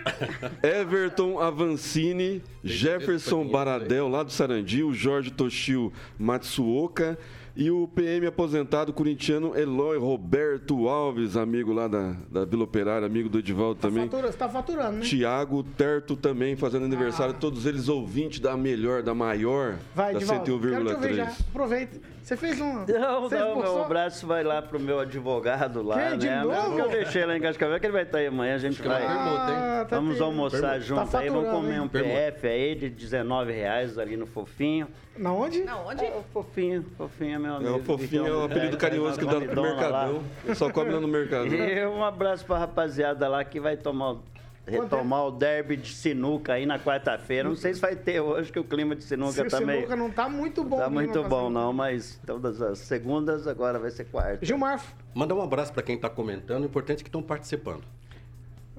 Everton 0.62 1.38
Avancini, 1.38 2.42
Jefferson 2.64 3.46
Baradel, 3.46 4.08
lá 4.08 4.22
do 4.22 4.32
Sarandi, 4.32 4.82
o 4.82 4.92
Jorge 4.94 5.30
Toshio 5.30 5.92
Matsuoka 6.18 7.18
e 7.56 7.70
o 7.70 7.88
PM 7.88 8.26
aposentado 8.26 8.92
corintiano 8.92 9.56
Eloy 9.56 9.98
Roberto 9.98 10.88
Alves, 10.88 11.36
amigo 11.36 11.72
lá 11.72 11.88
da, 11.88 12.14
da 12.30 12.44
Vila 12.44 12.64
Operária, 12.64 13.06
amigo 13.06 13.28
do 13.28 13.38
Edivaldo 13.38 13.80
também. 13.80 14.04
Fatura, 14.04 14.30
você 14.30 14.38
tá 14.38 14.48
faturando, 14.48 14.98
né? 14.98 15.00
Tiago 15.00 15.62
Terto 15.62 16.16
também 16.16 16.56
fazendo 16.56 16.84
aniversário, 16.84 17.34
todos 17.34 17.66
eles 17.66 17.88
ouvintes 17.88 18.40
da 18.40 18.56
melhor, 18.56 19.02
da 19.02 19.14
maior, 19.14 19.76
Vai, 19.94 20.12
da 20.12 20.18
Divaldo. 20.18 20.44
Quero 20.44 20.60
te 20.60 20.94
ouvir 20.96 21.14
já. 21.14 21.26
101,3. 21.26 21.40
Aproveita. 21.48 22.00
Você 22.30 22.36
fez 22.36 22.60
um... 22.60 22.84
Não, 22.86 23.22
você 23.22 23.36
não, 23.36 23.56
meu 23.58 23.82
abraço 23.82 24.24
vai 24.24 24.44
lá 24.44 24.62
pro 24.62 24.78
meu 24.78 25.00
advogado 25.00 25.82
lá, 25.82 26.10
Quem, 26.10 26.18
de 26.18 26.26
né? 26.28 26.42
novo? 26.44 26.54
Mesmo 26.54 26.74
que 26.76 26.80
eu 26.82 26.88
deixei 26.88 27.26
lá 27.26 27.36
em 27.36 27.40
Cascavel, 27.40 27.80
que 27.80 27.86
ele 27.86 27.92
vai 27.92 28.02
estar 28.04 28.18
aí 28.18 28.28
amanhã, 28.28 28.54
a 28.54 28.58
gente 28.58 28.80
vai. 28.80 29.04
Ah, 29.04 29.84
tá 29.88 29.96
Vamos 29.96 30.12
tendo. 30.14 30.24
almoçar 30.26 30.60
Tá 30.60 30.78
junto 30.78 31.16
aí, 31.16 31.28
vamos 31.28 31.50
comer 31.50 31.80
um 31.80 31.84
hein? 31.84 31.88
PF 31.88 32.46
aí 32.46 32.74
de 32.76 32.88
19 32.88 33.50
reais 33.52 33.98
ali 33.98 34.16
no 34.16 34.26
Fofinho. 34.26 34.86
Na 35.18 35.32
onde? 35.32 35.64
Na 35.64 35.76
onde? 35.80 36.04
É, 36.04 36.10
o 36.16 36.22
Fofinho, 36.32 36.84
Fofinho 36.96 37.34
é 37.34 37.38
meu 37.40 37.54
É, 37.54 37.56
amigo. 37.56 37.78
o 37.78 37.82
fofinho 37.82 38.26
é 38.28 38.30
o 38.32 38.44
apelido 38.44 38.76
carinhoso 38.76 39.18
que 39.18 39.26
dá 39.26 39.40
no. 39.40 39.62
Mercadão. 39.62 40.22
Só 40.54 40.70
come 40.70 40.92
lá 40.92 41.00
no 41.00 41.08
Mercadão. 41.08 41.46
E 41.50 41.84
um 41.84 42.04
abraço 42.04 42.44
pra 42.46 42.58
rapaziada 42.58 43.26
lá 43.26 43.42
que 43.44 43.58
vai 43.58 43.76
tomar, 43.76 44.12
o- 44.12 44.22
retomar 44.70 45.26
o 45.26 45.30
derby 45.30 45.76
de 45.76 45.92
sinuca 45.92 46.54
aí 46.54 46.64
na 46.64 46.78
quarta-feira. 46.78 47.48
Não 47.48 47.56
sei 47.56 47.74
se 47.74 47.80
vai 47.80 47.96
ter 47.96 48.20
hoje, 48.20 48.52
que 48.52 48.58
o 48.58 48.64
clima 48.64 48.94
de 48.94 49.04
sinuca 49.04 49.32
Se 49.32 49.42
o 49.42 49.48
tá 49.48 49.60
meio... 49.60 49.80
sinuca 49.80 49.96
não 49.96 50.10
tá 50.10 50.28
muito 50.28 50.64
bom. 50.64 50.78
Tá 50.78 50.88
né, 50.88 50.94
muito 50.94 51.22
bom 51.24 51.50
não, 51.50 51.72
mas 51.72 52.20
todas 52.26 52.62
as 52.62 52.78
segundas 52.78 53.46
agora 53.46 53.78
vai 53.78 53.90
ser 53.90 54.04
quarta. 54.04 54.44
Gilmar, 54.44 54.82
Mandar 55.14 55.34
um 55.34 55.42
abraço 55.42 55.72
para 55.72 55.82
quem 55.82 55.96
está 55.96 56.08
comentando, 56.08 56.62
o 56.62 56.66
importante 56.66 57.00
é 57.00 57.02
que 57.02 57.08
estão 57.08 57.22
participando. 57.22 57.82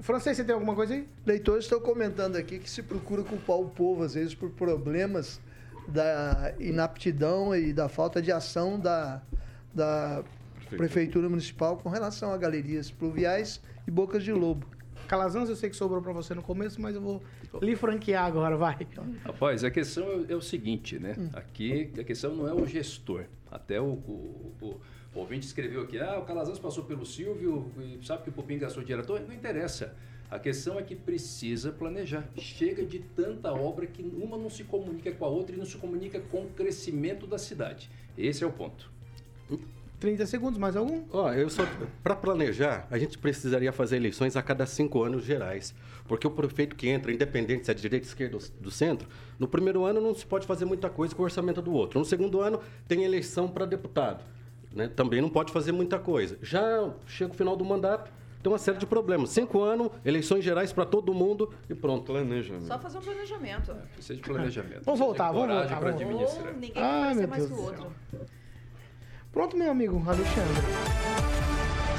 francês, 0.00 0.36
você 0.36 0.44
tem 0.44 0.54
alguma 0.54 0.74
coisa 0.74 0.94
aí? 0.94 1.06
Leitores 1.26 1.64
estão 1.64 1.80
comentando 1.80 2.36
aqui 2.36 2.58
que 2.58 2.70
se 2.70 2.82
procura 2.82 3.22
culpar 3.22 3.56
o 3.56 3.68
povo, 3.68 4.02
às 4.02 4.14
vezes, 4.14 4.34
por 4.34 4.50
problemas 4.50 5.40
da 5.86 6.54
inaptidão 6.58 7.54
e 7.54 7.72
da 7.72 7.88
falta 7.88 8.22
de 8.22 8.32
ação 8.32 8.78
da, 8.78 9.20
da 9.74 10.22
Prefeitura 10.76 11.28
Municipal 11.28 11.76
com 11.76 11.88
relação 11.88 12.32
a 12.32 12.36
galerias 12.36 12.90
pluviais 12.90 13.60
e 13.86 13.90
bocas 13.90 14.22
de 14.22 14.32
lobo. 14.32 14.66
Calazans, 15.12 15.50
eu 15.50 15.56
sei 15.56 15.68
que 15.68 15.76
sobrou 15.76 16.00
pra 16.00 16.10
você 16.10 16.34
no 16.34 16.42
começo, 16.42 16.80
mas 16.80 16.94
eu 16.94 17.00
vou 17.02 17.22
lhe 17.60 17.76
franquear 17.76 18.24
agora, 18.24 18.56
vai. 18.56 18.78
Rapaz, 19.22 19.62
a 19.62 19.70
questão 19.70 20.06
é, 20.26 20.32
é 20.32 20.34
o 20.34 20.40
seguinte, 20.40 20.98
né? 20.98 21.14
Aqui 21.34 21.92
a 21.98 22.02
questão 22.02 22.34
não 22.34 22.48
é 22.48 22.54
o 22.54 22.66
gestor. 22.66 23.24
Até 23.50 23.78
o, 23.78 23.84
o, 23.84 24.52
o- 24.62 24.80
o 25.14 25.18
ouvinte 25.18 25.44
escreveu 25.46 25.82
aqui, 25.82 25.98
ah, 25.98 26.18
o 26.18 26.22
Calazans 26.24 26.58
passou 26.58 26.84
pelo 26.84 27.04
Silvio 27.04 27.70
sabe 28.02 28.22
que 28.22 28.30
o 28.30 28.32
Pupim 28.32 28.56
gastou 28.56 28.82
dinheiro. 28.82 29.06
toa. 29.06 29.20
Não 29.20 29.34
interessa. 29.34 29.94
A 30.30 30.38
questão 30.38 30.78
é 30.78 30.82
que 30.82 30.96
precisa 30.96 31.70
planejar. 31.72 32.26
Chega 32.38 32.82
de 32.82 33.00
tanta 33.00 33.52
obra 33.52 33.86
que 33.86 34.02
uma 34.02 34.38
não 34.38 34.48
se 34.48 34.64
comunica 34.64 35.12
com 35.12 35.26
a 35.26 35.28
outra 35.28 35.54
e 35.54 35.58
não 35.58 35.66
se 35.66 35.76
comunica 35.76 36.20
com 36.22 36.44
o 36.44 36.48
crescimento 36.48 37.26
da 37.26 37.36
cidade. 37.36 37.90
Esse 38.16 38.42
é 38.42 38.46
o 38.46 38.50
ponto. 38.50 38.90
30 40.02 40.26
segundos, 40.26 40.58
mais 40.58 40.74
algum? 40.74 41.04
Ó, 41.12 41.32
eu 41.32 41.48
só 41.48 41.62
para 42.02 42.16
planejar, 42.16 42.88
a 42.90 42.98
gente 42.98 43.16
precisaria 43.16 43.72
fazer 43.72 43.94
eleições 43.94 44.34
a 44.34 44.42
cada 44.42 44.66
cinco 44.66 45.04
anos 45.04 45.22
gerais, 45.24 45.72
porque 46.08 46.26
o 46.26 46.30
prefeito 46.30 46.74
que 46.74 46.88
entra, 46.88 47.12
independente 47.12 47.66
se 47.66 47.70
é 47.70 47.74
de 47.74 47.80
direita, 47.80 48.04
esquerda 48.04 48.36
ou 48.36 48.42
do 48.60 48.68
centro, 48.68 49.08
no 49.38 49.46
primeiro 49.46 49.84
ano 49.84 50.00
não 50.00 50.12
se 50.12 50.26
pode 50.26 50.44
fazer 50.44 50.64
muita 50.64 50.90
coisa 50.90 51.14
com 51.14 51.22
o 51.22 51.24
orçamento 51.24 51.62
do 51.62 51.72
outro. 51.72 52.00
No 52.00 52.04
segundo 52.04 52.40
ano 52.40 52.58
tem 52.88 53.04
eleição 53.04 53.46
para 53.46 53.64
deputado, 53.64 54.24
né? 54.74 54.88
Também 54.88 55.20
não 55.20 55.30
pode 55.30 55.52
fazer 55.52 55.70
muita 55.70 56.00
coisa. 56.00 56.36
Já 56.42 56.92
chega 57.06 57.30
o 57.30 57.34
final 57.36 57.54
do 57.54 57.64
mandato, 57.64 58.10
tem 58.42 58.50
uma 58.50 58.58
série 58.58 58.78
de 58.78 58.86
problemas. 58.86 59.30
Cinco 59.30 59.62
anos, 59.62 59.88
eleições 60.04 60.42
gerais 60.42 60.72
para 60.72 60.84
todo 60.84 61.14
mundo 61.14 61.54
e 61.70 61.76
pronto. 61.76 62.06
Planejamento. 62.06 62.66
Só 62.66 62.76
fazer 62.76 62.98
um 62.98 63.02
planejamento. 63.02 63.72
Precisa 63.94 64.16
de 64.16 64.20
planejamento. 64.20 64.82
Vamos 64.84 64.98
voltar, 64.98 65.30
vamos 65.30 65.54
voltar, 65.54 65.80
vamos. 65.80 66.02
Ou 66.02 66.52
ninguém 66.54 66.82
Ai, 66.82 67.04
vai 67.04 67.14
ser 67.14 67.26
mais 67.28 67.46
que 67.46 67.52
o 67.52 67.62
outro. 67.62 67.92
Pronto, 69.32 69.56
meu 69.56 69.70
amigo 69.70 70.02
Alexandre. 70.06 70.62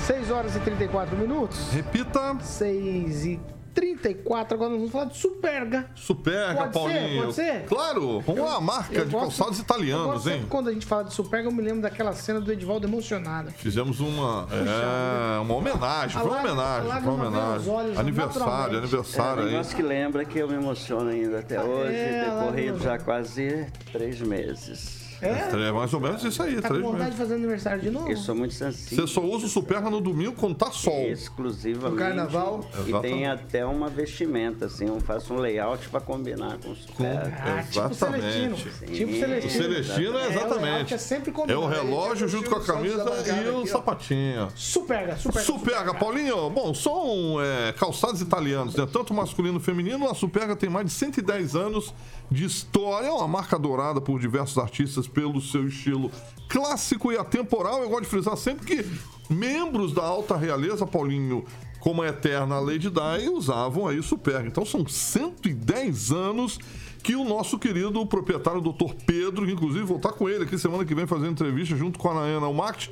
6 0.05 0.29
horas 0.31 0.55
e 0.55 0.59
34 0.59 1.17
minutos. 1.17 1.71
Repita. 1.71 2.37
6 2.39 3.25
e 3.25 3.39
34. 3.73 4.53
Agora 4.53 4.69
nós 4.69 4.77
vamos 4.79 4.91
falar 4.91 5.05
de 5.05 5.17
Superga. 5.17 5.89
Superga, 5.95 6.53
Pode 6.67 6.73
ser? 6.73 6.79
Paulinho. 6.99 7.21
Pode 7.23 7.33
ser? 7.33 7.65
Claro, 7.65 8.19
vamos 8.19 8.41
lá, 8.45 8.61
marca 8.61 8.93
Eu 8.93 9.05
de 9.05 9.11
gosto- 9.11 9.21
calçados 9.37 9.57
eu 9.57 9.63
italianos, 9.63 10.27
hein? 10.27 10.45
Quando 10.47 10.69
a 10.69 10.73
gente 10.73 10.85
fala 10.85 11.05
de 11.05 11.13
Superga, 11.13 11.47
eu 11.47 11.51
me 11.51 11.61
lembro 11.63 11.81
daquela 11.81 12.13
cena 12.13 12.39
do 12.39 12.51
Edivaldo 12.51 12.85
emocionada. 12.85 13.49
Fizemos 13.51 13.99
uma, 13.99 14.47
é, 14.51 15.39
uma 15.39 15.55
homenagem, 15.55 16.21
foi 16.21 16.29
uma 16.29 16.39
homenagem, 16.39 16.91
foi 16.91 17.01
uma 17.01 17.13
homenagem. 17.27 17.69
olhos, 17.73 17.97
Aniversário, 17.97 18.39
naturalmente. 18.41 18.75
É 18.75 18.77
aniversário 18.77 19.41
um 19.41 19.45
aí. 19.45 19.51
negócio 19.53 19.75
que 19.75 19.81
lembra 19.81 20.25
que 20.25 20.37
eu 20.37 20.47
me 20.47 20.53
emociono 20.55 21.09
ainda 21.09 21.39
até 21.39 21.59
hoje, 21.63 21.95
É, 21.95 22.25
decorrido 22.29 22.79
já 22.79 22.99
quase 22.99 23.65
três 23.91 24.21
meses. 24.21 25.01
É? 25.21 25.67
É 25.67 25.71
mais 25.71 25.93
ou 25.93 25.99
menos 25.99 26.23
isso 26.23 26.41
aí, 26.43 26.59
Tá 26.61 26.69
com 26.69 26.75
vontade 26.75 26.93
meses. 26.97 27.11
de 27.11 27.17
fazer 27.17 27.33
aniversário 27.35 27.81
de 27.81 27.89
novo? 27.89 28.09
Eu 28.09 28.17
sou 28.17 28.35
muito 28.35 28.53
sensível. 28.53 29.07
Você 29.07 29.13
só 29.13 29.21
usa 29.21 29.45
o 29.45 29.49
Superga 29.49 29.89
no 29.89 30.01
domingo 30.01 30.33
quando 30.33 30.55
tá 30.55 30.71
sol. 30.71 31.03
Exclusivamente. 31.03 31.91
No 31.91 31.97
carnaval? 31.97 32.59
E 32.73 32.89
Exatamente. 32.89 33.01
tem 33.01 33.27
até 33.27 33.65
uma 33.65 33.89
vestimenta, 33.89 34.65
assim, 34.65 34.87
eu 34.87 34.99
faço 34.99 35.33
um 35.33 35.37
layout 35.37 35.87
para 35.89 36.01
combinar 36.01 36.57
com 36.57 36.71
o 36.71 36.75
super. 36.75 37.05
Ah, 37.05 37.63
tipo 37.69 37.93
Celestino. 37.93 38.55
Exatamente. 38.55 38.93
Tipo 38.97 39.11
O 39.11 39.19
Celestino. 39.19 39.63
Celestino 39.63 40.03
é 40.03 40.05
É, 40.05 40.09
o 40.09 40.13
layout 40.13 40.37
exatamente. 40.37 40.93
é 40.93 40.97
sempre 40.97 41.33
É 41.47 41.55
o 41.55 41.67
relógio 41.67 42.27
junto 42.27 42.49
com 42.49 42.55
a 42.57 42.63
camisa 42.63 43.05
e 43.43 43.49
o 43.49 43.65
sapatinho. 43.67 44.49
Superga, 44.55 45.15
Superga. 45.17 45.45
Superga, 45.45 45.93
Paulinho, 45.93 46.49
bom, 46.49 46.73
são 46.73 47.37
é, 47.41 47.71
calçados 47.73 48.21
italianos, 48.21 48.75
né? 48.75 48.87
Tanto 48.91 49.13
masculino 49.13 49.57
e 49.57 49.61
feminino. 49.61 50.09
A 50.09 50.13
Superga 50.15 50.55
tem 50.55 50.69
mais 50.69 50.85
de 50.85 50.91
110 50.91 51.55
anos 51.55 51.93
de 52.33 52.45
história. 52.45 53.07
É 53.07 53.11
uma 53.11 53.27
marca 53.27 53.55
adorada 53.55 54.01
por 54.01 54.19
diversos 54.19 54.57
artistas 54.57 55.07
pelo 55.07 55.39
seu 55.39 55.67
estilo 55.67 56.11
clássico 56.49 57.11
e 57.11 57.17
atemporal. 57.17 57.81
Eu 57.81 57.89
gosto 57.89 58.03
de 58.03 58.09
frisar 58.09 58.35
sempre 58.35 58.65
que 58.65 58.85
membros 59.29 59.93
da 59.93 60.03
alta 60.03 60.35
realeza, 60.35 60.85
Paulinho, 60.85 61.45
como 61.79 62.01
a 62.01 62.07
eterna 62.07 62.59
Lady 62.59 62.89
Di, 62.89 63.29
usavam 63.29 63.87
aí 63.87 64.01
Superga. 64.01 64.47
Então 64.47 64.65
são 64.65 64.85
110 64.85 66.11
anos 66.11 66.59
que 67.03 67.15
o 67.15 67.25
nosso 67.25 67.59
querido 67.59 68.05
proprietário, 68.05 68.61
Dr. 68.61 68.93
Pedro, 69.05 69.45
que 69.45 69.51
inclusive 69.51 69.83
vou 69.83 69.97
estar 69.97 70.13
com 70.13 70.29
ele 70.29 70.45
aqui 70.45 70.57
semana 70.57 70.85
que 70.85 70.95
vem 70.95 71.05
fazendo 71.05 71.31
entrevista 71.31 71.75
junto 71.75 71.99
com 71.99 72.09
a 72.09 72.21
Ana 72.21 72.45
Almact, 72.45 72.89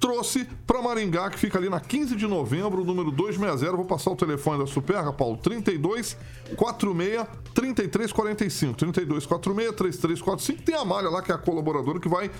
trouxe 0.00 0.48
para 0.66 0.80
Maringá, 0.80 1.28
que 1.28 1.38
fica 1.38 1.58
ali 1.58 1.68
na 1.68 1.78
15 1.78 2.16
de 2.16 2.26
novembro, 2.26 2.82
número 2.84 3.10
260. 3.10 3.76
Vou 3.76 3.84
passar 3.84 4.10
o 4.10 4.16
telefone 4.16 4.58
da 4.58 4.66
Superga, 4.66 5.12
Paulo, 5.12 5.36
32 5.36 6.16
46 6.56 7.26
33 7.54 8.12
45. 8.12 8.74
32 8.76 9.26
46 9.26 9.76
33 9.76 10.22
45. 10.22 10.62
Tem 10.62 10.74
a 10.74 10.84
Malha 10.84 11.10
lá, 11.10 11.22
que 11.22 11.30
é 11.30 11.34
a 11.34 11.38
colaboradora, 11.38 12.00
que 12.00 12.08
vai 12.08 12.30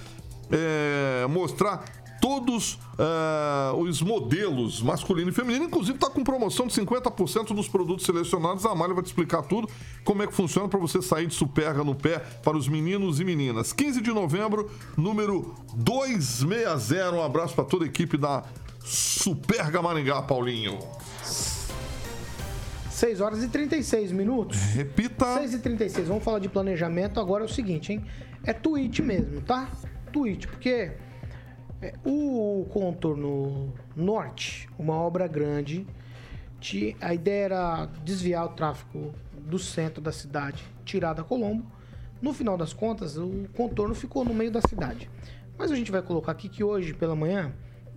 é, 0.50 1.26
mostrar 1.28 1.84
todos 2.20 2.74
uh, 2.74 3.76
os 3.76 4.02
modelos 4.02 4.82
masculino 4.82 5.30
e 5.30 5.32
feminino. 5.32 5.64
Inclusive, 5.64 5.96
está 5.96 6.10
com 6.10 6.22
promoção 6.22 6.66
de 6.66 6.74
50% 6.74 7.54
dos 7.54 7.68
produtos 7.68 8.04
selecionados. 8.04 8.66
A 8.66 8.70
Amália 8.70 8.94
vai 8.94 9.02
te 9.02 9.06
explicar 9.06 9.42
tudo, 9.42 9.68
como 10.04 10.22
é 10.22 10.26
que 10.26 10.34
funciona 10.34 10.68
para 10.68 10.78
você 10.78 11.00
sair 11.00 11.26
de 11.26 11.34
superga 11.34 11.82
no 11.82 11.94
pé 11.94 12.18
para 12.18 12.56
os 12.56 12.68
meninos 12.68 13.20
e 13.20 13.24
meninas. 13.24 13.72
15 13.72 14.00
de 14.00 14.12
novembro, 14.12 14.70
número 14.96 15.54
260. 15.74 17.12
Um 17.12 17.22
abraço 17.22 17.54
para 17.54 17.64
toda 17.64 17.84
a 17.84 17.88
equipe 17.88 18.16
da 18.16 18.44
Superga 18.84 19.80
Maringá, 19.80 20.22
Paulinho. 20.22 20.78
6 23.00 23.20
horas 23.22 23.42
e 23.42 23.48
36 23.48 24.12
minutos. 24.12 24.58
Repita. 24.74 25.38
6 25.38 25.54
e 25.54 25.58
36. 25.60 26.08
Vamos 26.08 26.22
falar 26.22 26.38
de 26.38 26.50
planejamento. 26.50 27.18
Agora 27.18 27.44
é 27.44 27.46
o 27.46 27.48
seguinte, 27.48 27.94
hein? 27.94 28.04
É 28.44 28.52
tweet 28.52 29.00
mesmo, 29.00 29.40
tá? 29.40 29.70
Tweet, 30.12 30.46
porque 30.46 30.92
o 32.04 32.66
contorno 32.70 33.72
norte, 33.96 34.68
uma 34.78 34.94
obra 34.94 35.26
grande, 35.26 35.86
de, 36.60 36.94
a 37.00 37.14
ideia 37.14 37.44
era 37.44 37.86
desviar 38.04 38.44
o 38.44 38.50
tráfego 38.50 39.14
do 39.32 39.58
centro 39.58 40.00
da 40.00 40.12
cidade, 40.12 40.62
tirar 40.84 41.14
da 41.14 41.24
Colombo. 41.24 41.64
No 42.20 42.34
final 42.34 42.58
das 42.58 42.74
contas, 42.74 43.16
o 43.16 43.46
contorno 43.56 43.94
ficou 43.94 44.24
no 44.24 44.34
meio 44.34 44.50
da 44.50 44.60
cidade. 44.60 45.10
Mas 45.56 45.70
a 45.70 45.76
gente 45.76 45.90
vai 45.90 46.02
colocar 46.02 46.32
aqui 46.32 46.48
que 46.48 46.62
hoje 46.62 46.92
pela 46.92 47.16
manhã 47.16 47.52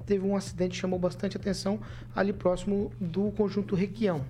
teve 0.06 0.26
um 0.26 0.36
acidente 0.36 0.72
que 0.72 0.78
chamou 0.78 1.00
bastante 1.00 1.36
atenção 1.36 1.80
ali 2.16 2.32
próximo 2.32 2.92
do 3.00 3.32
conjunto 3.32 3.76
Requião. 3.76 4.26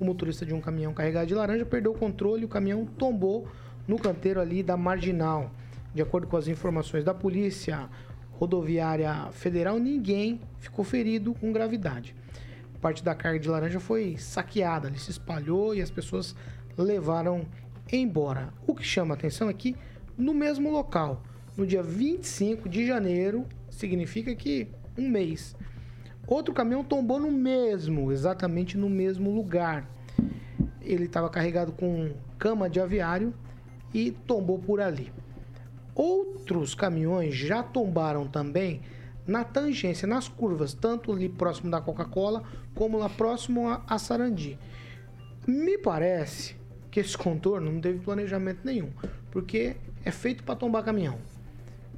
O 0.00 0.04
motorista 0.04 0.44
de 0.44 0.54
um 0.54 0.60
caminhão 0.60 0.92
carregado 0.92 1.26
de 1.26 1.34
laranja 1.34 1.64
perdeu 1.64 1.92
o 1.92 1.98
controle 1.98 2.42
e 2.42 2.44
o 2.44 2.48
caminhão 2.48 2.86
tombou 2.86 3.46
no 3.86 3.98
canteiro 3.98 4.40
ali 4.40 4.62
da 4.62 4.76
Marginal. 4.76 5.50
De 5.94 6.00
acordo 6.00 6.26
com 6.26 6.36
as 6.36 6.48
informações 6.48 7.04
da 7.04 7.12
polícia, 7.12 7.88
rodoviária 8.40 9.28
federal, 9.32 9.78
ninguém 9.78 10.40
ficou 10.58 10.82
ferido 10.82 11.34
com 11.34 11.52
gravidade. 11.52 12.14
Parte 12.80 13.04
da 13.04 13.14
carga 13.14 13.38
de 13.38 13.46
laranja 13.46 13.78
foi 13.78 14.16
saqueada, 14.16 14.88
ele 14.88 14.98
se 14.98 15.10
espalhou 15.10 15.74
e 15.74 15.82
as 15.82 15.90
pessoas 15.90 16.34
levaram 16.78 17.44
embora. 17.92 18.48
O 18.66 18.74
que 18.74 18.82
chama 18.82 19.12
atenção 19.12 19.46
aqui, 19.46 19.76
é 20.18 20.22
no 20.22 20.32
mesmo 20.32 20.70
local, 20.70 21.22
no 21.54 21.66
dia 21.66 21.82
25 21.82 22.66
de 22.66 22.86
janeiro, 22.86 23.46
significa 23.68 24.34
que 24.34 24.68
um 24.96 25.06
mês. 25.06 25.54
Outro 26.26 26.54
caminhão 26.54 26.82
tombou 26.82 27.20
no 27.20 27.30
mesmo, 27.30 28.10
exatamente 28.10 28.78
no 28.78 28.88
mesmo 28.88 29.30
lugar. 29.30 29.86
Ele 30.80 31.04
estava 31.04 31.28
carregado 31.28 31.72
com 31.72 32.14
cama 32.38 32.70
de 32.70 32.80
aviário 32.80 33.34
e 33.92 34.12
tombou 34.12 34.58
por 34.58 34.80
ali. 34.80 35.12
Outros 36.00 36.74
caminhões 36.74 37.34
já 37.34 37.62
tombaram 37.62 38.26
também 38.26 38.80
na 39.26 39.44
tangência, 39.44 40.08
nas 40.08 40.28
curvas, 40.28 40.72
tanto 40.72 41.12
ali 41.12 41.28
próximo 41.28 41.70
da 41.70 41.78
Coca-Cola 41.78 42.42
como 42.74 42.96
lá 42.96 43.10
próximo 43.10 43.68
a, 43.68 43.98
Sarandi. 43.98 44.58
Me 45.46 45.76
parece 45.76 46.56
que 46.90 47.00
esse 47.00 47.18
contorno 47.18 47.70
não 47.70 47.82
teve 47.82 47.98
planejamento 47.98 48.60
nenhum, 48.64 48.88
porque 49.30 49.76
é 50.02 50.10
feito 50.10 50.42
para 50.42 50.56
tombar 50.56 50.82
caminhão. 50.84 51.18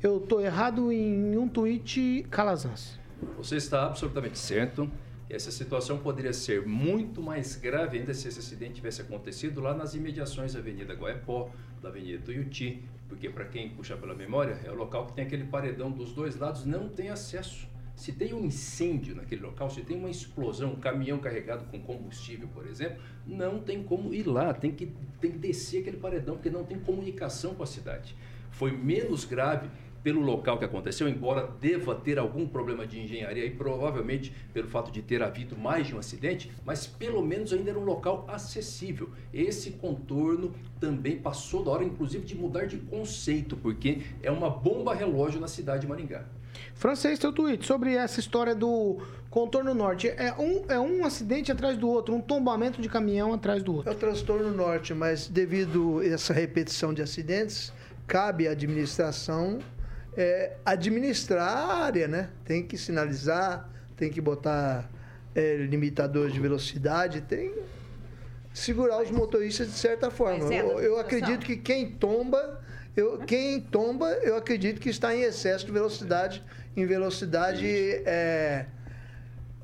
Eu 0.03 0.17
estou 0.17 0.41
errado 0.41 0.91
em 0.91 1.39
um 1.39 1.47
tweet 1.47 2.27
Calazans. 2.29 2.99
Você 3.37 3.55
está 3.55 3.87
absolutamente 3.87 4.37
certo. 4.37 4.91
Essa 5.31 5.53
situação 5.53 5.99
poderia 5.99 6.33
ser 6.33 6.67
muito 6.67 7.23
mais 7.23 7.55
grave 7.55 7.99
ainda 7.99 8.13
se 8.13 8.27
esse 8.27 8.41
acidente 8.41 8.75
tivesse 8.75 9.01
acontecido 9.01 9.61
lá 9.61 9.73
nas 9.73 9.95
imediações 9.95 10.55
da 10.55 10.59
Avenida 10.59 10.93
Guaiapó, 10.93 11.51
da 11.81 11.89
Avenida 11.89 12.21
Tuiuti, 12.25 12.83
porque 13.13 13.29
para 13.29 13.45
quem 13.45 13.69
puxa 13.69 13.95
pela 13.95 14.15
memória, 14.15 14.59
é 14.65 14.71
o 14.71 14.75
local 14.75 15.07
que 15.07 15.13
tem 15.13 15.27
aquele 15.27 15.45
paredão 15.45 15.91
dos 15.91 16.15
dois 16.15 16.35
lados, 16.37 16.65
não 16.65 16.89
tem 16.89 17.11
acesso. 17.11 17.69
Se 17.95 18.11
tem 18.11 18.33
um 18.33 18.43
incêndio 18.43 19.15
naquele 19.15 19.43
local, 19.43 19.69
se 19.69 19.83
tem 19.83 19.99
uma 19.99 20.09
explosão, 20.09 20.73
um 20.73 20.77
caminhão 20.77 21.19
carregado 21.19 21.67
com 21.67 21.79
combustível, 21.79 22.49
por 22.55 22.67
exemplo, 22.67 23.03
não 23.27 23.61
tem 23.61 23.83
como 23.83 24.15
ir 24.15 24.27
lá, 24.27 24.55
tem 24.55 24.73
que, 24.73 24.91
tem 25.21 25.31
que 25.31 25.39
descer 25.39 25.83
aquele 25.83 25.99
paredão, 25.99 26.37
porque 26.37 26.49
não 26.49 26.65
tem 26.65 26.81
comunicação 26.81 27.55
com 27.55 27.63
a 27.63 27.67
cidade. 27.67 28.17
Foi 28.51 28.73
menos 28.73 29.27
grave 29.27 29.69
pelo 30.03 30.21
local 30.21 30.59
que 30.59 30.65
aconteceu, 30.65 31.09
embora 31.09 31.49
deva 31.61 31.95
ter 31.95 32.19
algum 32.19 32.47
problema 32.47 32.87
de 32.87 33.01
engenharia 33.01 33.45
e 33.45 33.51
provavelmente 33.51 34.33
pelo 34.53 34.69
fato 34.69 34.91
de 34.91 35.01
ter 35.01 35.23
havido 35.23 35.57
mais 35.57 35.87
de 35.87 35.95
um 35.95 35.99
acidente, 35.99 36.51
mas 36.65 36.87
pelo 36.87 37.25
menos 37.25 37.53
ainda 37.53 37.71
era 37.71 37.79
um 37.79 37.85
local 37.85 38.25
acessível. 38.29 39.11
Esse 39.33 39.73
contorno 39.73 40.53
também 40.81 41.17
passou 41.17 41.63
da 41.65 41.71
hora, 41.71 41.85
inclusive, 41.85 42.25
de 42.25 42.37
mudar 42.37 42.67
de 42.67 42.79
conceito, 42.79 43.57
porque 43.57 44.03
é 44.23 44.31
uma 44.31 44.51
bomba 44.51 44.95
relógio 44.95 45.41
na 45.41 45.49
cidade 45.49 45.83
de 45.83 45.87
Maringá. 45.87 46.25
Francês, 46.75 47.19
teu 47.19 47.33
tweet 47.33 47.65
sobre 47.65 47.95
essa 47.95 48.21
história 48.21 48.55
do 48.55 48.99
contorno 49.31 49.73
norte. 49.73 50.09
É 50.09 50.35
um, 50.39 50.65
é 50.69 50.79
um 50.79 51.05
acidente 51.05 51.51
atrás 51.51 51.79
do 51.79 51.89
outro, 51.89 52.15
um 52.15 52.21
tombamento 52.21 52.83
de 52.83 52.89
caminhão 52.89 53.33
atrás 53.33 53.63
do 53.63 53.77
outro. 53.77 53.91
É 53.91 53.95
o 53.95 53.97
transtorno 53.97 54.51
norte, 54.51 54.93
mas 54.93 55.29
devido 55.29 56.01
a 56.01 56.07
essa 56.07 56.35
repetição 56.35 56.93
de 56.93 57.01
acidentes, 57.01 57.73
cabe 58.07 58.49
à 58.49 58.51
administração 58.51 59.61
é, 60.17 60.53
administrar 60.65 61.49
a 61.49 61.85
área, 61.85 62.09
né? 62.09 62.31
Tem 62.45 62.63
que 62.63 62.77
sinalizar, 62.77 63.69
tem 63.97 64.11
que 64.11 64.21
botar 64.21 64.91
é, 65.35 65.57
limitadores 65.57 66.33
de 66.33 66.41
velocidade, 66.41 67.21
tem 67.23 67.53
segurar 68.53 69.03
os 69.03 69.11
motoristas 69.11 69.69
de 69.69 69.75
certa 69.75 70.11
forma. 70.11 70.53
Eu, 70.53 70.79
eu 70.79 70.99
acredito 70.99 71.45
que 71.47 71.57
quem 71.57 71.91
tomba, 71.91 72.61
eu, 72.97 73.19
quem 73.19 73.61
tomba, 73.61 74.11
eu 74.23 74.37
acredito 74.37 74.81
que 74.81 74.91
está 74.91 75.15
em 75.15 75.23
excesso 75.23 75.65
de 75.65 75.73
velocidade, 75.73 76.43
em 76.77 76.85
velocidade 76.87 77.67
é, 77.67 78.67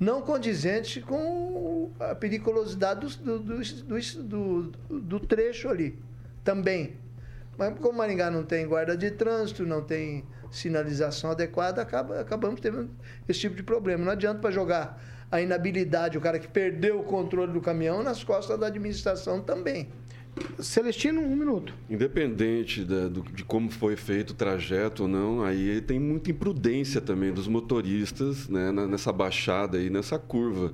não 0.00 0.22
condizente 0.22 1.00
com 1.00 1.90
a 2.00 2.14
periculosidade 2.14 3.18
do, 3.18 3.38
do, 3.38 3.62
do, 3.62 4.22
do, 4.22 5.00
do 5.00 5.20
trecho 5.20 5.68
ali, 5.68 5.98
também. 6.42 6.96
Mas 7.56 7.76
como 7.78 7.98
Maringá 7.98 8.30
não 8.30 8.44
tem 8.44 8.66
guarda 8.66 8.96
de 8.96 9.10
trânsito, 9.10 9.66
não 9.66 9.82
tem 9.82 10.24
sinalização 10.50 11.30
adequada, 11.30 11.82
acaba, 11.82 12.20
acabamos 12.20 12.60
tendo 12.60 12.90
esse 13.28 13.40
tipo 13.40 13.56
de 13.56 13.62
problema. 13.62 14.04
Não 14.04 14.12
adianta 14.12 14.40
para 14.40 14.50
jogar 14.50 15.02
a 15.30 15.40
inabilidade, 15.40 16.16
o 16.16 16.20
cara 16.20 16.38
que 16.38 16.48
perdeu 16.48 17.00
o 17.00 17.02
controle 17.02 17.52
do 17.52 17.60
caminhão, 17.60 18.02
nas 18.02 18.24
costas 18.24 18.58
da 18.58 18.66
administração 18.66 19.40
também. 19.40 19.88
Celestino, 20.60 21.20
um 21.20 21.36
minuto. 21.36 21.74
Independente 21.90 22.84
da, 22.84 23.08
do, 23.08 23.22
de 23.22 23.44
como 23.44 23.70
foi 23.70 23.96
feito 23.96 24.30
o 24.30 24.34
trajeto 24.34 25.02
ou 25.02 25.08
não, 25.08 25.42
aí 25.42 25.80
tem 25.80 25.98
muita 25.98 26.30
imprudência 26.30 27.00
também 27.00 27.32
dos 27.32 27.48
motoristas 27.48 28.48
né, 28.48 28.70
nessa 28.72 29.12
baixada 29.12 29.78
aí, 29.78 29.90
nessa 29.90 30.18
curva. 30.18 30.72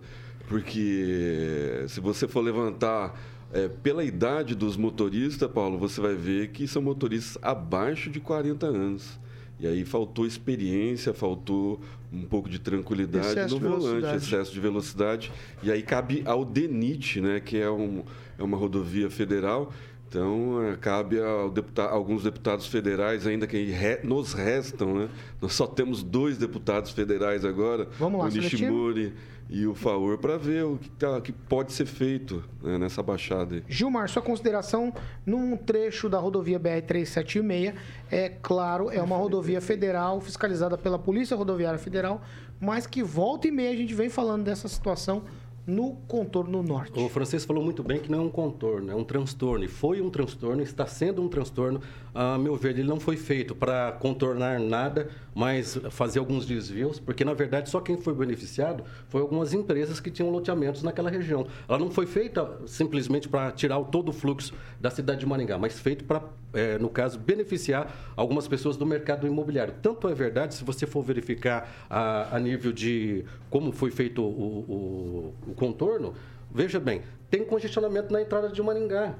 Porque 0.49 1.85
se 1.89 2.01
você 2.01 2.29
for 2.29 2.41
levantar 2.41 3.19
é, 3.53 3.69
pela 3.69 4.05
idade 4.05 4.55
dos 4.55 4.77
motoristas, 4.77 5.51
Paulo, 5.51 5.79
você 5.79 6.01
vai 6.01 6.15
ver 6.15 6.49
que 6.49 6.69
são 6.69 6.83
motoristas 6.83 7.39
abaixo 7.43 8.11
de 8.11 8.21
40 8.21 8.67
anos. 8.67 9.19
E 9.65 9.67
aí 9.67 9.83
faltou 9.83 10.27
experiência, 10.27 11.15
faltou 11.15 11.81
um 12.13 12.21
pouco 12.21 12.51
de 12.51 12.59
tranquilidade 12.59 13.29
excesso 13.29 13.59
no 13.59 13.71
volante, 13.71 14.15
excesso 14.15 14.53
de 14.53 14.61
velocidade. 14.61 15.33
E 15.63 15.73
aí 15.73 15.81
cabe 15.81 16.23
ao 16.27 16.45
DENIT, 16.45 17.23
né, 17.23 17.41
que 17.41 17.57
é, 17.57 17.71
um, 17.71 18.03
é 18.39 18.43
uma 18.43 18.59
rodovia 18.59 19.09
federal. 19.09 19.73
Então, 20.07 20.63
é, 20.63 20.77
cabe 20.77 21.19
a 21.19 21.49
deputado, 21.49 21.91
alguns 21.91 22.23
deputados 22.23 22.67
federais, 22.67 23.27
ainda 23.27 23.47
que 23.47 23.65
re, 23.65 24.01
nos 24.05 24.35
restam, 24.35 24.95
né? 24.95 25.09
Nós 25.41 25.55
só 25.55 25.67
temos 25.67 26.03
dois 26.03 26.37
deputados 26.37 26.91
federais 26.91 27.43
agora, 27.43 27.89
Vamos 27.99 28.21
lá, 28.21 28.27
o 28.27 28.29
Nishimori 28.29 29.15
e 29.49 29.67
o 29.67 29.75
Faur 29.75 30.19
para 30.19 30.37
ver 30.37 30.65
o 30.65 30.79
que, 30.79 30.91
tá, 30.91 31.21
que 31.21 31.33
pode 31.33 31.73
ser 31.73 31.87
feito 31.87 32.43
né, 32.63 32.79
nessa 32.79 33.03
baixada. 33.03 33.57
Aí. 33.57 33.65
Gilmar, 33.69 34.09
sua 34.09 34.23
consideração 34.23 34.93
num 35.25 35.57
trecho 35.57 36.09
da 36.09 36.19
rodovia 36.19 36.59
BR-376, 36.59 37.75
é 38.11 38.29
claro, 38.29 38.91
é 38.91 39.03
uma 39.03 39.17
rodovia 39.17 39.61
federal 39.61 40.21
fiscalizada 40.21 40.79
pela 40.79 40.99
Polícia 40.99 41.37
Rodoviária 41.37 41.79
Federal, 41.79 42.23
mas 42.61 42.87
que 42.87 43.03
volta 43.03 43.47
e 43.49 43.51
meia 43.51 43.71
a 43.71 43.77
gente 43.77 43.95
vem 43.95 44.09
falando 44.09 44.45
dessa 44.45 44.69
situação 44.69 45.25
no 45.67 45.93
contorno 46.07 46.63
norte. 46.63 46.99
O 46.99 47.09
francês 47.09 47.45
falou 47.45 47.63
muito 47.65 47.83
bem 47.83 47.99
que 47.99 48.11
não 48.11 48.19
é 48.19 48.23
um 48.23 48.29
contorno, 48.29 48.91
é 48.91 48.95
um 48.95 49.05
transtorno. 49.05 49.65
E 49.65 49.69
foi 49.69 50.01
um 50.01 50.11
transtorno, 50.11 50.63
está 50.63 50.87
sendo 50.87 51.23
um 51.23 51.29
transtorno. 51.29 51.81
A 52.15 52.37
meu 52.39 52.55
ver, 52.55 52.71
ele 52.71 52.85
não 52.85 53.01
foi 53.01 53.17
feito 53.17 53.55
para 53.55 53.93
contornar 53.93 54.61
nada, 54.61 55.09
mas 55.35 55.79
fazer 55.91 56.19
alguns 56.19 56.47
desvios, 56.47 57.01
porque 57.01 57.25
na 57.25 57.35
verdade 57.35 57.71
só 57.71 57.81
quem 57.81 57.97
foi 57.97 58.15
beneficiado 58.15 58.85
foi 59.09 59.21
algumas 59.21 59.53
empresas 59.53 59.99
que 59.99 60.11
tinham 60.11 60.31
loteamentos 60.31 60.83
naquela 60.83 61.11
região. 61.11 61.47
Ela 61.69 61.79
não 61.79 61.91
foi 61.91 62.07
feita 62.07 62.61
simplesmente 62.67 63.29
para 63.29 63.51
tirar 63.51 63.83
todo 63.85 64.11
o 64.11 64.13
fluxo 64.13 64.55
da 64.81 64.91
cidade 64.91 65.21
de 65.21 65.27
Maringá, 65.27 65.59
mas 65.59 65.79
feito 65.79 66.05
para, 66.05 66.23
é, 66.53 66.79
no 66.79 66.89
caso, 66.89 67.19
beneficiar 67.19 68.13
algumas 68.17 68.47
pessoas 68.47 68.77
do 68.77 68.87
mercado 68.87 69.27
imobiliário. 69.27 69.75
Tanto 69.83 70.09
é 70.09 70.15
verdade, 70.15 70.55
se 70.55 70.63
você 70.63 70.87
for 70.87 71.03
verificar 71.03 71.87
a, 71.91 72.37
a 72.37 72.39
nível 72.39 72.73
de 72.73 73.25
como 73.51 73.73
foi 73.73 73.91
feito 73.91 74.23
o, 74.23 75.33
o, 75.49 75.54
o 75.55 75.57
contorno, 75.57 76.15
veja 76.53 76.79
bem, 76.79 77.03
tem 77.31 77.45
congestionamento 77.45 78.13
na 78.13 78.21
entrada 78.21 78.49
de 78.49 78.63
Maringá. 78.63 79.15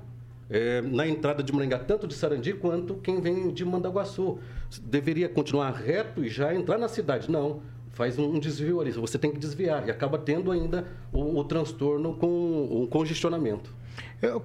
é, 0.51 0.83
na 0.83 1.07
entrada 1.07 1.43
de 1.43 1.53
Maringá, 1.53 1.79
tanto 1.79 2.07
de 2.07 2.15
Sarandi 2.15 2.53
quanto 2.53 2.97
quem 2.97 3.21
vem 3.21 3.51
de 3.53 3.65
Mandaguaçu. 3.65 4.39
Deveria 4.83 5.29
continuar 5.29 5.71
reto 5.71 6.23
e 6.25 6.29
já 6.29 6.55
entrar 6.55 6.77
na 6.77 6.89
cidade. 6.89 7.31
Não, 7.31 7.63
faz 7.93 8.19
um 8.19 8.39
desvio 8.39 8.81
ali. 8.81 8.91
Você 8.93 9.19
tem 9.19 9.31
que 9.33 9.39
desviar 9.39 9.87
e 9.89 9.91
acaba 9.91 10.19
tendo 10.19 10.51
ainda 10.53 10.87
o, 11.13 11.39
o 11.39 11.45
transtorno 11.45 12.15
com 12.15 12.83
o 12.83 12.87
congestionamento. 12.89 13.73
Eu, 14.21 14.43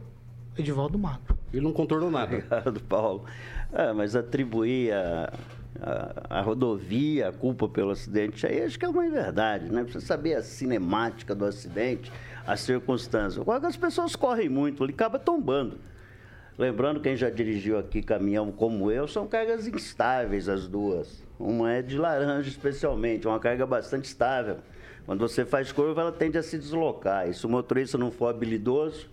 Edivaldo 0.58 0.98
Mato. 0.98 1.38
Ele 1.52 1.64
não 1.64 1.74
contornou 1.74 2.10
nada. 2.12 2.36
Obrigado, 2.38 2.80
Paulo. 2.82 3.26
É, 3.74 3.92
mas 3.92 4.16
atribuir 4.16 4.94
a, 4.94 5.34
a, 5.82 6.40
a, 6.40 6.42
rodovia 6.42 7.30
a 7.30 7.32
culpa 7.32 7.68
pelo 7.68 7.92
acidente, 7.92 8.46
aí 8.46 8.64
acho 8.64 8.78
que 8.78 8.86
é 8.86 8.90
uma 8.90 9.10
verdade, 9.10 9.72
né? 9.72 9.84
Precisa 9.84 10.06
saber 10.06 10.36
a 10.36 10.42
cinemática 10.42 11.36
do 11.36 11.46
acidente, 11.46 12.12
as 12.46 12.62
circunstâncias. 12.62 13.40
Agora 13.40 13.68
as 13.68 13.78
pessoas 13.78 14.16
correm 14.16 14.50
muito, 14.50 14.84
ele 14.84 14.94
acaba 14.94 15.20
tombando. 15.20 15.78
Lembrando, 16.58 17.00
quem 17.00 17.16
já 17.16 17.30
dirigiu 17.30 17.80
aqui 17.80 18.02
caminhão 18.02 18.52
como 18.52 18.92
eu, 18.92 19.08
são 19.08 19.26
cargas 19.26 19.66
instáveis 19.66 20.50
as 20.50 20.68
duas. 20.68 21.24
Uma 21.40 21.72
é 21.72 21.82
de 21.82 21.98
laranja, 21.98 22.50
especialmente, 22.50 23.26
uma 23.26 23.40
carga 23.40 23.66
bastante 23.66 24.06
estável. 24.06 24.58
Quando 25.06 25.22
você 25.22 25.46
faz 25.46 25.72
curva, 25.72 26.02
ela 26.02 26.12
tende 26.12 26.38
a 26.38 26.44
se 26.44 26.58
deslocar. 26.58 27.30
E 27.30 27.34
se 27.34 27.46
o 27.46 27.50
motorista 27.50 27.98
não 27.98 28.12
for 28.12 28.28
habilidoso, 28.28 29.10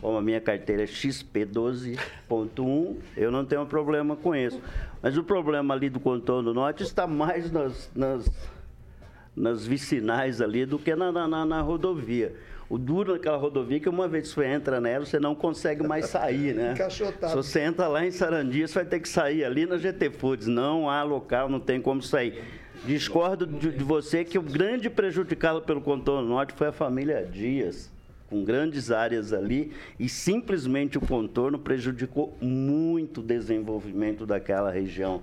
como 0.00 0.18
a 0.18 0.22
minha 0.22 0.40
carteira 0.40 0.82
é 0.82 0.86
XP12.1, 0.86 2.96
eu 3.16 3.30
não 3.30 3.44
tenho 3.44 3.64
problema 3.66 4.16
com 4.16 4.34
isso. 4.34 4.60
Mas 5.02 5.16
o 5.16 5.24
problema 5.24 5.74
ali 5.74 5.88
do 5.88 6.00
contorno 6.00 6.52
norte 6.52 6.82
está 6.82 7.06
mais 7.06 7.50
nas, 7.50 7.90
nas, 7.94 8.30
nas 9.34 9.66
vicinais 9.66 10.40
ali 10.40 10.66
do 10.66 10.78
que 10.78 10.94
na, 10.94 11.10
na, 11.10 11.44
na 11.44 11.60
rodovia. 11.60 12.34
O 12.68 12.76
duro 12.76 13.12
naquela 13.12 13.36
rodovia 13.36 13.76
é 13.76 13.80
que 13.80 13.88
uma 13.88 14.08
vez 14.08 14.28
que 14.28 14.34
você 14.34 14.46
entra 14.46 14.80
nela, 14.80 15.06
você 15.06 15.20
não 15.20 15.36
consegue 15.36 15.86
mais 15.86 16.06
sair, 16.06 16.52
né? 16.52 16.72
Encaixotado. 16.72 17.30
Se 17.30 17.36
você 17.36 17.60
entra 17.60 17.86
lá 17.86 18.04
em 18.04 18.10
Sarandi, 18.10 18.66
você 18.66 18.74
vai 18.74 18.84
ter 18.84 18.98
que 18.98 19.08
sair 19.08 19.44
ali 19.44 19.66
na 19.66 19.78
GT 19.78 20.10
Foods. 20.10 20.48
Não 20.48 20.90
há 20.90 21.04
local, 21.04 21.48
não 21.48 21.60
tem 21.60 21.80
como 21.80 22.02
sair. 22.02 22.42
Discordo 22.84 23.46
de, 23.46 23.70
de 23.70 23.84
você 23.84 24.24
que 24.24 24.36
o 24.36 24.42
grande 24.42 24.90
prejudicado 24.90 25.62
pelo 25.62 25.80
contorno 25.80 26.28
norte 26.28 26.54
foi 26.54 26.66
a 26.66 26.72
família 26.72 27.24
Dias 27.24 27.94
com 28.28 28.44
grandes 28.44 28.90
áreas 28.90 29.32
ali, 29.32 29.72
e 29.98 30.08
simplesmente 30.08 30.98
o 30.98 31.00
contorno 31.00 31.58
prejudicou 31.58 32.36
muito 32.40 33.20
o 33.20 33.24
desenvolvimento 33.24 34.26
daquela 34.26 34.70
região. 34.70 35.22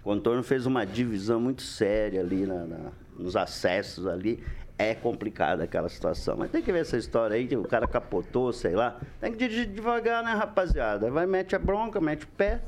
O 0.00 0.02
contorno 0.02 0.42
fez 0.42 0.64
uma 0.64 0.86
divisão 0.86 1.40
muito 1.40 1.62
séria 1.62 2.20
ali 2.20 2.46
na, 2.46 2.64
na, 2.64 2.78
nos 3.18 3.36
acessos 3.36 4.06
ali. 4.06 4.42
É 4.78 4.94
complicada 4.94 5.64
aquela 5.64 5.90
situação. 5.90 6.38
Mas 6.38 6.50
tem 6.50 6.62
que 6.62 6.72
ver 6.72 6.80
essa 6.80 6.96
história 6.96 7.36
aí, 7.36 7.46
o 7.54 7.64
cara 7.64 7.86
capotou, 7.86 8.50
sei 8.50 8.74
lá. 8.74 8.98
Tem 9.20 9.30
que 9.30 9.36
dirigir 9.36 9.66
devagar, 9.66 10.24
né, 10.24 10.32
rapaziada? 10.32 11.10
Vai, 11.10 11.26
mete 11.26 11.54
a 11.54 11.58
bronca, 11.58 12.00
mete 12.00 12.24
o 12.24 12.28
pé. 12.28 12.62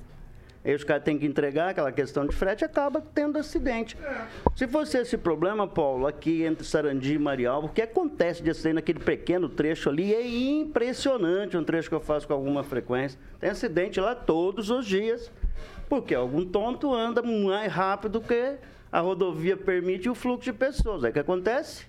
Aí 0.65 0.75
os 0.75 0.85
caras 0.85 1.03
têm 1.03 1.19
que 1.19 1.27
entregar 1.27 1.71
aquela 1.71 1.91
questão 1.91 2.25
de 2.25 2.35
frete 2.35 2.65
acaba 2.65 3.01
tendo 3.01 3.37
acidente. 3.37 3.97
É. 4.01 4.27
Se 4.55 4.69
fosse 4.69 4.97
esse 4.97 5.19
problema, 5.19 5.67
Paulo, 5.67 6.07
aqui 6.07 6.45
entre 6.45 6.65
Sarandi 6.65 7.15
e 7.15 7.19
Marialva, 7.19 7.67
o 7.67 7.71
que 7.71 7.83
acontece 7.83 8.43
de 8.43 8.51
acidente 8.51 8.75
naquele 8.75 9.01
pequeno 9.01 9.49
trecho 9.49 9.89
ali 9.89 10.15
é 10.15 10.25
impressionante, 10.25 11.57
um 11.57 11.65
trecho 11.65 11.89
que 11.89 11.95
eu 11.95 12.01
faço 12.01 12.29
com 12.29 12.35
alguma 12.35 12.63
frequência. 12.63 13.19
Tem 13.41 13.51
acidente 13.51 14.01
lá 14.01 14.15
todos 14.15 14.71
os 14.71 14.87
dias, 14.87 15.33
porque 15.89 16.15
algum 16.15 16.45
tonto 16.45 16.95
anda 16.95 17.23
mais 17.23 17.73
rápido 17.73 18.21
que 18.21 18.57
a 18.91 19.01
rodovia 19.01 19.57
permite 19.57 20.09
o 20.09 20.15
fluxo 20.15 20.45
de 20.45 20.53
pessoas. 20.53 21.03
Aí 21.03 21.11
o 21.11 21.13
que 21.13 21.19
acontece? 21.19 21.87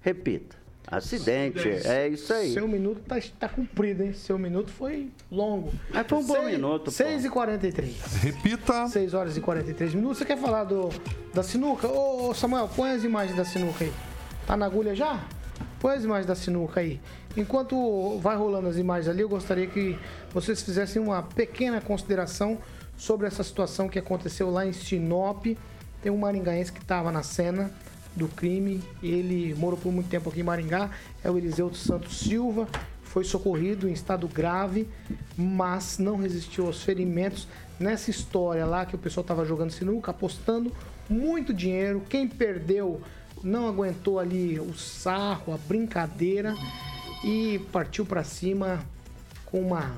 Repita. 0.00 0.61
Acidente, 0.86 1.68
é 1.68 2.08
isso 2.08 2.32
aí. 2.32 2.52
Seu 2.52 2.68
minuto 2.68 3.00
tá, 3.00 3.16
tá 3.38 3.48
cumprido, 3.48 4.02
hein? 4.02 4.12
Seu 4.12 4.38
minuto 4.38 4.70
foi 4.70 5.10
longo. 5.30 5.72
Mas 5.90 6.06
foi 6.06 6.18
um 6.18 6.26
bom 6.26 6.44
minuto. 6.44 6.90
6 6.90 7.24
e 7.24 7.30
43 7.30 7.96
Repita. 8.16 8.86
6 8.88 9.14
horas 9.14 9.36
e 9.36 9.40
43 9.40 9.94
minutos. 9.94 10.18
Você 10.18 10.24
quer 10.24 10.36
falar 10.36 10.64
do, 10.64 10.90
da 11.32 11.42
sinuca? 11.42 11.88
Ô, 11.88 12.34
Samuel, 12.34 12.68
põe 12.68 12.90
as 12.90 13.04
imagens 13.04 13.36
da 13.36 13.44
sinuca 13.44 13.84
aí. 13.84 13.92
Tá 14.46 14.56
na 14.56 14.66
agulha 14.66 14.94
já? 14.94 15.24
Põe 15.80 15.94
as 15.94 16.04
imagens 16.04 16.26
da 16.26 16.34
sinuca 16.34 16.80
aí. 16.80 17.00
Enquanto 17.36 18.18
vai 18.18 18.36
rolando 18.36 18.68
as 18.68 18.76
imagens 18.76 19.08
ali, 19.08 19.22
eu 19.22 19.28
gostaria 19.28 19.66
que 19.66 19.98
vocês 20.32 20.62
fizessem 20.62 21.00
uma 21.00 21.22
pequena 21.22 21.80
consideração 21.80 22.58
sobre 22.96 23.26
essa 23.26 23.42
situação 23.42 23.88
que 23.88 23.98
aconteceu 23.98 24.50
lá 24.50 24.66
em 24.66 24.72
Sinop. 24.72 25.46
Tem 26.02 26.12
um 26.12 26.18
maringaense 26.18 26.72
que 26.72 26.80
estava 26.80 27.10
na 27.10 27.22
cena 27.22 27.70
do 28.14 28.28
crime. 28.28 28.82
Ele 29.02 29.54
morou 29.54 29.78
por 29.78 29.92
muito 29.92 30.08
tempo 30.08 30.28
aqui 30.28 30.40
em 30.40 30.44
Maringá. 30.44 30.90
É 31.22 31.30
o 31.30 31.38
Eliseu 31.38 31.72
Santos 31.74 32.18
Silva. 32.18 32.68
Foi 33.02 33.24
socorrido 33.24 33.88
em 33.88 33.92
estado 33.92 34.26
grave, 34.26 34.88
mas 35.36 35.98
não 35.98 36.16
resistiu 36.16 36.66
aos 36.66 36.82
ferimentos. 36.82 37.46
Nessa 37.78 38.10
história 38.10 38.64
lá 38.64 38.86
que 38.86 38.94
o 38.94 38.98
pessoal 38.98 39.22
estava 39.22 39.44
jogando 39.44 39.70
sinuca, 39.70 40.10
apostando 40.10 40.72
muito 41.10 41.52
dinheiro. 41.52 42.02
Quem 42.08 42.26
perdeu 42.26 43.02
não 43.42 43.68
aguentou 43.68 44.18
ali 44.18 44.58
o 44.58 44.72
sarro, 44.74 45.52
a 45.52 45.58
brincadeira 45.58 46.54
e 47.24 47.60
partiu 47.70 48.06
para 48.06 48.24
cima 48.24 48.80
com 49.44 49.60
uma 49.60 49.92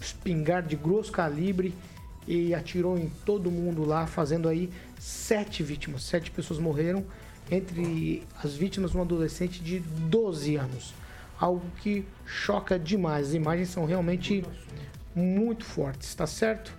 espingarda 0.00 0.68
de 0.68 0.76
grosso 0.76 1.10
calibre 1.10 1.74
e 2.26 2.54
atirou 2.54 2.98
em 2.98 3.10
todo 3.24 3.50
mundo 3.50 3.84
lá, 3.84 4.06
fazendo 4.06 4.48
aí 4.48 4.70
sete 4.98 5.62
vítimas. 5.62 6.02
Sete 6.02 6.30
pessoas 6.30 6.58
morreram, 6.58 7.04
entre 7.50 8.22
as 8.42 8.54
vítimas 8.54 8.94
um 8.94 9.00
adolescente 9.00 9.62
de 9.62 9.80
12 9.80 10.56
anos. 10.56 10.94
Algo 11.38 11.64
que 11.80 12.04
choca 12.26 12.78
demais. 12.78 13.28
As 13.28 13.34
imagens 13.34 13.68
são 13.70 13.84
realmente 13.84 14.44
muito 15.14 15.64
fortes, 15.64 16.14
tá 16.14 16.26
certo? 16.26 16.72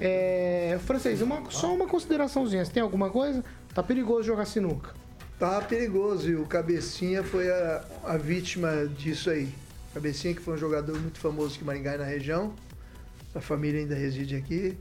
É, 0.00 0.78
francês, 0.84 1.20
uma, 1.20 1.50
só 1.50 1.74
uma 1.74 1.86
consideraçãozinha. 1.86 2.64
Você 2.64 2.72
tem 2.72 2.82
alguma 2.82 3.10
coisa? 3.10 3.44
Tá 3.74 3.82
perigoso 3.82 4.22
jogar 4.22 4.44
sinuca. 4.44 4.92
Tá 5.38 5.60
perigoso 5.60 6.30
e 6.30 6.36
o 6.36 6.46
Cabecinha 6.46 7.22
foi 7.22 7.50
a, 7.50 7.84
a 8.04 8.16
vítima 8.16 8.86
disso 8.86 9.30
aí. 9.30 9.52
Cabecinha 9.92 10.34
que 10.34 10.40
foi 10.40 10.54
um 10.54 10.58
jogador 10.58 10.98
muito 10.98 11.18
famoso 11.18 11.58
que 11.58 11.64
Maringá 11.64 11.98
na 11.98 12.04
região. 12.04 12.52
A 13.34 13.40
família 13.40 13.80
ainda 13.80 13.94
reside 13.94 14.36
aqui 14.36 14.76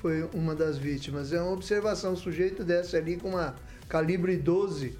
foi 0.00 0.28
uma 0.34 0.54
das 0.54 0.76
vítimas. 0.78 1.32
É 1.32 1.40
uma 1.40 1.52
observação, 1.52 2.12
o 2.12 2.16
sujeito 2.16 2.62
desce 2.62 2.96
ali 2.96 3.16
com 3.16 3.30
uma 3.30 3.56
calibre 3.88 4.36
12, 4.36 4.96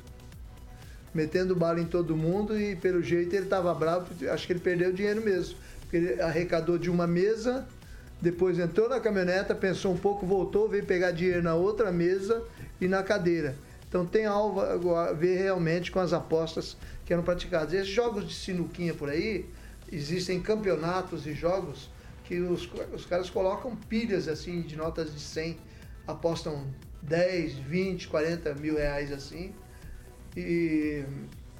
metendo 1.14 1.54
bala 1.54 1.80
em 1.80 1.86
todo 1.86 2.16
mundo 2.16 2.58
e 2.58 2.76
pelo 2.76 3.02
jeito 3.02 3.34
ele 3.34 3.44
estava 3.44 3.72
bravo, 3.74 4.06
acho 4.30 4.46
que 4.46 4.52
ele 4.52 4.60
perdeu 4.60 4.92
dinheiro 4.92 5.22
mesmo. 5.22 5.56
Ele 5.92 6.20
arrecadou 6.20 6.78
de 6.78 6.90
uma 6.90 7.06
mesa, 7.06 7.66
depois 8.20 8.58
entrou 8.58 8.88
na 8.88 8.98
caminhoneta, 8.98 9.54
pensou 9.54 9.92
um 9.92 9.96
pouco, 9.96 10.26
voltou, 10.26 10.68
veio 10.68 10.84
pegar 10.84 11.10
dinheiro 11.10 11.42
na 11.42 11.54
outra 11.54 11.92
mesa 11.92 12.42
e 12.80 12.88
na 12.88 13.02
cadeira. 13.02 13.54
Então 13.88 14.04
tem 14.04 14.26
algo 14.26 14.94
a 14.94 15.12
ver 15.12 15.36
realmente 15.36 15.90
com 15.92 16.00
as 16.00 16.12
apostas 16.12 16.76
que 17.04 17.12
eram 17.12 17.22
praticadas. 17.22 17.72
Esses 17.72 17.88
jogos 17.88 18.26
de 18.26 18.34
sinuquinha 18.34 18.92
por 18.94 19.08
aí, 19.08 19.46
existem 19.90 20.40
campeonatos 20.40 21.26
e 21.26 21.32
jogos 21.32 21.88
que 22.26 22.40
os, 22.40 22.68
os 22.92 23.06
caras 23.06 23.30
colocam 23.30 23.76
pilhas 23.76 24.28
assim 24.28 24.62
de 24.62 24.76
notas 24.76 25.12
de 25.12 25.20
100, 25.20 25.56
apostam 26.06 26.66
10, 27.02 27.54
20, 27.54 28.08
40 28.08 28.54
mil 28.54 28.76
reais 28.76 29.12
assim. 29.12 29.52
E 30.36 31.04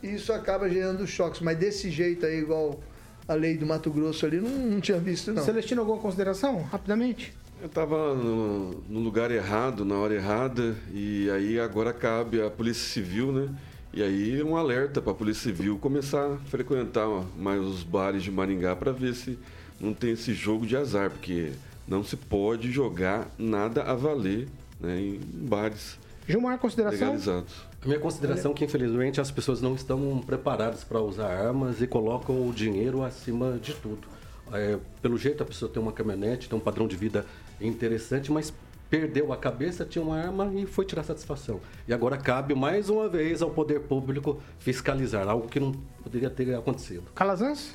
isso 0.02 0.32
acaba 0.32 0.68
gerando 0.68 1.06
choques, 1.06 1.40
mas 1.40 1.56
desse 1.56 1.90
jeito 1.90 2.26
aí, 2.26 2.38
igual 2.38 2.80
a 3.26 3.34
lei 3.34 3.56
do 3.56 3.66
Mato 3.66 3.90
Grosso 3.90 4.26
ali, 4.26 4.40
não, 4.40 4.50
não 4.50 4.80
tinha 4.80 4.98
visto 4.98 5.32
não. 5.32 5.42
Celestino, 5.42 5.80
alguma 5.80 5.98
consideração? 5.98 6.62
Rapidamente. 6.62 7.32
Eu 7.60 7.66
estava 7.66 8.14
no, 8.14 8.82
no, 8.88 9.00
lugar 9.00 9.30
errado, 9.30 9.84
na 9.84 9.96
hora 9.96 10.14
errada, 10.14 10.76
e 10.92 11.30
aí 11.30 11.58
agora 11.58 11.92
cabe 11.92 12.42
a 12.42 12.50
Polícia 12.50 12.86
Civil, 12.92 13.32
né? 13.32 13.48
E 13.94 14.02
aí 14.02 14.42
um 14.42 14.56
alerta 14.56 15.00
para 15.00 15.12
a 15.12 15.14
Polícia 15.14 15.44
Civil 15.44 15.78
começar 15.78 16.34
a 16.34 16.36
frequentar 16.36 17.08
mais 17.34 17.62
os 17.62 17.82
bares 17.82 18.22
de 18.22 18.30
Maringá 18.30 18.76
para 18.76 18.92
ver 18.92 19.14
se 19.14 19.38
não 19.80 19.92
tem 19.94 20.12
esse 20.12 20.32
jogo 20.34 20.66
de 20.66 20.76
azar, 20.76 21.10
porque 21.10 21.52
não 21.86 22.02
se 22.02 22.16
pode 22.16 22.70
jogar 22.70 23.28
nada 23.38 23.82
a 23.82 23.94
valer 23.94 24.48
né, 24.80 24.98
em 25.00 25.20
bares 25.20 25.98
Gilmar, 26.28 26.58
consideração? 26.58 26.98
legalizados. 26.98 27.54
A 27.80 27.86
minha 27.86 28.00
consideração 28.00 28.50
é 28.50 28.54
que, 28.54 28.64
infelizmente, 28.64 29.20
as 29.20 29.30
pessoas 29.30 29.60
não 29.60 29.76
estão 29.76 30.18
preparadas 30.26 30.82
para 30.82 31.00
usar 31.00 31.28
armas 31.28 31.80
e 31.80 31.86
colocam 31.86 32.48
o 32.48 32.52
dinheiro 32.52 33.04
acima 33.04 33.58
de 33.62 33.74
tudo. 33.74 34.08
É, 34.52 34.76
pelo 35.00 35.16
jeito, 35.16 35.42
a 35.42 35.46
pessoa 35.46 35.70
tem 35.70 35.80
uma 35.80 35.92
caminhonete, 35.92 36.48
tem 36.48 36.58
um 36.58 36.60
padrão 36.60 36.88
de 36.88 36.96
vida 36.96 37.24
interessante, 37.60 38.32
mas 38.32 38.52
perdeu 38.90 39.32
a 39.32 39.36
cabeça, 39.36 39.84
tinha 39.84 40.04
uma 40.04 40.18
arma 40.18 40.52
e 40.54 40.66
foi 40.66 40.84
tirar 40.84 41.04
satisfação. 41.04 41.60
E 41.86 41.94
agora 41.94 42.16
cabe 42.16 42.54
mais 42.54 42.88
uma 42.88 43.08
vez 43.08 43.40
ao 43.40 43.50
poder 43.50 43.80
público 43.80 44.40
fiscalizar, 44.58 45.28
algo 45.28 45.48
que 45.48 45.60
não 45.60 45.72
poderia 46.02 46.30
ter 46.30 46.54
acontecido. 46.54 47.04
Calazans? 47.14 47.74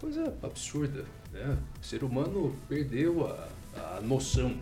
Coisa 0.00 0.34
absurda. 0.42 1.04
Né? 1.38 1.56
O 1.80 1.84
ser 1.84 2.02
humano 2.02 2.54
perdeu 2.68 3.26
a, 3.26 3.48
a 3.96 4.00
noção. 4.00 4.56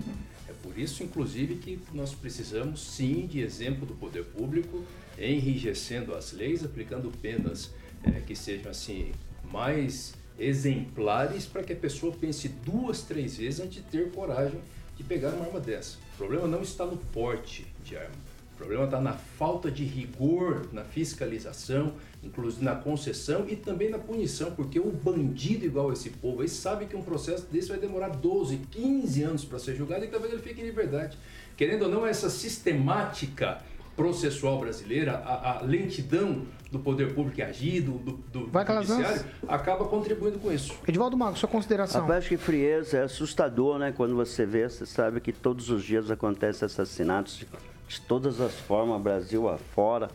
É 0.49 0.53
por 0.62 0.79
isso, 0.79 1.03
inclusive, 1.03 1.57
que 1.57 1.79
nós 1.93 2.14
precisamos 2.14 2.81
sim 2.81 3.27
de 3.27 3.41
exemplo 3.41 3.87
do 3.87 3.95
poder 3.95 4.24
público, 4.24 4.85
enrijecendo 5.18 6.14
as 6.14 6.33
leis, 6.33 6.64
aplicando 6.64 7.11
penas 7.20 7.70
é, 8.05 8.20
que 8.20 8.37
sejam 8.37 8.70
assim 8.70 9.12
mais 9.51 10.14
exemplares 10.39 11.47
para 11.47 11.62
que 11.62 11.72
a 11.72 11.77
pessoa 11.77 12.12
pense 12.12 12.49
duas, 12.49 13.03
três 13.03 13.39
vezes 13.39 13.61
antes 13.61 13.77
de 13.77 13.83
ter 13.83 14.11
coragem 14.11 14.61
de 14.97 15.03
pegar 15.03 15.31
uma 15.31 15.47
arma 15.47 15.61
dessa. 15.61 15.97
O 16.14 16.16
problema 16.16 16.47
não 16.47 16.62
está 16.62 16.85
no 16.85 16.97
porte 16.97 17.66
de 17.85 17.97
arma. 17.97 18.26
O 18.57 18.59
problema 18.59 18.85
está 18.85 18.99
na 18.99 19.13
falta 19.13 19.71
de 19.71 19.85
rigor 19.85 20.67
na 20.73 20.83
fiscalização, 20.83 21.93
inclusive 22.23 22.65
na 22.65 22.75
concessão 22.75 23.45
e 23.47 23.55
também 23.55 23.91
na 23.91 23.99
punição, 23.99 24.51
porque 24.53 24.81
o 24.81 24.91
bandido 24.91 25.67
igual 25.67 25.93
esse 25.93 26.09
povo 26.09 26.41
aí 26.41 26.49
sabe 26.49 26.87
que 26.87 26.97
um 26.97 27.03
processo 27.03 27.47
desse 27.53 27.69
vai 27.69 27.77
demorar 27.77 28.09
12, 28.09 28.57
15 28.71 29.23
anos 29.23 29.45
para 29.45 29.59
ser 29.59 29.75
julgado 29.77 30.07
e 30.07 30.09
talvez 30.09 30.33
ele 30.33 30.41
fique 30.41 30.63
em 30.63 30.65
liberdade. 30.65 31.19
Querendo 31.55 31.83
ou 31.83 31.91
não, 31.91 32.07
essa 32.07 32.31
sistemática 32.31 33.59
processual 33.95 34.59
brasileira, 34.59 35.19
a, 35.19 35.59
a 35.59 35.63
lentidão 35.63 36.47
do 36.73 36.79
poder 36.79 37.13
público 37.13 37.43
agir, 37.43 37.83
do, 37.83 37.99
do, 37.99 38.13
do 38.33 38.47
Vai, 38.47 38.67
judiciário, 38.67 39.23
acaba 39.47 39.85
contribuindo 39.85 40.39
com 40.39 40.51
isso. 40.51 40.75
Edivaldo 40.89 41.15
Mago, 41.15 41.37
sua 41.37 41.49
consideração. 41.49 42.01
Rapaz, 42.01 42.27
que 42.27 42.39
frieza, 42.39 42.97
é 42.97 43.03
assustador, 43.03 43.79
né? 43.79 43.93
Quando 43.93 44.17
você 44.17 44.47
vê, 44.47 44.67
você 44.67 44.87
sabe 44.87 45.21
que 45.21 45.31
todos 45.31 45.69
os 45.69 45.85
dias 45.85 46.11
acontecem 46.11 46.65
assassinatos 46.65 47.45
de, 47.87 48.01
todas 48.01 48.41
as 48.41 48.55
formas, 48.55 49.01
Brasil 49.01 49.49
afora. 49.49 50.09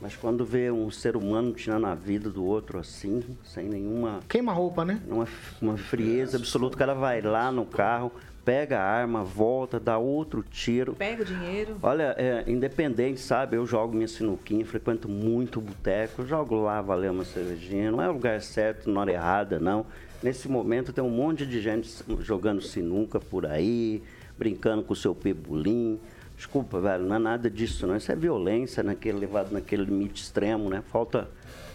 Mas 0.00 0.14
quando 0.14 0.44
vê 0.44 0.70
um 0.70 0.90
ser 0.90 1.16
humano 1.16 1.52
tirando 1.52 1.86
a 1.86 1.94
vida 1.94 2.30
do 2.30 2.44
outro 2.44 2.78
assim, 2.78 3.22
sem 3.44 3.64
nenhuma 3.64 4.20
Queima 4.28 4.52
roupa, 4.52 4.84
né? 4.84 5.00
uma, 5.08 5.26
uma 5.60 5.76
frieza 5.76 6.36
absoluta, 6.36 6.76
o 6.76 6.78
cara 6.78 6.94
vai 6.94 7.20
lá 7.20 7.50
no 7.50 7.66
carro, 7.66 8.12
pega 8.44 8.78
a 8.78 8.82
arma, 8.82 9.24
volta, 9.24 9.80
dá 9.80 9.98
outro 9.98 10.42
tiro. 10.42 10.94
Pega 10.94 11.22
o 11.22 11.24
dinheiro. 11.24 11.76
Olha, 11.82 12.14
é, 12.16 12.44
independente, 12.46 13.20
sabe? 13.20 13.56
Eu 13.56 13.66
jogo 13.66 13.94
minha 13.94 14.06
sinuquinha, 14.06 14.64
frequento 14.64 15.08
muito 15.08 15.60
boteco, 15.60 16.24
jogo 16.24 16.54
lá, 16.62 16.80
valer 16.80 17.10
uma 17.10 17.24
cervejinha. 17.24 17.90
Não 17.90 18.00
é 18.00 18.08
o 18.08 18.12
lugar 18.12 18.40
certo, 18.40 18.88
na 18.88 19.00
hora 19.00 19.12
errada, 19.12 19.58
não. 19.58 19.84
Nesse 20.22 20.48
momento 20.48 20.92
tem 20.92 21.02
um 21.04 21.10
monte 21.10 21.44
de 21.44 21.60
gente 21.60 21.90
jogando 22.20 22.62
sinuca 22.62 23.20
por 23.20 23.44
aí, 23.44 24.02
brincando 24.38 24.82
com 24.82 24.92
o 24.92 24.96
seu 24.96 25.14
pebulim. 25.14 26.00
Desculpa, 26.38 26.80
velho, 26.80 27.02
não 27.04 27.16
é 27.16 27.18
nada 27.18 27.50
disso, 27.50 27.84
não. 27.84 27.96
Isso 27.96 28.12
é 28.12 28.14
violência 28.14 28.80
naquele, 28.80 29.18
levado 29.18 29.50
naquele 29.50 29.84
limite 29.84 30.22
extremo, 30.22 30.70
né? 30.70 30.84
Falta 30.86 31.28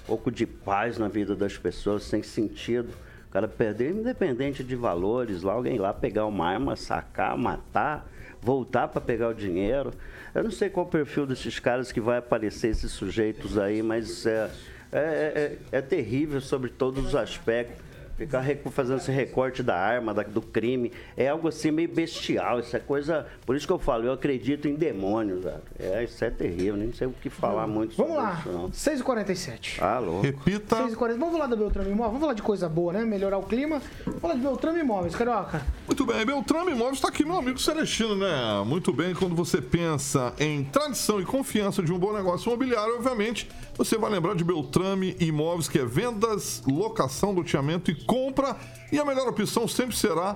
um 0.04 0.08
pouco 0.08 0.32
de 0.32 0.46
paz 0.46 0.98
na 0.98 1.10
vida 1.10 1.36
das 1.36 1.58
pessoas, 1.58 2.04
sem 2.04 2.24
sentido. 2.24 2.88
O 3.28 3.32
cara 3.34 3.46
perder, 3.46 3.92
independente 3.92 4.64
de 4.64 4.74
valores, 4.74 5.42
lá 5.42 5.52
alguém 5.52 5.78
lá 5.78 5.94
pegar 5.94 6.26
uma 6.28 6.48
arma, 6.48 6.78
sacar, 6.78 7.38
matar, 7.38 8.10
voltar 8.42 8.88
para 8.88 9.02
pegar 9.02 9.28
o 9.28 9.34
dinheiro. 9.34 9.92
Eu 10.34 10.46
não 10.46 10.52
sei 10.52 10.70
qual 10.70 10.86
o 10.86 10.90
perfil 10.90 11.26
desses 11.26 11.60
caras 11.60 11.92
que 11.92 12.00
vai 12.00 12.20
aparecer, 12.20 12.70
esses 12.70 12.92
sujeitos 12.94 13.58
aí, 13.58 13.84
mas 13.84 14.26
é, 14.26 14.50
é, 14.94 15.58
é, 15.74 15.78
é 15.78 15.82
terrível 15.82 16.40
sobre 16.40 16.70
todos 16.70 17.08
os 17.08 17.16
aspectos. 17.16 17.84
Ficar 18.18 18.44
fazendo 18.72 18.98
esse 18.98 19.12
recorte 19.12 19.64
da 19.64 19.76
arma, 19.76 20.14
da- 20.14 20.24
do 20.24 20.42
crime, 20.42 20.92
é 21.18 21.28
algo 21.30 21.48
assim 21.48 21.72
meio 21.72 21.90
bestial. 21.90 22.60
Isso 22.60 22.76
é 22.76 22.80
coisa. 22.80 23.26
Por 23.46 23.56
isso 23.56 23.66
que 23.66 23.74
eu 23.74 23.80
falo, 23.80 24.06
eu 24.06 24.14
acredito 24.14 24.68
em 24.68 24.76
demônios, 24.76 25.44
velho. 25.44 25.62
É, 25.80 26.04
isso 26.04 26.24
é 26.24 26.30
terrível, 26.30 26.76
nem 26.78 26.94
sei 26.94 27.08
o 27.08 27.12
que 27.12 27.30
falar 27.30 27.66
muito 27.68 27.96
Vamos 27.98 28.14
sobre 28.14 28.28
lá, 28.28 28.40
isso, 28.40 28.50
não. 28.50 28.70
6h47. 28.70 29.82
Alô? 29.82 30.22
Repita. 30.22 30.76
6h40. 30.88 31.18
Vamos 31.18 31.32
falar 31.34 31.48
da 31.48 31.56
Beltrame 31.56 31.90
Imóveis? 31.90 32.08
Vamos 32.12 32.22
falar 32.22 32.34
de 32.34 32.42
coisa 32.44 32.70
boa, 32.70 32.94
né? 32.94 33.04
Melhorar 33.06 33.38
o 33.40 33.44
clima. 33.44 33.82
Vamos 34.06 34.22
falar 34.22 34.36
de 34.36 34.42
Beltrame 34.42 34.80
Imóveis, 34.80 35.16
Carioca. 35.16 35.62
Muito 35.88 36.06
bem, 36.06 36.26
Beltrame 36.26 36.72
Imóveis 36.72 36.98
está 36.98 37.10
aqui, 37.10 37.26
meu 37.26 37.38
amigo 37.38 37.60
Celestino, 37.60 38.16
né? 38.16 38.64
Muito 38.66 38.94
bem, 38.94 39.14
quando 39.16 39.36
você 39.36 39.62
pensa 39.62 40.34
em 40.40 40.64
tradição 40.64 41.20
e 41.20 41.26
confiança 41.26 41.82
de 41.82 41.92
um 41.92 41.98
bom 41.98 42.14
negócio 42.14 42.48
imobiliário, 42.50 42.96
obviamente, 42.96 43.50
você 43.76 43.98
vai 43.98 44.12
lembrar 44.12 44.36
de 44.36 44.44
Beltrame 44.44 45.16
Imóveis, 45.20 45.68
que 45.68 45.80
é 45.80 45.86
vendas, 45.86 46.62
locação, 46.68 47.32
loteamento 47.32 47.90
e 47.92 47.96
compra. 48.04 48.56
E 48.92 49.00
a 49.00 49.06
melhor 49.06 49.28
opção 49.28 49.68
sempre 49.68 49.96
será 49.96 50.36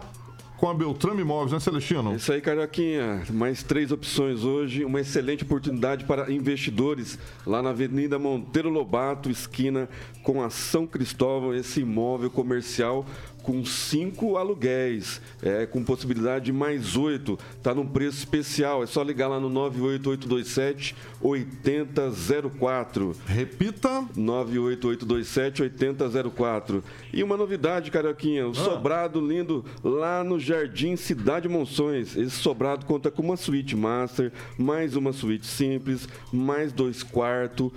com 0.57 0.67
a 0.67 0.73
Beltrame 0.73 1.21
Imóveis, 1.21 1.51
né, 1.51 1.59
Celestino? 1.59 2.15
Isso 2.15 2.33
aí, 2.33 2.41
Carioquinha. 2.41 3.23
Mais 3.29 3.61
três 3.61 3.91
opções 3.91 4.43
hoje. 4.43 4.83
Uma 4.83 4.99
excelente 4.99 5.43
oportunidade 5.43 6.03
para 6.05 6.31
investidores 6.31 7.19
lá 7.45 7.61
na 7.61 7.69
Avenida 7.69 8.17
Monteiro 8.17 8.69
Lobato, 8.69 9.29
esquina 9.29 9.87
com 10.23 10.43
a 10.43 10.49
São 10.49 10.87
Cristóvão. 10.87 11.53
Esse 11.53 11.81
imóvel 11.81 12.31
comercial 12.31 13.05
com 13.47 13.63
cinco 13.63 14.35
aluguéis, 14.35 15.21
é, 15.41 15.65
com 15.65 15.81
possibilidade 15.81 16.43
de 16.47 16.51
mais 16.51 16.97
oito. 16.97 17.39
Está 17.55 17.73
num 17.73 17.87
preço 17.87 18.17
especial. 18.17 18.83
É 18.83 18.85
só 18.85 19.01
ligar 19.01 19.29
lá 19.29 19.39
no 19.39 19.47
98827 19.47 20.93
8004. 21.21 23.15
Repita. 23.25 24.03
98827 24.17 25.61
8004. 25.61 26.83
E 27.13 27.23
uma 27.23 27.37
novidade, 27.37 27.89
Carioquinha, 27.89 28.49
o 28.49 28.53
sobrado 28.53 29.25
lindo 29.25 29.63
lá 29.81 30.25
no 30.25 30.37
Jardim 30.37 30.97
Cidade 30.97 31.47
Monções. 31.47 32.17
Esse 32.17 32.35
sobrado 32.35 32.85
conta 32.85 33.09
com 33.09 33.21
uma 33.21 33.37
suíte 33.37 33.77
master, 33.77 34.29
mais 34.57 34.97
uma 34.97 35.13
suíte 35.13 35.47
simples, 35.47 36.05
mais 36.33 36.73
dois 36.73 37.01
quartos. 37.01 37.71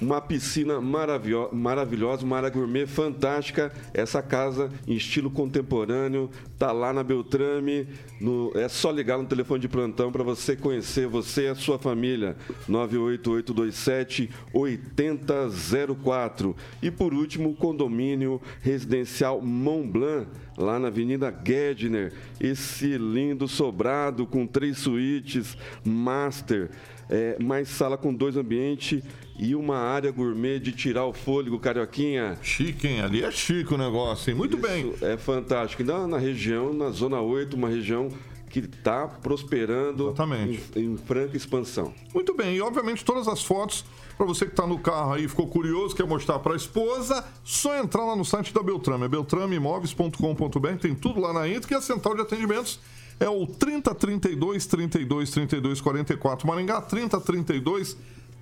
Uma 0.00 0.20
piscina 0.20 0.78
maravilhosa, 0.78 2.24
uma 2.24 2.36
área 2.36 2.50
gourmet 2.50 2.86
fantástica. 2.86 3.72
Essa 3.94 4.20
casa 4.22 4.70
em 4.86 4.94
estilo 4.94 5.30
contemporâneo 5.30 6.30
tá 6.58 6.70
lá 6.70 6.92
na 6.92 7.02
Beltrame. 7.02 7.88
no- 8.20 8.50
é 8.54 8.66
só 8.68 8.90
ligar 8.90 9.18
no 9.18 9.26
telefone 9.26 9.60
de 9.60 9.68
plantão 9.68 10.10
para 10.10 10.22
você 10.22 10.56
conhecer 10.56 11.06
você 11.06 11.44
e 11.44 11.48
a 11.48 11.54
sua 11.54 11.78
família. 11.78 12.36
98827 12.66 14.30
8004. 14.52 16.56
E 16.82 16.90
por 16.90 17.12
último, 17.12 17.50
o 17.50 17.54
condomínio 17.56 18.40
residencial 18.62 19.40
Mont 19.42 19.86
Blanc, 19.90 20.26
lá 20.56 20.78
na 20.78 20.88
Avenida 20.88 21.34
Gedner. 21.44 22.12
Esse 22.40 22.96
lindo 22.96 23.46
sobrado 23.46 24.26
com 24.26 24.46
três 24.46 24.78
suítes, 24.78 25.56
master, 25.84 26.70
é, 27.10 27.36
mais 27.38 27.68
sala 27.68 27.96
com 27.96 28.12
dois 28.14 28.36
ambientes 28.36 29.02
e 29.38 29.54
uma 29.54 29.76
área 29.76 30.10
gourmet 30.10 30.58
de 30.58 30.72
tirar 30.72 31.04
o 31.04 31.12
fôlego, 31.12 31.58
Carioquinha. 31.58 32.38
Chique, 32.42 32.86
hein? 32.88 33.00
Ali 33.00 33.22
é 33.22 33.30
chique 33.30 33.72
o 33.72 33.78
negócio, 33.78 34.30
hein? 34.30 34.36
Muito 34.36 34.56
bem. 34.56 34.90
Isso 34.90 35.04
é 35.04 35.16
fantástico. 35.16 35.82
Ainda 35.82 36.06
na 36.06 36.18
região, 36.18 36.72
na 36.72 36.90
Zona 36.90 37.20
8, 37.20 37.54
uma 37.54 37.68
região 37.68 38.10
que 38.48 38.60
está 38.60 39.06
prosperando 39.06 40.06
Exatamente. 40.08 40.62
em, 40.74 40.92
em 40.92 40.96
franca 40.96 41.36
expansão. 41.36 41.92
Muito 42.14 42.32
bem, 42.32 42.56
e 42.56 42.60
obviamente 42.62 43.04
todas 43.04 43.28
as 43.28 43.42
fotos, 43.42 43.84
para 44.16 44.24
você 44.24 44.46
que 44.46 44.52
está 44.52 44.66
no 44.66 44.78
carro 44.78 45.12
aí, 45.12 45.28
ficou 45.28 45.46
curioso, 45.46 45.94
quer 45.94 46.06
mostrar 46.06 46.38
para 46.38 46.54
a 46.54 46.56
esposa, 46.56 47.22
só 47.44 47.76
entrar 47.76 48.04
lá 48.04 48.16
no 48.16 48.24
site 48.24 48.54
da 48.54 48.62
Beltrame, 48.62 49.04
é 49.04 49.08
beltrameimóveis.com.br, 49.08 50.68
tem 50.80 50.94
tudo 50.94 51.20
lá 51.20 51.32
na 51.32 51.46
Intra, 51.48 51.74
e 51.74 51.76
a 51.76 51.82
central 51.82 52.14
de 52.14 52.22
atendimentos 52.22 52.80
é 53.18 53.28
o 53.28 53.46
3032 53.46 54.66
32 54.66 55.30
32 55.30 55.80
44 55.80 56.46
Maringá, 56.46 56.80
3032 56.80 57.96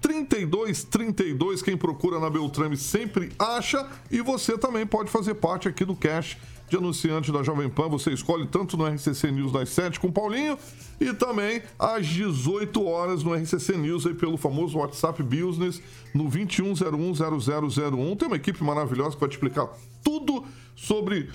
32 0.04 0.84
32, 0.84 1.62
quem 1.62 1.78
procura 1.78 2.20
na 2.20 2.28
Beltrame 2.28 2.76
sempre 2.76 3.32
acha, 3.38 3.88
e 4.10 4.20
você 4.20 4.58
também 4.58 4.86
pode 4.86 5.10
fazer 5.10 5.32
parte 5.32 5.66
aqui 5.66 5.82
do 5.82 5.96
Cash 5.96 6.36
de 6.68 6.76
anunciante 6.76 7.32
da 7.32 7.42
Jovem 7.42 7.70
Pan. 7.70 7.88
Você 7.88 8.10
escolhe 8.12 8.46
tanto 8.46 8.76
no 8.76 8.86
RCC 8.86 9.30
News 9.30 9.50
das 9.50 9.70
7 9.70 9.98
com 9.98 10.08
o 10.08 10.12
Paulinho 10.12 10.58
e 11.00 11.10
também 11.14 11.62
às 11.78 12.06
18 12.06 12.84
horas 12.84 13.24
no 13.24 13.32
RCC 13.34 13.78
News 13.78 14.06
aí 14.06 14.12
pelo 14.12 14.36
famoso 14.36 14.76
WhatsApp 14.76 15.22
Business 15.22 15.80
no 16.12 16.24
21010001. 16.24 18.18
Tem 18.18 18.28
uma 18.28 18.36
equipe 18.36 18.62
maravilhosa 18.62 19.12
que 19.12 19.20
vai 19.20 19.28
te 19.30 19.36
explicar 19.36 19.70
tudo 20.02 20.44
sobre 20.76 21.30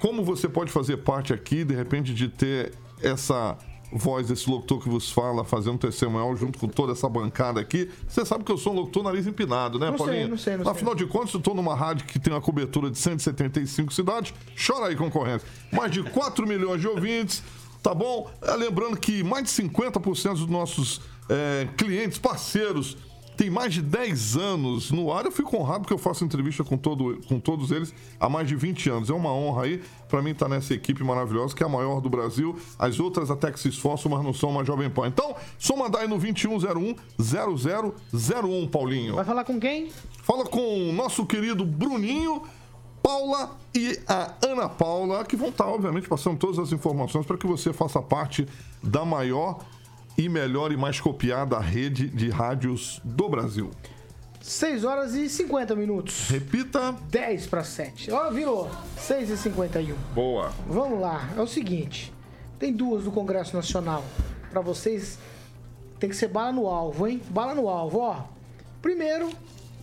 como 0.00 0.24
você 0.24 0.48
pode 0.48 0.72
fazer 0.72 0.96
parte 0.98 1.32
aqui, 1.32 1.64
de 1.64 1.74
repente, 1.74 2.12
de 2.12 2.28
ter 2.28 2.72
essa 3.00 3.56
voz 3.92 4.28
desse 4.28 4.48
locutor 4.48 4.82
que 4.82 4.88
vos 4.88 5.10
fala, 5.10 5.44
fazendo 5.44 5.78
testemunhal 5.78 6.36
junto 6.36 6.58
com 6.58 6.68
toda 6.68 6.92
essa 6.92 7.08
bancada 7.08 7.60
aqui. 7.60 7.90
Você 8.06 8.24
sabe 8.24 8.44
que 8.44 8.52
eu 8.52 8.58
sou 8.58 8.72
um 8.72 8.76
locutor 8.76 9.02
nariz 9.02 9.26
empinado, 9.26 9.78
né, 9.78 9.90
Não 9.90 9.96
sei, 9.98 10.06
Paulinho? 10.06 10.28
não 10.28 10.38
sei, 10.38 10.56
não 10.56 10.64
sei. 10.64 10.72
Afinal 10.72 10.94
de 10.94 11.06
contas, 11.06 11.32
eu 11.32 11.38
estou 11.38 11.54
numa 11.54 11.74
rádio 11.74 12.06
que 12.06 12.18
tem 12.18 12.32
uma 12.32 12.40
cobertura 12.40 12.90
de 12.90 12.98
175 12.98 13.92
cidades. 13.92 14.34
Chora 14.66 14.86
aí, 14.88 14.96
concorrência. 14.96 15.48
Mais 15.72 15.90
de 15.90 16.02
4 16.02 16.46
milhões 16.46 16.80
de 16.80 16.86
ouvintes, 16.88 17.42
tá 17.82 17.94
bom? 17.94 18.30
Lembrando 18.58 18.96
que 18.96 19.22
mais 19.22 19.44
de 19.44 19.50
50% 19.50 20.32
dos 20.32 20.46
nossos 20.46 21.00
é, 21.28 21.68
clientes, 21.76 22.18
parceiros, 22.18 22.96
tem 23.38 23.48
mais 23.48 23.72
de 23.72 23.80
10 23.80 24.36
anos 24.36 24.90
no 24.90 25.10
ar. 25.12 25.24
Eu 25.24 25.30
fico 25.30 25.56
honrado 25.56 25.82
porque 25.82 25.94
eu 25.94 25.98
faço 25.98 26.24
entrevista 26.24 26.64
com, 26.64 26.76
todo, 26.76 27.20
com 27.28 27.38
todos 27.38 27.70
eles 27.70 27.94
há 28.18 28.28
mais 28.28 28.48
de 28.48 28.56
20 28.56 28.90
anos. 28.90 29.08
É 29.08 29.14
uma 29.14 29.32
honra 29.32 29.62
aí 29.62 29.80
para 30.08 30.20
mim 30.20 30.32
estar 30.32 30.48
nessa 30.48 30.74
equipe 30.74 31.04
maravilhosa, 31.04 31.54
que 31.54 31.62
é 31.62 31.66
a 31.66 31.68
maior 31.68 32.00
do 32.00 32.10
Brasil. 32.10 32.58
As 32.76 32.98
outras 32.98 33.30
até 33.30 33.52
que 33.52 33.60
se 33.60 33.68
esforçam, 33.68 34.10
mas 34.10 34.24
não 34.24 34.34
são 34.34 34.50
uma 34.50 34.64
Jovem 34.64 34.90
Pan. 34.90 35.06
Então, 35.06 35.36
só 35.56 35.76
mandar 35.76 36.00
aí 36.00 36.08
no 36.08 36.18
2101-0001, 36.18 38.70
Paulinho. 38.70 39.14
Vai 39.14 39.24
falar 39.24 39.44
com 39.44 39.60
quem? 39.60 39.88
Fala 40.24 40.44
com 40.44 40.90
o 40.90 40.92
nosso 40.92 41.24
querido 41.24 41.64
Bruninho, 41.64 42.42
Paula 43.00 43.56
e 43.72 44.00
a 44.08 44.32
Ana 44.44 44.68
Paula, 44.68 45.24
que 45.24 45.36
vão 45.36 45.50
estar, 45.50 45.68
obviamente, 45.68 46.08
passando 46.08 46.38
todas 46.38 46.58
as 46.58 46.72
informações 46.72 47.24
para 47.24 47.38
que 47.38 47.46
você 47.46 47.72
faça 47.72 48.02
parte 48.02 48.48
da 48.82 49.04
maior 49.04 49.60
e 50.18 50.28
melhor 50.28 50.72
e 50.72 50.76
mais 50.76 51.00
copiada 51.00 51.60
rede 51.60 52.08
de 52.08 52.28
rádios 52.28 53.00
do 53.04 53.28
Brasil. 53.28 53.70
6 54.40 54.82
horas 54.82 55.14
e 55.14 55.28
50 55.28 55.76
minutos. 55.76 56.28
Repita. 56.28 56.92
10 57.08 57.46
para 57.46 57.62
7. 57.62 58.10
Ó, 58.10 58.28
virou. 58.30 58.68
6 58.96 59.30
e 59.30 59.36
51. 59.36 59.94
Boa. 60.12 60.52
Vamos 60.66 61.00
lá. 61.00 61.30
É 61.36 61.40
o 61.40 61.46
seguinte. 61.46 62.12
Tem 62.58 62.72
duas 62.72 63.04
do 63.04 63.12
Congresso 63.12 63.54
Nacional. 63.54 64.04
Para 64.50 64.60
vocês, 64.60 65.20
tem 66.00 66.10
que 66.10 66.16
ser 66.16 66.28
bala 66.28 66.50
no 66.50 66.66
alvo, 66.66 67.06
hein? 67.06 67.22
Bala 67.30 67.54
no 67.54 67.68
alvo, 67.68 68.00
ó. 68.00 68.24
Primeiro, 68.82 69.30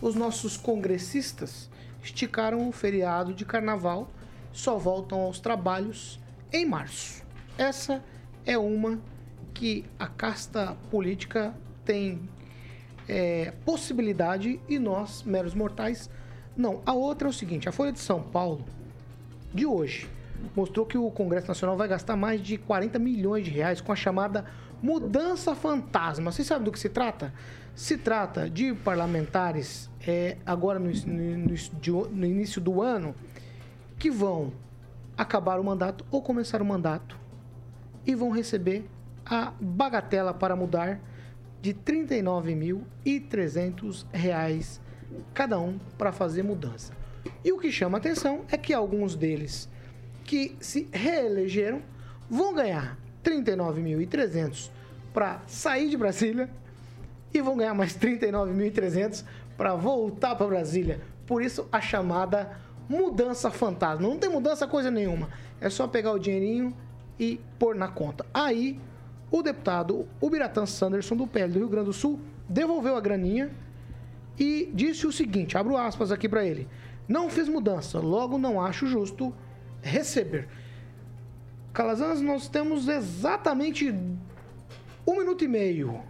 os 0.02 0.14
nossos 0.14 0.58
congressistas 0.58 1.70
esticaram 2.02 2.68
o 2.68 2.72
feriado 2.72 3.32
de 3.32 3.44
carnaval, 3.44 4.10
só 4.52 4.76
voltam 4.76 5.20
aos 5.20 5.40
trabalhos 5.40 6.20
em 6.52 6.66
março. 6.66 7.22
Essa 7.56 8.04
é 8.44 8.58
uma 8.58 8.98
que 9.56 9.86
a 9.98 10.06
casta 10.06 10.76
política 10.90 11.54
tem 11.82 12.20
é, 13.08 13.54
possibilidade 13.64 14.60
e 14.68 14.78
nós, 14.78 15.22
meros 15.22 15.54
mortais, 15.54 16.10
não. 16.54 16.82
A 16.84 16.92
outra 16.92 17.28
é 17.28 17.30
o 17.30 17.32
seguinte: 17.32 17.66
a 17.66 17.72
Folha 17.72 17.90
de 17.90 17.98
São 17.98 18.22
Paulo, 18.22 18.62
de 19.54 19.64
hoje, 19.64 20.10
mostrou 20.54 20.84
que 20.84 20.98
o 20.98 21.10
Congresso 21.10 21.48
Nacional 21.48 21.74
vai 21.74 21.88
gastar 21.88 22.16
mais 22.16 22.42
de 22.42 22.58
40 22.58 22.98
milhões 22.98 23.46
de 23.46 23.50
reais 23.50 23.80
com 23.80 23.92
a 23.92 23.96
chamada 23.96 24.44
mudança 24.82 25.54
fantasma. 25.54 26.30
Vocês 26.30 26.46
sabem 26.46 26.64
do 26.64 26.70
que 26.70 26.78
se 26.78 26.90
trata? 26.90 27.32
Se 27.74 27.96
trata 27.96 28.50
de 28.50 28.74
parlamentares, 28.74 29.88
é, 30.06 30.36
agora 30.44 30.78
no, 30.78 30.90
no, 30.90 32.08
no 32.10 32.26
início 32.26 32.60
do 32.60 32.82
ano, 32.82 33.14
que 33.98 34.10
vão 34.10 34.52
acabar 35.16 35.58
o 35.58 35.64
mandato 35.64 36.04
ou 36.10 36.20
começar 36.20 36.60
o 36.60 36.64
mandato 36.64 37.18
e 38.06 38.14
vão 38.14 38.30
receber 38.30 38.86
a 39.28 39.52
bagatela 39.60 40.32
para 40.32 40.54
mudar 40.54 41.00
de 41.60 41.72
R$ 41.72 41.78
39.300 41.84 44.80
cada 45.34 45.58
um 45.58 45.78
para 45.98 46.12
fazer 46.12 46.42
mudança. 46.42 46.92
E 47.44 47.52
o 47.52 47.58
que 47.58 47.72
chama 47.72 47.98
atenção 47.98 48.44
é 48.50 48.56
que 48.56 48.72
alguns 48.72 49.16
deles 49.16 49.68
que 50.24 50.56
se 50.60 50.88
reelegeram 50.92 51.82
vão 52.30 52.54
ganhar 52.54 52.96
39.300 53.24 54.70
para 55.12 55.42
sair 55.46 55.88
de 55.88 55.96
Brasília 55.96 56.48
e 57.32 57.40
vão 57.40 57.56
ganhar 57.56 57.74
mais 57.74 57.96
39.300 57.96 59.24
para 59.56 59.74
voltar 59.74 60.36
para 60.36 60.46
Brasília. 60.46 61.00
Por 61.26 61.42
isso 61.42 61.66
a 61.72 61.80
chamada 61.80 62.60
mudança 62.88 63.50
fantasma. 63.50 64.06
Não 64.06 64.18
tem 64.18 64.30
mudança 64.30 64.66
coisa 64.66 64.90
nenhuma. 64.90 65.28
É 65.60 65.68
só 65.68 65.88
pegar 65.88 66.12
o 66.12 66.18
dinheirinho 66.18 66.74
e 67.18 67.40
pôr 67.58 67.74
na 67.74 67.88
conta. 67.88 68.24
Aí 68.32 68.80
o 69.30 69.42
deputado 69.42 70.06
Ubiratan 70.20 70.66
Sanderson 70.66 71.16
do 71.16 71.26
PL 71.26 71.52
do 71.52 71.58
Rio 71.58 71.68
Grande 71.68 71.86
do 71.86 71.92
Sul 71.92 72.20
devolveu 72.48 72.96
a 72.96 73.00
graninha 73.00 73.50
e 74.38 74.70
disse 74.72 75.06
o 75.06 75.12
seguinte, 75.12 75.56
abro 75.56 75.76
aspas 75.76 76.12
aqui 76.12 76.28
para 76.28 76.44
ele: 76.44 76.68
"Não 77.08 77.28
fiz 77.28 77.48
mudança, 77.48 77.98
logo 77.98 78.38
não 78.38 78.60
acho 78.60 78.86
justo 78.86 79.34
receber". 79.82 80.48
Calazans, 81.72 82.20
nós 82.20 82.48
temos 82.48 82.88
exatamente 82.88 83.94
um 85.06 85.18
minuto 85.18 85.44
e 85.44 85.48
meio 85.48 86.02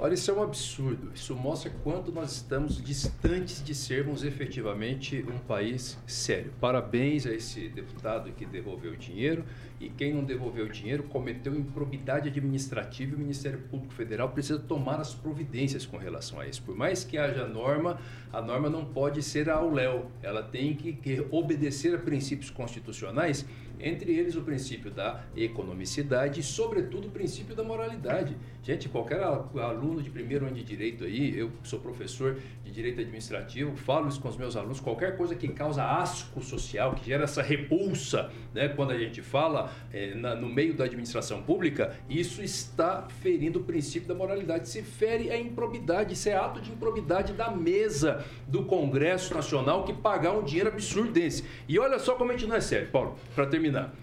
Olha, 0.00 0.14
isso 0.14 0.30
é 0.30 0.34
um 0.34 0.44
absurdo. 0.44 1.10
Isso 1.12 1.34
mostra 1.34 1.72
quanto 1.82 2.12
nós 2.12 2.30
estamos 2.30 2.80
distantes 2.80 3.60
de 3.64 3.74
sermos 3.74 4.22
efetivamente 4.22 5.24
um 5.28 5.38
país 5.38 5.98
sério. 6.06 6.52
Parabéns 6.60 7.26
a 7.26 7.34
esse 7.34 7.68
deputado 7.68 8.30
que 8.30 8.46
devolveu 8.46 8.92
o 8.92 8.96
dinheiro 8.96 9.44
e 9.80 9.88
quem 9.88 10.14
não 10.14 10.22
devolveu 10.22 10.66
o 10.66 10.68
dinheiro 10.68 11.02
cometeu 11.02 11.52
improbidade 11.52 12.28
administrativa 12.28 13.10
e 13.10 13.14
o 13.16 13.18
Ministério 13.18 13.58
Público 13.68 13.92
Federal 13.92 14.28
precisa 14.28 14.60
tomar 14.60 15.00
as 15.00 15.14
providências 15.14 15.84
com 15.84 15.96
relação 15.96 16.38
a 16.38 16.46
isso. 16.46 16.62
Por 16.62 16.76
mais 16.76 17.02
que 17.02 17.18
haja 17.18 17.48
norma, 17.48 17.98
a 18.32 18.40
norma 18.40 18.70
não 18.70 18.84
pode 18.84 19.20
ser 19.20 19.50
ao 19.50 19.68
léu. 19.68 20.12
Ela 20.22 20.44
tem 20.44 20.76
que, 20.76 20.92
que 20.92 21.26
obedecer 21.28 21.96
a 21.96 21.98
princípios 21.98 22.50
constitucionais 22.50 23.44
entre 23.80 24.12
eles 24.12 24.36
o 24.36 24.42
princípio 24.42 24.90
da 24.90 25.22
economicidade 25.36 26.40
e, 26.40 26.42
sobretudo, 26.42 27.08
o 27.08 27.10
princípio 27.10 27.54
da 27.54 27.62
moralidade. 27.62 28.36
Gente, 28.62 28.88
qualquer 28.88 29.22
aluno 29.22 30.02
de 30.02 30.10
primeiro 30.10 30.46
ano 30.46 30.54
de 30.54 30.62
direito 30.62 31.04
aí, 31.04 31.38
eu 31.38 31.50
sou 31.62 31.80
professor 31.80 32.38
de 32.64 32.70
direito 32.70 33.00
administrativo, 33.00 33.74
falo 33.76 34.08
isso 34.08 34.20
com 34.20 34.28
os 34.28 34.36
meus 34.36 34.56
alunos, 34.56 34.78
qualquer 34.78 35.16
coisa 35.16 35.34
que 35.34 35.48
causa 35.48 35.82
asco 35.82 36.42
social, 36.42 36.94
que 36.94 37.06
gera 37.06 37.24
essa 37.24 37.40
repulsa, 37.40 38.30
né, 38.52 38.68
quando 38.68 38.90
a 38.90 38.98
gente 38.98 39.22
fala 39.22 39.72
é, 39.90 40.14
na, 40.14 40.34
no 40.34 40.48
meio 40.48 40.74
da 40.74 40.84
administração 40.84 41.42
pública, 41.42 41.96
isso 42.10 42.42
está 42.42 43.08
ferindo 43.20 43.60
o 43.60 43.64
princípio 43.64 44.08
da 44.08 44.14
moralidade. 44.14 44.68
Se 44.68 44.82
fere 44.82 45.30
a 45.30 45.38
improbidade, 45.38 46.12
isso 46.12 46.28
é 46.28 46.34
ato 46.34 46.60
de 46.60 46.70
improbidade 46.70 47.32
da 47.32 47.50
mesa 47.50 48.24
do 48.46 48.64
Congresso 48.64 49.32
Nacional 49.32 49.84
que 49.84 49.92
pagar 49.92 50.32
um 50.32 50.42
dinheiro 50.42 50.68
absurdo 50.68 51.12
desse. 51.12 51.44
E 51.66 51.78
olha 51.78 51.98
só 51.98 52.14
como 52.16 52.32
a 52.32 52.36
gente 52.36 52.48
não 52.48 52.56
é 52.56 52.60
sério, 52.60 52.88
Paulo, 52.88 53.16
para 53.34 53.46
terminar 53.46 53.67
terminar. 53.68 53.94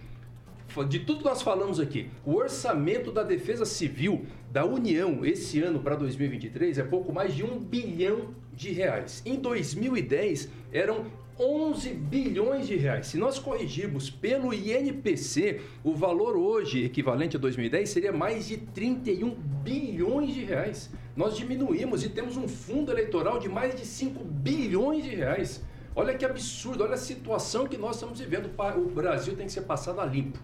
De 0.90 1.00
tudo 1.00 1.20
que 1.20 1.26
nós 1.26 1.42
falamos 1.42 1.80
aqui, 1.80 2.10
o 2.26 2.36
orçamento 2.36 3.12
da 3.12 3.24
Defesa 3.24 3.66
Civil 3.66 4.26
da 4.52 4.66
União 4.66 5.26
esse 5.26 5.62
ano 5.62 5.80
para 5.80 5.96
2023 5.96 6.78
é 6.78 6.84
pouco 6.84 7.14
mais 7.14 7.34
de 7.34 7.44
um 7.44 7.60
bilhão 7.60 8.34
de 8.54 8.72
reais. 8.72 9.22
Em 9.26 9.36
2010 9.36 10.50
eram 10.74 11.06
11 11.40 11.94
bilhões 11.94 12.68
de 12.68 12.76
reais. 12.76 13.08
Se 13.08 13.18
nós 13.18 13.40
corrigirmos 13.40 14.10
pelo 14.10 14.54
INPC, 14.54 15.62
o 15.84 15.94
valor 15.94 16.36
hoje 16.36 16.84
equivalente 16.84 17.38
a 17.38 17.40
2010 17.40 17.90
seria 17.90 18.12
mais 18.12 18.48
de 18.48 18.58
31 18.58 19.32
bilhões 19.64 20.34
de 20.34 20.44
reais. 20.44 20.90
Nós 21.16 21.38
diminuímos 21.38 22.04
e 22.04 22.10
temos 22.10 22.36
um 22.36 22.48
fundo 22.48 22.92
eleitoral 22.92 23.40
de 23.40 23.48
mais 23.48 23.76
de 23.76 23.86
5 23.86 24.24
bilhões 24.24 25.04
de 25.04 25.16
reais. 25.16 25.62
Olha 25.96 26.14
que 26.14 26.26
absurdo, 26.26 26.84
olha 26.84 26.96
a 26.96 26.98
situação 26.98 27.66
que 27.66 27.78
nós 27.78 27.96
estamos 27.96 28.20
vivendo. 28.20 28.50
O 28.76 28.90
Brasil 28.90 29.36
tem 29.36 29.46
que 29.46 29.52
ser 29.52 29.62
passado 29.62 30.02
a 30.02 30.06
limpo. 30.06 30.40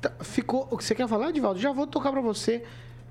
Tá, 0.00 0.10
ficou. 0.20 0.66
O 0.70 0.76
que 0.76 0.82
você 0.82 0.94
quer 0.94 1.06
falar, 1.06 1.30
Edivaldo? 1.30 1.60
Já 1.60 1.72
vou 1.72 1.86
tocar 1.86 2.10
para 2.10 2.20
você. 2.20 2.64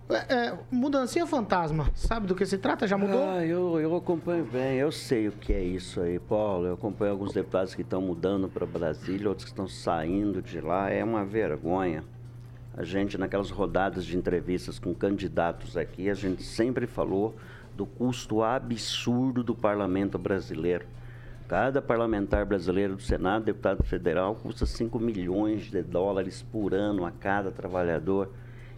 É, 0.09 0.35
é, 0.35 0.59
mudancinha 0.69 1.25
fantasma, 1.25 1.89
sabe 1.95 2.27
do 2.27 2.35
que 2.35 2.45
se 2.45 2.57
trata? 2.57 2.85
Já 2.85 2.97
mudou? 2.97 3.23
Ah, 3.23 3.45
eu, 3.45 3.79
eu 3.79 3.95
acompanho 3.95 4.43
bem, 4.43 4.75
eu 4.75 4.91
sei 4.91 5.29
o 5.29 5.31
que 5.31 5.53
é 5.53 5.63
isso 5.63 6.01
aí, 6.01 6.19
Paulo. 6.19 6.67
Eu 6.67 6.73
acompanho 6.73 7.11
alguns 7.11 7.31
deputados 7.31 7.73
que 7.73 7.81
estão 7.81 8.01
mudando 8.01 8.49
para 8.49 8.65
Brasília, 8.65 9.29
outros 9.29 9.45
que 9.45 9.51
estão 9.51 9.65
saindo 9.65 10.41
de 10.41 10.59
lá. 10.59 10.89
É 10.89 11.01
uma 11.01 11.23
vergonha. 11.23 12.03
A 12.75 12.83
gente, 12.83 13.17
naquelas 13.17 13.49
rodadas 13.49 14.03
de 14.03 14.17
entrevistas 14.17 14.77
com 14.77 14.93
candidatos 14.93 15.77
aqui, 15.77 16.09
a 16.09 16.13
gente 16.13 16.43
sempre 16.43 16.85
falou 16.85 17.33
do 17.73 17.85
custo 17.85 18.43
absurdo 18.43 19.41
do 19.41 19.55
parlamento 19.55 20.17
brasileiro. 20.17 20.85
Cada 21.47 21.81
parlamentar 21.81 22.45
brasileiro 22.45 22.95
do 22.95 23.01
Senado, 23.01 23.45
deputado 23.45 23.83
federal, 23.83 24.35
custa 24.35 24.65
5 24.65 24.97
milhões 24.97 25.63
de 25.63 25.83
dólares 25.83 26.41
por 26.41 26.73
ano 26.73 27.05
a 27.05 27.11
cada 27.11 27.51
trabalhador. 27.51 28.31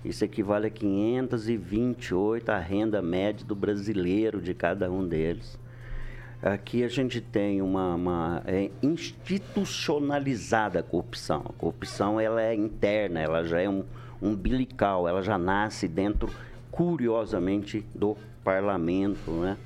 Isso 0.03 0.26
equivale 0.26 0.68
a 0.68 0.70
528 0.70 2.49
a 2.49 2.57
renda 2.57 3.01
média 3.01 3.45
do 3.45 3.55
brasileiro 3.55 4.41
de 4.41 4.53
cada 4.53 4.91
um 4.91 5.07
deles. 5.07 5.57
Aqui 6.41 6.84
a 6.84 6.88
gente 6.88 7.22
tem 7.22 7.61
uma, 7.61 7.95
uma 7.95 8.41
é 8.45 8.70
institucionalizada 8.82 10.84
corrupção. 10.84 11.45
A 11.49 11.53
corrupção 11.53 12.20
ela 12.20 12.41
é 12.41 12.53
interna, 12.53 13.20
ela 13.20 13.43
já 13.43 13.61
é 13.61 13.70
um 13.70 13.84
umbilical, 14.22 15.07
ela 15.07 15.22
já 15.22 15.38
nasce 15.38 15.88
dentro, 15.88 16.30
curiosamente, 16.72 17.86
do 17.93 18.18
parlamento, 18.43 19.32
né? 19.32 19.57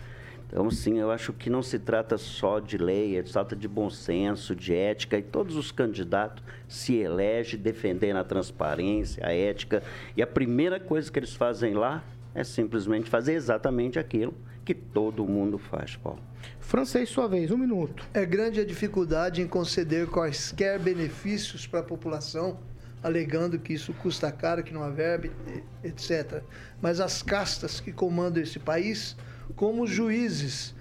Então, 0.51 0.69
sim, 0.71 0.97
eu 0.97 1.11
acho 1.11 1.31
que 1.31 1.47
não 1.47 1.61
se 1.61 1.77
trata 1.77 2.17
só 2.17 2.59
de 2.59 2.75
lei, 2.75 3.17
é 3.17 3.23
se 3.23 3.33
trata 3.33 3.55
de 3.55 3.67
bom 3.67 3.87
senso, 3.87 4.55
de 4.55 4.73
ética, 4.73 5.15
e 5.15 5.21
todos 5.21 5.55
os 5.55 5.71
candidatos 5.71 6.43
se 6.67 6.95
elegem 6.95 7.59
defendendo 7.59 8.17
a 8.17 8.23
transparência, 8.23 9.23
a 9.25 9.31
ética, 9.31 9.83
e 10.17 10.23
a 10.23 10.27
primeira 10.27 10.79
coisa 10.79 11.11
que 11.11 11.19
eles 11.19 11.35
fazem 11.35 11.75
lá 11.75 12.03
é 12.33 12.43
simplesmente 12.43 13.07
fazer 13.07 13.33
exatamente 13.33 13.99
aquilo 13.99 14.33
que 14.65 14.73
todo 14.73 15.25
mundo 15.25 15.59
faz, 15.59 15.95
Paulo. 15.95 16.19
Francês, 16.59 17.09
sua 17.09 17.27
vez, 17.27 17.51
um 17.51 17.57
minuto. 17.57 18.07
É 18.11 18.25
grande 18.25 18.59
a 18.59 18.65
dificuldade 18.65 19.41
em 19.41 19.47
conceder 19.47 20.07
quaisquer 20.07 20.79
benefícios 20.79 21.67
para 21.67 21.81
a 21.81 21.83
população, 21.83 22.59
alegando 23.03 23.59
que 23.59 23.73
isso 23.73 23.93
custa 23.93 24.31
caro, 24.31 24.63
que 24.63 24.73
não 24.73 24.83
há 24.83 24.89
verba, 24.89 25.29
etc. 25.83 26.41
Mas 26.81 26.99
as 26.99 27.21
castas 27.21 27.79
que 27.79 27.91
comandam 27.91 28.41
esse 28.41 28.59
país 28.59 29.15
como 29.55 29.87
juízes. 29.87 30.75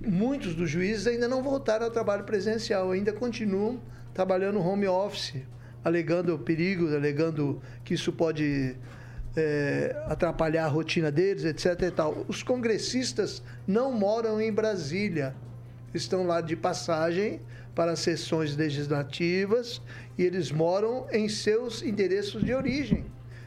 Muitos 0.00 0.54
dos 0.54 0.70
juízes 0.70 1.06
ainda 1.06 1.26
não 1.26 1.42
voltaram 1.42 1.86
ao 1.86 1.90
trabalho 1.90 2.24
presencial, 2.24 2.90
ainda 2.92 3.12
continuam 3.12 3.80
trabalhando 4.12 4.60
home 4.60 4.86
office, 4.86 5.42
alegando 5.84 6.38
perigos, 6.38 6.92
alegando 6.94 7.60
que 7.84 7.94
isso 7.94 8.12
pode 8.12 8.76
é, 9.36 9.94
atrapalhar 10.06 10.64
a 10.64 10.68
rotina 10.68 11.10
deles, 11.10 11.44
etc. 11.44 11.82
E 11.82 11.90
tal. 11.90 12.24
Os 12.28 12.42
congressistas 12.42 13.42
não 13.66 13.92
moram 13.92 14.40
em 14.40 14.52
Brasília, 14.52 15.34
estão 15.92 16.26
lá 16.26 16.40
de 16.40 16.56
passagem 16.56 17.40
para 17.74 17.94
sessões 17.94 18.56
legislativas 18.56 19.82
e 20.16 20.22
eles 20.22 20.50
moram 20.50 21.06
em 21.12 21.28
seus 21.28 21.82
endereços 21.82 22.42
de 22.42 22.54
origem. 22.54 23.04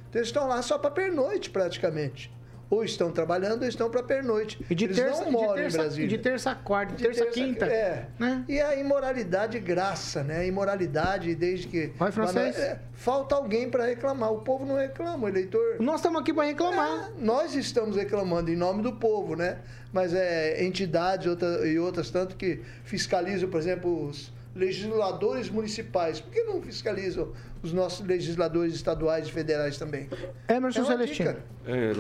Então, 0.08 0.20
eles 0.20 0.30
estão 0.30 0.48
lá 0.48 0.62
só 0.62 0.78
para 0.78 0.92
pernoite, 0.92 1.50
praticamente. 1.50 2.32
Ou 2.70 2.84
estão 2.84 3.12
trabalhando 3.12 3.64
ou 3.64 3.68
estão 3.68 3.90
para 3.90 4.04
pernoite. 4.04 4.64
E 4.70 4.76
de 4.76 4.86
Eles 4.86 4.96
terça, 4.98 5.22
não 5.22 5.26
de 5.28 5.32
moram 5.32 5.54
terça, 5.56 5.78
em 5.78 5.82
Brasília. 5.82 6.08
de 6.08 6.18
terça 6.20 6.52
a 6.52 6.56
quarta, 6.56 6.96
de 6.96 7.04
terça 7.04 7.22
a 7.22 7.26
terça- 7.26 7.40
quinta. 7.40 7.66
É. 7.66 8.06
Né? 8.20 8.46
E 8.48 8.62
a 8.62 8.76
imoralidade 8.76 9.60
graça, 9.60 10.24
né? 10.24 10.38
A 10.40 10.46
imoralidade 10.46 11.34
desde 11.36 11.68
que. 11.68 11.92
Vai, 11.98 12.12
francês. 12.12 12.56
É, 12.60 12.80
falta 12.94 13.36
alguém 13.36 13.70
para 13.70 13.86
reclamar. 13.86 14.32
O 14.32 14.42
povo 14.42 14.66
não 14.66 14.76
reclama, 14.76 15.26
o 15.26 15.28
eleitor. 15.30 15.78
Nós 15.80 15.96
estamos 15.96 16.22
aqui 16.22 16.34
para 16.34 16.44
reclamar. 16.44 17.10
É, 17.18 17.22
nós 17.24 17.56
estamos 17.56 17.96
reclamando 17.96 18.52
em 18.52 18.56
nome 18.56 18.84
do 18.84 18.94
povo, 18.94 19.36
né? 19.36 19.58
Mas 19.92 20.14
é 20.14 20.64
entidades 20.64 21.26
outra- 21.26 21.68
e 21.68 21.80
outras 21.80 22.12
tanto 22.12 22.36
que 22.36 22.62
fiscalizam, 22.84 23.50
por 23.50 23.60
exemplo, 23.60 24.06
os 24.08 24.32
legisladores 24.56 25.50
municipais. 25.50 26.20
Por 26.20 26.32
que 26.32 26.44
não 26.44 26.62
fiscalizam 26.62 27.30
os 27.62 27.74
nossos 27.74 28.06
legisladores 28.06 28.74
estaduais 28.74 29.28
e 29.28 29.32
federais 29.32 29.78
também? 29.78 30.08
Emerson 30.48 30.82
É 30.82 30.86
Celestino. 30.86 31.36
É, 31.66 31.92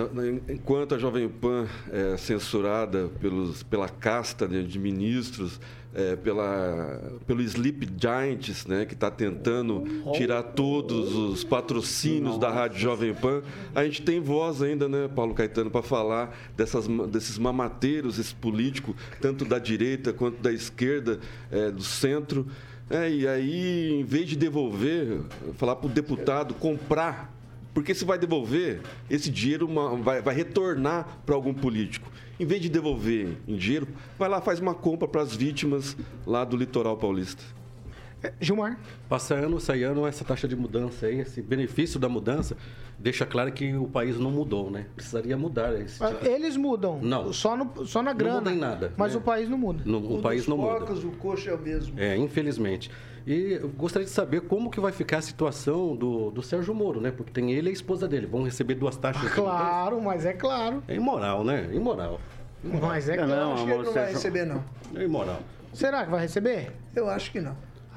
enquanto 0.52 0.96
a 0.96 0.98
Jovem 0.98 1.28
Pan 1.28 1.68
é 1.92 2.18
censurada 2.18 3.10
pelos, 3.20 3.62
pela 3.64 3.90
casta 3.90 4.48
de 4.48 4.80
ministros, 4.80 5.60
é, 5.94 6.16
pela, 6.16 7.20
pelo 7.26 7.42
Sleep 7.42 7.90
Giants, 8.00 8.66
né, 8.66 8.86
que 8.86 8.94
está 8.94 9.10
tentando 9.10 9.84
tirar 10.14 10.44
todos 10.44 11.16
os 11.16 11.44
patrocínios 11.44 12.38
da 12.38 12.50
Rádio 12.50 12.80
Jovem 12.80 13.14
Pan, 13.14 13.42
a 13.74 13.84
gente 13.84 14.02
tem 14.04 14.20
voz 14.20 14.62
ainda, 14.62 14.88
né, 14.88 15.10
Paulo 15.14 15.34
Caetano, 15.34 15.72
para 15.72 15.82
falar 15.82 16.38
dessas, 16.56 16.88
desses 17.10 17.38
mamateiros, 17.38 18.20
esse 18.20 18.36
político, 18.36 18.96
tanto 19.20 19.46
da 19.46 19.58
direita 19.58 20.14
quanto 20.14 20.42
da 20.42 20.52
esquerda, 20.52 21.20
é, 21.52 21.72
do 21.72 21.84
centro. 21.84 22.48
É, 22.90 23.10
e 23.10 23.28
aí, 23.28 24.00
em 24.00 24.04
vez 24.04 24.28
de 24.28 24.36
devolver, 24.36 25.22
falar 25.58 25.76
para 25.76 25.88
o 25.88 25.90
deputado 25.90 26.54
comprar 26.56 27.38
porque 27.72 27.94
se 27.94 28.04
vai 28.04 28.18
devolver, 28.18 28.82
esse 29.10 29.30
dinheiro 29.30 29.66
uma- 29.68 29.96
vai, 29.96 30.22
vai 30.22 30.34
retornar 30.36 31.20
para 31.26 31.36
algum 31.36 31.54
político. 31.54 32.12
Em 32.40 32.46
vez 32.46 32.62
de 32.62 32.68
devolver 32.68 33.38
em 33.48 33.56
dinheiro, 33.56 33.88
vai 34.18 34.28
lá 34.28 34.42
faz 34.42 34.60
uma 34.60 34.74
compra 34.74 35.08
para 35.08 35.22
as 35.22 35.36
vítimas 35.36 35.96
lá 36.26 36.44
do 36.44 36.58
litoral 36.58 36.98
paulista. 36.98 37.44
Gilmar. 38.40 38.78
Passa 39.08 39.34
ano, 39.36 39.60
sai 39.60 39.84
ano, 39.84 40.06
essa 40.06 40.24
taxa 40.26 40.48
de 40.48 40.56
mudança 40.56 41.06
aí, 41.08 41.20
esse 41.20 41.42
benefício 41.42 42.00
da 42.00 42.10
mudança, 42.10 42.56
deixa 42.98 43.26
claro 43.26 43.52
que 43.52 43.74
o 43.76 43.88
país 43.88 44.20
não 44.20 44.30
mudou, 44.32 44.70
né? 44.70 44.86
Precisaria 44.96 45.38
mudar 45.38 45.74
esse 45.80 46.00
tipo. 46.06 46.26
Eles 46.26 46.58
mudam. 46.58 47.00
Não. 47.02 47.32
Só, 47.32 47.56
no, 47.56 47.86
só 47.86 48.02
na 48.04 48.12
grana. 48.14 48.36
muda 48.36 48.52
em 48.52 48.58
nada, 48.58 48.94
Mas 48.98 49.14
né? 49.14 49.20
o 49.20 49.22
país 49.22 49.50
não 49.50 49.58
muda. 49.58 49.84
No- 49.86 50.18
o 50.18 50.22
país 50.22 50.48
não 50.48 50.58
muda. 50.58 50.80
Porcos, 50.80 51.04
o 51.04 51.12
coxo 51.12 51.50
é 51.50 51.54
o 51.54 51.60
mesmo. 51.60 52.00
É, 52.00 52.18
infelizmente. 52.18 52.92
E 53.28 53.60
eu 53.62 53.70
gostaria 53.70 54.06
de 54.06 54.12
saber 54.12 54.42
como 54.42 54.70
que 54.72 54.80
vai 54.80 54.92
ficar 54.92 55.18
a 55.20 55.22
situação 55.22 55.96
do, 55.96 56.32
do 56.32 56.42
Sérgio 56.42 56.74
Moro, 56.74 57.00
né? 57.00 57.12
Porque 57.12 57.32
tem 57.32 57.52
ele 57.52 57.68
e 57.68 57.70
a 57.70 57.74
esposa 57.74 58.08
dele. 58.08 58.26
Vão 58.26 58.44
receber 58.44 58.76
duas 58.76 58.96
taxas. 58.98 59.22
de 59.22 59.30
mudança. 59.30 59.50
Claro, 59.58 60.02
mas 60.02 60.26
é 60.26 60.34
claro. 60.34 60.82
É 60.88 60.96
imoral, 60.96 61.44
né? 61.44 61.70
Imoral. 61.74 62.20
Mas 62.64 63.08
é 63.08 63.18
Não, 63.18 63.28
claro. 63.28 63.52
Acho 63.54 63.66
que 63.66 63.72
ele 63.72 63.84
não 63.84 63.94
vai 63.94 64.12
receber, 64.12 64.46
não. 64.46 64.64
É 64.96 65.04
imoral. 65.04 65.40
Será 65.74 66.04
que 66.04 66.10
vai 66.12 66.22
receber? 66.22 66.72
Eu 66.96 67.08
acho 67.10 67.32
que 67.32 67.40
não. 67.40 67.56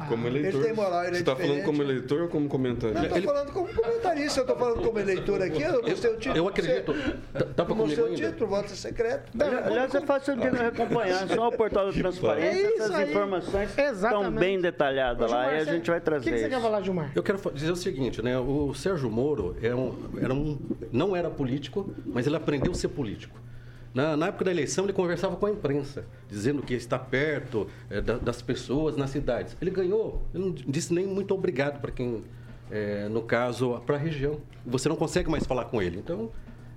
Como 0.08 0.26
eleitor. 0.26 0.54
Ele 0.60 0.64
tem 0.64 0.74
moral, 0.74 1.00
ele 1.04 1.08
é 1.08 1.12
Você 1.12 1.18
está 1.20 1.36
falando 1.36 1.48
diferente. 1.48 1.64
como 1.66 1.82
eleitor 1.82 2.22
ou 2.22 2.28
como 2.28 2.48
comentarista? 2.48 3.08
Não, 3.08 3.16
eu 3.16 3.22
tô 3.22 3.28
falando 3.28 3.52
como 3.52 3.74
comentarista, 3.74 4.40
eu 4.40 4.46
tô 4.46 4.56
falando 4.56 4.82
como 4.82 4.98
eleitor 4.98 5.42
aqui, 5.42 5.62
eu 5.62 5.82
mostrei 5.82 6.12
o 6.12 6.16
título. 6.16 6.36
Eu 6.36 6.48
acredito. 6.48 6.94
Tá, 7.32 7.44
tá 7.44 7.74
mostrei 7.74 8.04
comigo 8.04 8.26
o 8.26 8.30
título, 8.30 8.50
voto 8.50 8.70
secreto. 8.70 9.30
Aliás, 9.64 9.94
é 9.94 10.00
fácil 10.00 10.36
de 10.36 10.46
acompanhar, 10.46 11.28
só 11.28 11.48
o 11.48 11.52
portal 11.52 11.86
da 11.86 11.92
transparência, 11.92 12.66
É 12.66 12.74
essas 12.74 13.08
informações 13.08 13.70
estão 13.78 14.30
bem 14.32 14.60
detalhadas 14.60 15.30
lá 15.30 15.52
e 15.54 15.58
a 15.58 15.64
gente 15.64 15.88
vai 15.90 15.98
O 15.98 16.02
trazer 16.02 16.24
que, 16.24 16.36
que 16.36 16.42
você 16.42 16.48
quer 16.48 16.60
falar, 16.60 16.82
Gilmar? 16.82 17.12
Eu 17.14 17.22
quero 17.22 17.38
dizer 17.52 17.70
o 17.70 17.76
seguinte, 17.76 18.22
né? 18.22 18.38
O 18.38 18.74
Sérgio 18.74 19.10
Moro 19.10 19.56
era 19.62 19.76
um, 19.76 19.94
era 20.20 20.34
um, 20.34 20.58
não 20.90 21.14
era 21.14 21.30
político, 21.30 21.94
mas 22.06 22.26
ele 22.26 22.36
aprendeu 22.36 22.72
a 22.72 22.74
ser 22.74 22.88
político. 22.88 23.38
Na, 23.94 24.16
na 24.16 24.28
época 24.28 24.44
da 24.46 24.50
eleição, 24.50 24.84
ele 24.84 24.92
conversava 24.92 25.36
com 25.36 25.44
a 25.46 25.50
imprensa, 25.50 26.04
dizendo 26.28 26.62
que 26.62 26.72
está 26.74 26.98
perto 26.98 27.66
eh, 27.90 28.00
da- 28.00 28.16
das 28.18 28.40
pessoas 28.40 28.96
nas 28.96 29.10
cidades. 29.10 29.56
Ele 29.60 29.70
ganhou, 29.70 30.22
ele 30.34 30.44
não 30.44 30.52
disse 30.52 30.94
nem 30.94 31.06
muito 31.06 31.34
obrigado 31.34 31.80
para 31.80 31.90
quem, 31.90 32.24
eh, 32.70 33.06
no 33.10 33.22
caso, 33.22 33.80
para 33.86 33.96
a 33.96 33.98
região. 33.98 34.40
Você 34.64 34.88
não 34.88 34.96
consegue 34.96 35.28
mais 35.30 35.44
falar 35.44 35.66
com 35.66 35.82
ele. 35.82 35.98
Então, 35.98 36.30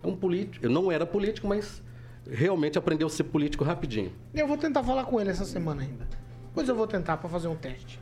é 0.04 0.08
um 0.08 0.16
político. 0.16 0.66
Eu 0.66 0.70
não 0.70 0.92
era 0.92 1.06
político, 1.06 1.48
mas 1.48 1.82
realmente 2.30 2.78
aprendeu 2.78 3.08
a 3.08 3.10
ser 3.10 3.24
político 3.24 3.64
rapidinho. 3.64 4.12
Eu 4.34 4.48
vou 4.48 4.58
tentar 4.58 4.84
falar 4.84 5.06
com 5.06 5.20
ele 5.22 5.30
essa 5.30 5.46
semana 5.46 5.84
ainda. 5.84 6.06
Depois 6.48 6.68
eu 6.68 6.76
vou 6.76 6.86
tentar 6.88 7.16
para 7.18 7.30
fazer 7.30 7.48
um 7.48 7.56
teste. 7.56 7.98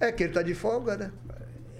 É 0.00 0.10
que 0.10 0.24
ele 0.24 0.32
tá 0.32 0.42
de 0.42 0.54
folga, 0.54 0.96
né? 0.96 1.12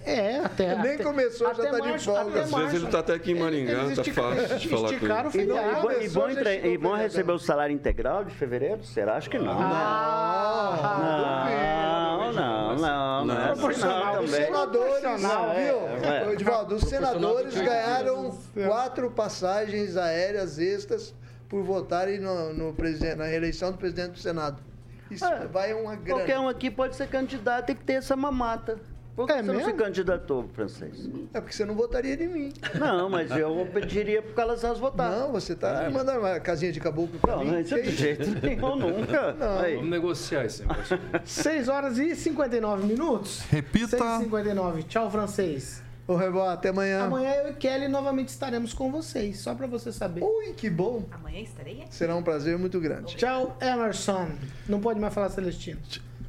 É, 0.04 0.38
até. 0.38 0.74
Nem 0.82 0.94
até- 0.94 1.02
começou, 1.04 1.46
já 1.54 1.62
até 1.62 1.70
tá 1.70 1.80
de 1.80 1.88
março- 1.88 2.04
folga. 2.12 2.40
Às 2.42 2.50
vezes 2.50 2.74
ele 2.74 2.84
está 2.86 2.98
até 3.00 3.14
aqui 3.14 3.32
em 3.32 3.38
Maringá, 3.38 3.72
Eles 3.84 3.96
tá 3.96 4.02
estica- 4.02 4.22
fácil 4.22 4.58
de 4.58 4.68
falar 4.68 4.88
com 4.88 4.94
esticaram 4.94 5.30
o 5.30 5.36
ele. 5.36 5.42
E, 5.42 5.46
bom- 5.46 5.54
e 5.54 5.58
feriado. 5.58 5.82
bom- 5.82 5.92
e 5.92 6.08
bom, 6.08 6.30
já 6.30 6.54
e 6.54 6.78
bom 6.78 6.94
receber 6.96 7.32
o 7.32 7.38
salário 7.38 7.74
integral 7.74 8.24
de 8.24 8.34
fevereiro? 8.34 8.82
Será? 8.84 9.16
Acho 9.16 9.30
que 9.30 9.38
não. 9.38 9.56
Ah, 9.60 11.48
Não, 12.32 12.32
não, 12.32 12.76
não, 12.76 13.24
não, 13.24 13.40
é 13.40 13.46
Proporcional. 13.52 14.14
não 14.16 14.24
Os 14.24 14.30
também. 14.30 14.46
senadores, 14.46 15.02
viu? 15.02 16.10
é. 16.10 16.26
Ô, 16.26 16.30
Edivaldo, 16.32 16.74
os 16.76 16.82
senadores 16.84 17.54
de 17.54 17.64
ganharam 17.64 18.38
quatro 18.66 19.10
passagens 19.10 19.96
aéreas 19.96 20.58
extras 20.58 21.14
por 21.48 21.62
votarem 21.62 22.18
no, 22.20 22.52
no 22.52 22.72
presidente, 22.74 23.16
na 23.16 23.24
reeleição 23.24 23.72
do 23.72 23.78
presidente 23.78 24.10
do 24.12 24.18
Senado. 24.18 24.62
Isso 25.10 25.24
É. 25.24 25.46
vai 25.46 25.72
uma 25.72 25.96
grana. 25.96 26.20
Qualquer 26.20 26.38
um 26.38 26.48
aqui 26.48 26.70
pode 26.70 26.94
ser 26.94 27.08
candidato, 27.08 27.66
tem 27.66 27.76
que 27.76 27.82
ter 27.84 27.94
essa 27.94 28.14
mamata. 28.14 28.78
Por 29.18 29.26
que 29.26 29.32
É 29.32 29.36
você 29.42 29.42
não 29.42 29.54
se 29.58 29.66
mesmo? 29.66 29.78
candidatou, 29.78 30.48
francês? 30.54 31.10
É 31.34 31.40
porque 31.40 31.52
você 31.52 31.64
não 31.64 31.74
votaria 31.74 32.14
em 32.14 32.28
mim. 32.28 32.52
Não, 32.78 33.10
mas 33.10 33.28
eu 33.32 33.68
pediria 33.74 34.22
para 34.22 34.44
elas 34.44 34.62
elas 34.62 34.78
votarem. 34.78 35.18
Não, 35.18 35.32
você 35.32 35.56
tá 35.56 35.86
armando 35.86 36.12
uma 36.12 36.38
casinha 36.38 36.70
de 36.70 36.78
caboclo 36.78 37.18
Não, 37.26 37.40
mim. 37.40 37.50
não, 37.50 37.60
isso 37.60 37.74
é 37.74 37.80
de 37.82 37.96
jeito 37.96 38.30
nenhum, 38.40 38.76
nunca. 38.76 39.32
Não. 39.34 39.58
Aí. 39.58 39.74
Vamos 39.74 39.90
negociar 39.90 40.44
esse 40.44 40.62
negócio. 40.62 41.00
6 41.24 41.66
horas 41.68 41.98
e 41.98 42.14
59 42.14 42.86
minutos. 42.86 43.40
Repita. 43.50 43.98
6 43.98 44.02
e 44.02 44.18
59. 44.22 44.82
Tchau, 44.84 45.10
francês. 45.10 45.82
Ô, 46.06 46.14
Rebó, 46.14 46.48
até 46.48 46.68
amanhã. 46.68 47.02
Amanhã 47.02 47.32
eu 47.42 47.50
e 47.50 47.54
Kelly 47.54 47.88
novamente 47.88 48.28
estaremos 48.28 48.72
com 48.72 48.88
vocês, 48.92 49.40
só 49.40 49.52
pra 49.52 49.66
você 49.66 49.90
saber. 49.90 50.22
Ui, 50.22 50.52
que 50.56 50.70
bom. 50.70 51.04
Amanhã 51.10 51.40
estarei 51.40 51.82
aqui. 51.82 51.92
Será 51.92 52.14
um 52.14 52.22
prazer 52.22 52.56
muito 52.56 52.78
grande. 52.78 53.16
Tchau, 53.16 53.58
Emerson. 53.60 54.28
Não 54.68 54.78
pode 54.80 55.00
mais 55.00 55.12
falar 55.12 55.28
Celestino. 55.30 55.80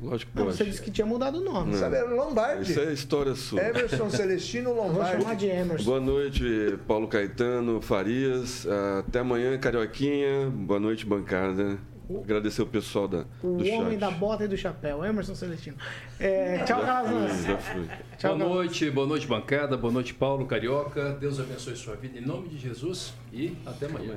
Lógico 0.02 0.32
que 0.32 0.38
Não, 0.38 0.46
você 0.46 0.60
pode. 0.60 0.70
disse 0.72 0.82
que 0.82 0.92
tinha 0.92 1.06
mudado 1.06 1.40
o 1.40 1.44
nome. 1.44 1.76
Sabe, 1.76 1.98
é 1.98 2.04
Lombardi. 2.04 2.72
Isso 2.72 2.80
é 2.80 2.94
história 2.94 3.36
sua. 3.36 3.62
Emerson 3.62 4.08
Celestino 4.12 4.70
Eu 4.70 4.76
Vou 4.76 4.88
Lombardi. 4.88 5.22
chamar 5.22 5.36
de 5.36 5.48
Emerson. 5.48 5.84
Boa 5.86 6.00
noite, 6.00 6.44
Paulo 6.88 7.08
Caetano, 7.08 7.82
Farias. 7.82 8.66
Até 9.00 9.20
amanhã, 9.20 9.58
Carioquinha. 9.58 10.50
Boa 10.50 10.80
noite, 10.80 11.06
bancada. 11.06 11.78
Agradecer 12.24 12.64
o 12.64 12.66
pessoal 12.66 13.08
da, 13.08 13.26
O 13.44 13.58
do 13.58 13.64
chat. 13.66 13.76
homem 13.78 13.96
da 13.96 14.10
bota 14.10 14.44
e 14.46 14.48
do 14.48 14.58
chapéu, 14.58 15.06
Emerson 15.06 15.36
Celestino. 15.36 15.78
É, 16.20 16.64
tchau. 16.64 16.82
Tchau, 18.18 18.36
boa 18.38 18.50
noite, 18.56 18.90
boa 18.90 19.06
noite, 19.06 19.28
bancada. 19.28 19.78
Boa 19.78 19.94
noite, 19.94 20.14
Paulo 20.16 20.48
Carioca. 20.48 21.12
Deus 21.20 21.40
abençoe 21.40 21.76
sua 21.76 21.96
vida 21.96 22.18
em 22.18 22.26
nome 22.26 22.48
de 22.50 22.58
Jesus 22.58 23.14
e 23.32 23.56
até 23.64 23.86
amanhã. 23.86 24.16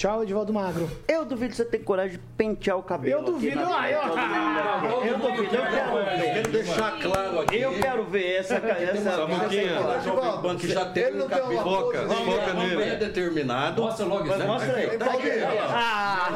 Tchau, 0.00 0.22
Edivaldo 0.22 0.50
Magro. 0.50 0.90
Eu 1.06 1.26
duvido 1.26 1.54
você 1.54 1.62
ter 1.62 1.80
coragem 1.80 2.12
de 2.12 2.18
pentear 2.34 2.78
o 2.78 2.82
cabelo. 2.82 3.20
Eu 3.20 3.22
duvido. 3.22 3.60
Ah, 3.70 3.90
eu- 3.90 4.00
todo 4.00 4.16
mundo. 4.16 5.06
Eu 5.06 5.18
duvido, 5.18 5.56
eu 5.56 5.62
quero 5.62 5.92
ver. 5.92 6.32
Quero 6.32 6.48
deixar 6.52 6.98
claro 7.02 7.40
aqui. 7.40 7.60
Eu 7.60 7.72
quero 7.74 8.04
ver 8.04 8.36
essa 8.36 8.54
essa 8.54 9.10
Samuquinha. 9.10 10.56
que 10.58 10.68
já 10.68 10.86
tem 10.86 11.04
um 11.04 11.10
tem 11.10 11.20
uma 11.20 11.28
cabelo 11.28 11.62
Foca, 11.62 11.98
foca 12.08 12.54
né? 12.54 12.66
nele. 12.66 12.76
bem 12.76 12.98
determinado. 12.98 13.82
Mostra 13.82 14.06
logo 14.06 14.24
isso. 14.26 14.38
Mas 14.38 14.46
mostra 14.46 14.74
aí. 14.74 14.88
Tem 14.88 14.98
Paulinho. 14.98 15.46
Ah, 15.68 16.28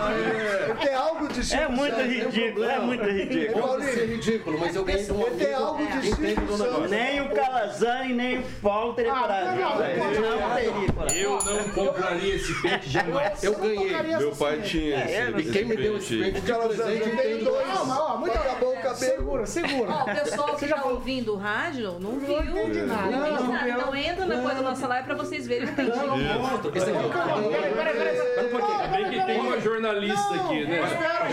tem 0.85 0.95
algo 0.95 1.29
de 1.29 1.55
é 1.55 1.69
muito 1.69 1.97
Santos. 1.97 2.13
ridículo, 2.13 2.65
é 2.67 2.79
muito 2.81 3.05
ridículo. 3.05 3.67
Pode 3.67 3.85
ser 3.87 4.07
ridículo, 4.11 4.59
mas 4.61 4.77
eu 4.77 4.85
ganhei 4.85 5.05
de 5.05 5.13
um 5.13 5.27
Ele 5.27 5.37
tem 5.43 5.55
algo 5.55 5.87
de 5.87 6.01
que 6.15 6.35
do 6.35 6.59
negócio. 6.59 6.89
Nem 6.89 7.21
o 7.23 7.31
Calazan 7.31 8.05
e 8.05 8.13
nem 8.13 8.39
o 8.41 8.43
Paulo 8.61 8.93
teria 8.93 9.11
Ah, 9.15 9.57
não, 9.57 9.77
teria 9.79 10.93
coragem. 10.93 11.19
Eu 11.23 11.39
não 11.43 11.69
compraria 11.71 12.35
esse 12.35 12.61
pente 12.61 12.91
jamais. 12.91 13.43
Eu 13.43 13.54
não 13.59 13.67
ganhei. 13.75 14.17
Meu 14.19 14.33
pai 14.37 14.61
tinha 14.63 15.05
esse, 15.05 15.15
É, 15.15 15.31
esse 15.31 15.49
E 15.49 15.53
quem 15.53 15.65
me 15.65 15.77
deu 15.77 15.97
esse 15.97 16.17
presente 16.19 16.77
eu 16.79 16.85
tenho 16.87 17.15
entende. 17.15 17.45
dois. 17.45 17.67
Calma, 17.67 18.01
ó, 18.03 18.17
muito 18.19 18.35
Acabou 18.37 18.73
o 18.73 18.77
cabelo. 18.77 18.95
Segura, 18.97 19.47
segura. 19.47 19.91
Ó, 19.93 20.03
o 20.03 20.05
pessoal 20.05 20.55
que 20.55 20.61
Você 20.61 20.69
já 20.69 20.77
tá 20.77 20.89
ouvindo 20.89 21.33
o 21.35 21.37
rádio 21.37 21.99
não 22.01 22.19
viu. 22.19 22.43
Não 22.45 22.63
entendi 22.63 22.83
nada. 22.83 23.69
Então 23.69 23.95
entra 23.97 24.27
depois 24.27 24.55
da 24.57 24.63
nossa 24.63 24.87
live 24.87 25.07
pra 25.07 25.15
vocês 25.17 25.47
verem 25.47 25.69
o 25.69 25.73
pentinho. 25.75 25.95
Esse 26.75 26.91
aqui. 26.91 27.09
Peraí, 27.11 27.75
peraí, 27.75 27.95
peraí. 27.95 29.11
Que 29.11 29.27
tem 29.27 29.41
uma 29.41 29.61
jornalista 29.61 30.35
aqui, 30.35 30.65
né? 30.65 30.81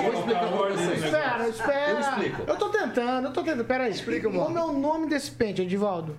Vou 0.01 0.13
explicar 0.13 0.47
pra 0.47 0.57
vocês. 0.67 1.03
Espera, 1.03 1.47
espera. 1.47 1.89
Eu 1.91 1.99
explico. 1.99 2.41
Eu 2.47 2.55
tô 2.57 2.69
tentando, 2.69 3.27
eu 3.27 3.33
tô 3.33 3.41
tentando. 3.43 3.65
Peraí. 3.65 3.91
Explica, 3.91 4.29
Como 4.29 4.43
mano. 4.43 4.57
é 4.59 4.63
o 4.63 4.71
nome 4.73 5.07
desse 5.07 5.31
pente, 5.31 5.61
Edivaldo? 5.61 6.15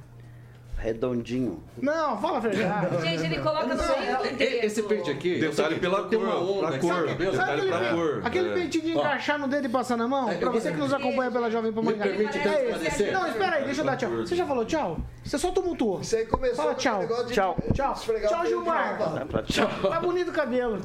Redondinho. 0.82 1.62
Não, 1.80 2.20
fala 2.20 2.36
a 2.38 2.40
verdade. 2.40 3.00
Gente, 3.02 3.24
ele 3.24 3.38
coloca 3.40 3.66
no 3.66 3.74
Não, 3.74 3.98
meio 3.98 4.18
do 4.18 4.26
E- 4.26 4.32
dedo. 4.32 4.64
Esse 4.66 4.82
pente 4.82 5.10
aqui, 5.10 5.38
Detalhe 5.40 5.76
pela 5.78 6.02
cor, 6.04 6.16
onda 6.18 6.68
pra 6.68 6.78
cor. 6.78 7.06
cabelo. 7.06 7.34
Sabe 7.36 7.52
Detalhe 7.52 7.52
aquele, 7.52 7.70
pra 7.70 7.94
cor. 7.94 8.20
aquele 8.24 8.48
É. 8.50 8.54
peitinho 8.54 8.84
de 8.84 8.92
encaixar 8.92 9.38
no 9.38 9.48
dedo 9.48 9.66
e 9.66 9.68
passar 9.68 9.96
na 9.96 10.08
mão? 10.08 10.28
É, 10.30 10.34
Pra 10.34 10.50
você 10.50 10.70
que 10.72 10.76
nos 10.78 10.92
acompanha 10.92 11.30
pela 11.30 11.50
Jovem 11.50 11.72
Pan 11.72 11.80
Me 11.82 11.94
Maringá. 11.94 12.04
permite 12.04 12.38
É. 12.38 13.12
Não, 13.12 13.28
espera 13.28 13.56
aí, 13.56 13.64
deixa 13.64 13.80
eu 13.80 13.84
dar 13.84 13.96
tchau. 13.96 14.10
Você 14.10 14.34
já 14.36 14.44
falou 14.46 14.64
tchau? 14.64 14.98
Você 15.24 15.38
só 15.38 15.50
tumultuou. 15.52 16.00
Isso 16.00 16.16
aí 16.16 16.26
começou 16.26 16.56
Fala 16.56 16.74
tchau. 16.74 17.06
Tchau. 17.30 17.56
Tchau. 17.72 17.94
Tchau, 17.94 18.46
Gilmar. 18.46 18.98
tchau. 19.46 19.68
Tá 19.90 20.00
bonito 20.00 20.28
o 20.30 20.32
cabelo. 20.32 20.80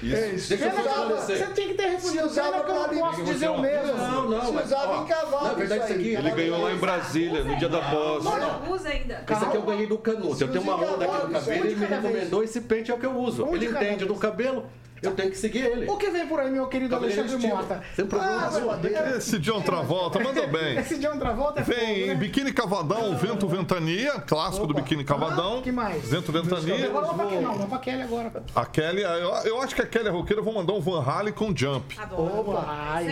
Deixa 0.00 0.54
eu 0.54 0.58
Pena 0.58 0.70
que 0.70 0.78
esclarecer. 0.88 1.38
Você 1.38 1.46
tem 1.54 1.68
que 1.68 1.74
ter 1.74 1.86
respondido. 1.88 2.22
Se 2.22 2.28
usava 2.28 2.50
Pena 2.52 2.64
que 2.64 2.70
eu 2.70 2.74
pra 2.84 2.92
não 2.92 3.00
posso 3.00 3.24
dizer 3.24 3.48
o 3.48 3.58
mesmo. 3.60 3.94
Não, 3.96 4.30
não, 4.30 4.40
Se 4.58 4.62
usava 4.64 5.02
em 5.02 5.06
cavalo 5.06 5.44
Na 5.48 5.54
verdade, 5.54 5.80
isso 5.84 5.92
isso 5.92 6.00
aqui... 6.00 6.14
Ele 6.14 6.30
ganhou 6.30 6.62
lá 6.62 6.72
em 6.72 6.76
Brasília, 6.78 7.44
no 7.44 7.56
dia 7.56 7.68
da 7.68 7.80
posse. 7.80 8.24
Não, 8.26 8.70
usa 8.72 8.88
ainda. 8.88 9.23
Esse 9.28 9.44
aqui 9.44 9.56
eu 9.56 9.62
ganhei 9.62 9.86
do 9.86 9.98
Canuto. 9.98 10.42
Eu 10.42 10.48
tenho 10.48 10.62
uma 10.62 10.76
onda 10.76 11.04
aqui 11.04 11.26
no 11.26 11.32
cabelo, 11.32 11.64
ele 11.66 11.76
me 11.76 11.86
recomendou 11.86 12.42
esse 12.44 12.60
pente 12.60 12.90
é 12.90 12.94
o 12.94 12.98
que 12.98 13.06
eu 13.06 13.16
uso. 13.16 13.44
Um 13.44 13.54
Ele 13.54 13.66
entende 13.66 14.04
do 14.04 14.14
cabelo, 14.14 14.66
eu 15.02 15.12
tenho 15.12 15.30
que 15.30 15.36
seguir 15.36 15.58
ele. 15.66 15.86
O 15.90 15.96
que 15.98 16.08
vem 16.08 16.26
por 16.26 16.40
aí, 16.40 16.50
meu 16.50 16.66
querido 16.66 16.94
Cabelo 16.94 17.12
Alexandre 17.12 17.36
estilo. 17.36 17.56
Mota? 17.56 17.82
Sem 17.94 18.06
problema 18.06 18.48
Ah, 18.48 19.16
Esse 19.18 19.38
John 19.38 19.60
Travolta, 19.60 20.18
manda 20.18 20.46
bem. 20.46 20.76
Esse 20.80 20.96
John 20.98 21.18
Travolta 21.18 21.60
é 21.60 21.64
fogo, 21.64 21.76
Vem 21.78 22.06
né? 22.06 22.14
biquíni 22.14 22.52
cavadão, 22.54 23.14
vento 23.18 23.46
ventania, 23.46 24.12
clássico 24.20 24.66
do 24.66 24.72
Opa. 24.72 24.80
biquíni 24.80 25.04
cavadão. 25.04 25.58
Ah, 25.58 25.62
que 25.62 25.70
mais? 25.72 26.08
Vento 26.08 26.32
ventania. 26.32 26.86
Agora 26.86 27.06
vamos 27.06 27.16
pra 27.20 27.26
Kelly, 27.26 27.42
não, 27.44 27.52
vamos 27.52 27.68
pra 27.68 27.78
Kelly 27.78 28.02
agora. 28.02 28.32
A 28.56 28.64
Kelly, 28.66 29.02
eu, 29.02 29.30
eu 29.44 29.60
acho 29.62 29.74
que 29.74 29.82
a 29.82 29.86
Kelly 29.86 30.08
é 30.08 30.10
roqueira, 30.10 30.40
eu 30.40 30.44
vou 30.44 30.54
mandar 30.54 30.72
um 30.72 30.80
Van 30.80 31.02
Halen 31.04 31.34
com 31.34 31.54
Jump. 31.54 32.00
Adoro. 32.00 32.40
Opa, 32.40 32.64
ai, 32.66 33.04
Jump, 33.04 33.06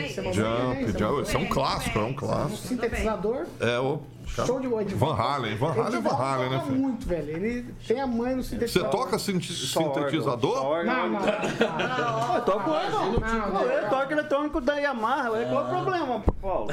bem, 0.74 0.86
você 0.86 0.98
Jump. 0.98 1.20
Esse 1.22 1.36
é 1.36 1.38
um 1.38 1.46
clássico, 1.46 1.98
é 1.98 2.02
um 2.02 2.06
Um 2.08 2.14
clássico. 2.14 2.68
sintetizador. 2.68 3.44
É 3.60 3.78
o. 3.78 4.00
Show 4.34 4.60
de 4.60 4.68
bola. 4.68 4.84
Van 4.94 5.14
Halen, 5.14 5.56
Van 5.56 5.70
Halen 5.72 5.98
é 5.98 6.00
Van 6.00 6.10
Halen, 6.16 6.48
né, 6.50 6.56
toca 6.56 6.66
filho? 6.68 6.78
muito, 6.80 7.06
velho. 7.06 7.30
Ele 7.36 7.74
tem 7.86 8.00
a 8.00 8.06
mãe 8.06 8.34
no 8.34 8.42
Você 8.42 8.50
sintetizador. 8.50 8.90
toca 8.90 9.18
sin- 9.18 9.40
Só 9.40 9.80
órgão, 9.80 9.94
sintetizador? 10.04 10.84
Não, 10.84 11.08
não, 11.10 11.20
não. 11.20 12.34
Eu 12.36 12.42
toco 12.42 12.70
órgão. 12.70 13.12
Não, 13.20 13.62
Eu 13.62 13.88
toco 13.90 14.12
eletrônico 14.12 14.60
da 14.60 14.74
Yamaha. 14.76 15.28
Qual 15.30 15.36
é 15.36 15.46
o 15.46 15.68
problema, 15.82 16.24
Paulo? 16.40 16.68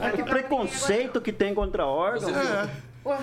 É. 0.00 0.10
Que 0.16 0.22
preconceito 0.24 1.20
que 1.20 1.32
tem 1.32 1.54
contra 1.54 1.86
órgão. 1.86 2.28
É. 2.30 2.68
Ué, 3.04 3.18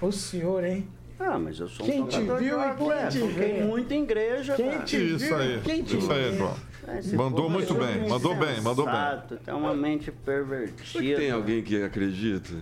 o 0.00 0.10
senhor, 0.12 0.64
hein? 0.64 0.88
Ah, 1.20 1.38
mas 1.38 1.60
eu 1.60 1.68
sou 1.68 1.86
um 1.86 1.88
Quem 1.88 2.06
te 2.06 2.18
viu 2.20 2.40
e 2.40 2.52
órgão, 2.52 2.88
quem 2.88 2.92
é, 2.98 3.06
te 3.06 3.18
vê? 3.20 3.62
muito 3.62 3.92
em 3.94 4.02
igreja, 4.02 4.54
Quem 4.54 4.80
te 4.80 5.14
Isso 5.14 5.26
viu? 5.26 5.36
aí. 5.36 5.60
Quem 5.62 5.82
te 5.84 5.96
Isso 5.98 6.10
aí? 6.12 6.36
João. 6.36 6.54
É, 6.88 6.98
esse 6.98 7.14
Mandou 7.14 7.42
povo 7.44 7.50
muito 7.50 7.74
é 7.76 7.78
bem, 7.86 8.08
mandou 8.08 8.34
bem, 8.34 8.60
mandou 8.60 8.84
bem. 8.86 9.38
Tem 9.44 9.54
uma 9.54 9.74
mente 9.74 10.04
Será 10.06 10.16
que 10.16 10.24
pervertida. 10.24 11.16
tem 11.20 11.30
alguém 11.30 11.62
que 11.62 11.82
acredita? 11.82 12.52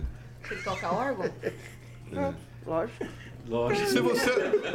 Ele 0.49 0.61
toca 0.61 0.93
órgão? 0.93 1.29
Lógico. 2.65 3.05
Se 3.87 3.99
você. 3.99 4.29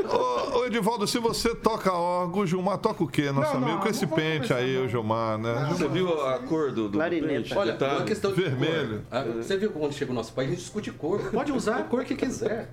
Ô, 0.05 0.59
ô, 0.59 0.67
Edivaldo, 0.67 1.07
se 1.07 1.19
você 1.21 1.55
toca 1.55 1.93
órgão, 1.93 2.41
o 2.43 2.47
Gilmar 2.47 2.79
toca 2.79 3.05
o 3.05 3.07
quê, 3.07 3.31
nosso 3.31 3.55
Não, 3.55 3.61
não, 3.61 3.69
amigo? 3.69 3.83
Com 3.83 3.89
esse 3.89 4.03
não 4.03 4.09
vamos 4.11 4.25
pente 4.25 4.53
aí, 4.53 4.77
não. 4.77 4.85
o 4.85 4.89
Gilmar, 4.89 5.39
né? 5.39 5.67
Você 5.71 5.87
viu 5.87 6.27
a 6.27 6.41
cor 6.41 6.73
do, 6.73 6.89
do 6.89 6.99
Clarineta. 6.99 7.29
pente? 7.33 7.57
Olha, 7.57 7.73
Detalhe. 7.73 7.97
uma 7.99 8.05
questão 8.05 8.33
de 8.33 8.43
Vermelho. 8.43 9.03
cor. 9.09 9.19
Ah, 9.19 9.23
Você 9.37 9.57
viu 9.57 9.73
onde 9.77 9.95
chega 9.95 10.11
o 10.11 10.15
nosso 10.15 10.33
país? 10.33 10.49
A 10.49 10.51
gente 10.51 10.61
discute 10.63 10.91
cor. 10.91 11.31
Pode 11.31 11.53
usar 11.53 11.77
a 11.77 11.83
cor 11.85 12.05
que 12.05 12.17
quiser. 12.17 12.69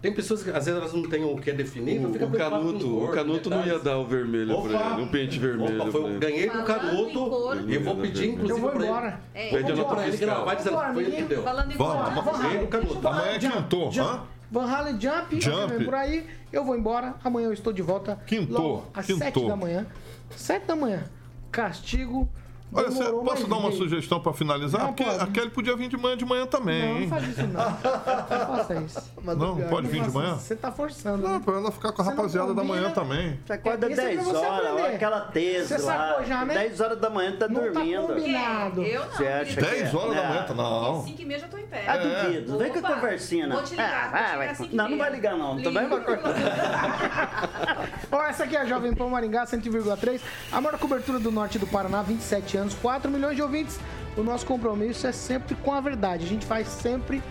Tem 0.00 0.12
pessoas 0.12 0.44
que 0.44 0.50
às 0.50 0.64
vezes 0.66 0.80
elas 0.80 0.92
não 0.92 1.02
têm 1.08 1.24
o 1.24 1.36
que 1.36 1.50
é 1.50 1.52
definido, 1.52 2.08
fica 2.12 2.24
O, 2.24 2.28
o 2.28 2.32
Canuto, 2.32 2.88
cor, 2.88 3.08
o 3.08 3.12
Canuto 3.12 3.50
não 3.50 3.66
ia 3.66 3.78
dar 3.80 3.98
o 3.98 4.06
vermelho 4.06 4.54
Opa! 4.54 4.68
pra 4.68 4.92
ele, 4.92 5.02
um 5.02 5.08
pente 5.08 5.38
vermelho 5.40 5.82
Opa, 5.82 5.90
foi, 5.90 6.14
eu 6.14 6.18
ganhei 6.20 6.48
do 6.48 6.62
Canuto 6.62 7.64
e 7.66 7.74
eu 7.74 7.82
vou 7.82 7.96
pedir, 7.96 8.26
Eu 8.28 8.32
inclusive, 8.34 8.60
vou 8.60 8.70
pra 8.70 8.78
ele. 8.80 8.88
embora. 8.88 9.20
É, 9.34 9.48
a 9.48 9.74
Vou 9.74 9.84
pra 9.86 10.06
ele 10.06 10.16
gravar 10.16 10.54
dizendo 10.54 10.78
que 10.78 10.92
foi 10.94 11.02
ele 11.04 11.16
que 11.16 11.22
deu. 11.22 11.42
Falando 11.42 11.72
em 11.72 11.76
Vamos, 11.76 12.14
cor. 12.14 12.24
vamos. 12.24 12.40
Ganhei 12.42 12.58
do. 12.58 12.66
Canuto. 12.68 13.08
Amanhã 13.08 13.32
é 13.32 13.38
quintou, 13.40 13.90
Jump. 13.92 14.08
hã? 14.10 14.20
Van 14.50 14.64
Halen 14.66 15.00
Jump, 15.00 15.40
Jump. 15.40 15.84
por 15.84 15.94
aí. 15.94 16.26
Eu 16.52 16.64
vou 16.64 16.76
embora. 16.76 17.14
Amanhã 17.24 17.46
eu 17.48 17.52
estou 17.52 17.72
de 17.72 17.82
volta. 17.82 18.18
Quintou, 18.26 18.56
logo 18.76 18.86
às 18.94 19.04
quintou. 19.04 19.18
7 19.18 19.46
da 19.48 19.56
manhã. 19.56 19.86
7 20.30 20.64
da 20.66 20.76
manhã. 20.76 21.04
Castigo. 21.50 22.28
Olha, 22.72 22.90
você- 22.90 23.04
posso 23.04 23.46
dar 23.46 23.56
uma 23.56 23.72
sugestão 23.72 24.20
pra 24.20 24.32
finalizar? 24.32 24.80
Não, 24.82 24.88
Porque 24.88 25.04
pode. 25.04 25.22
a 25.22 25.26
Kelly 25.26 25.50
podia 25.50 25.74
vir 25.76 25.88
de 25.88 25.96
manhã 25.96 26.16
de 26.16 26.24
manhã 26.24 26.46
também, 26.46 26.92
Não, 26.94 27.00
não 27.00 27.08
faz 27.08 27.28
isso 27.28 27.46
não. 27.46 27.64
Não 27.70 28.56
faça 28.56 28.74
isso. 28.74 29.12
Não, 29.24 29.56
pode 29.68 29.86
vir 29.88 30.02
de 30.02 30.10
manhã? 30.10 30.34
Você 30.34 30.54
tá 30.54 30.70
forçando. 30.70 31.22
Não, 31.22 31.34
né? 31.38 31.42
pra 31.44 31.54
ela 31.54 31.70
ficar 31.72 31.92
com 31.92 32.02
a 32.02 32.04
Você 32.04 32.10
não 32.10 32.16
rapaziada 32.16 32.54
da 32.54 32.62
manhã 32.64 32.90
também. 32.90 33.38
Você 33.46 33.52
acorda 33.54 33.90
Isso 33.90 34.00
é 34.00 34.04
pra 34.04 34.14
10 34.14 34.24
você 34.26 34.36
horas, 34.46 34.70
olha 34.72 34.94
aquela 34.94 35.20
tesa 35.22 35.82
lá. 35.82 36.08
sacou 36.08 36.24
já, 36.26 36.44
né? 36.44 36.54
10 36.54 36.80
horas 36.80 36.98
da 37.00 37.08
manhã 37.10 37.36
tá 37.36 37.48
Não 37.48 37.54
tá 37.60 37.70
dormindo. 37.70 38.06
combinado. 38.08 38.82
É, 38.82 38.96
eu 38.96 39.00
não. 39.06 39.10
Você 39.12 39.26
acha 39.26 39.54
que 39.54 39.60
10 39.62 39.94
horas 39.94 40.14
da 40.16 40.22
Não. 40.22 40.28
manhã, 40.28 40.42
tá- 40.44 40.54
não. 40.54 41.04
5 41.04 41.22
e 41.22 41.24
meia 41.24 41.40
já 41.40 41.48
tô 41.48 41.56
em 41.58 41.66
pé. 41.66 41.84
Ah, 41.86 41.96
duvido. 41.96 42.58
Vem 42.58 42.70
com 42.72 42.78
a 42.78 42.82
conversinha, 42.94 43.46
não. 43.46 43.56
Vou 43.56 43.64
te 43.64 43.70
ligar, 43.70 43.86
Ah, 43.88 44.06
te 44.06 44.10
vai, 44.12 44.20
ligar 44.40 44.54
vai. 44.56 44.68
Não, 44.72 44.88
não 44.90 44.98
vai 44.98 45.10
ligar, 45.10 45.36
não. 45.38 45.62
Também 45.62 45.88
vai 45.88 46.00
cortar. 46.04 47.88
Ó, 48.12 48.22
essa 48.24 48.44
aqui 48.44 48.56
é 48.56 48.60
a 48.60 48.64
Jovem 48.66 48.94
Pan 48.94 49.08
Maringá, 49.08 49.46
100,3. 49.46 50.20
A 50.52 50.60
maior 50.60 50.78
cobertura 50.78 51.18
do 51.18 51.30
norte 51.30 51.58
do 51.58 51.66
Paraná, 51.66 52.02
27 52.02 52.56
anos, 52.56 52.57
4 52.74 53.10
milhões 53.10 53.36
de 53.36 53.42
ouvintes. 53.42 53.78
O 54.16 54.22
nosso 54.22 54.44
compromisso 54.46 55.06
é 55.06 55.12
sempre 55.12 55.54
com 55.56 55.72
a 55.72 55.80
verdade. 55.80 56.24
A 56.24 56.28
gente 56.28 56.44
faz 56.44 56.68
sempre, 56.68 57.22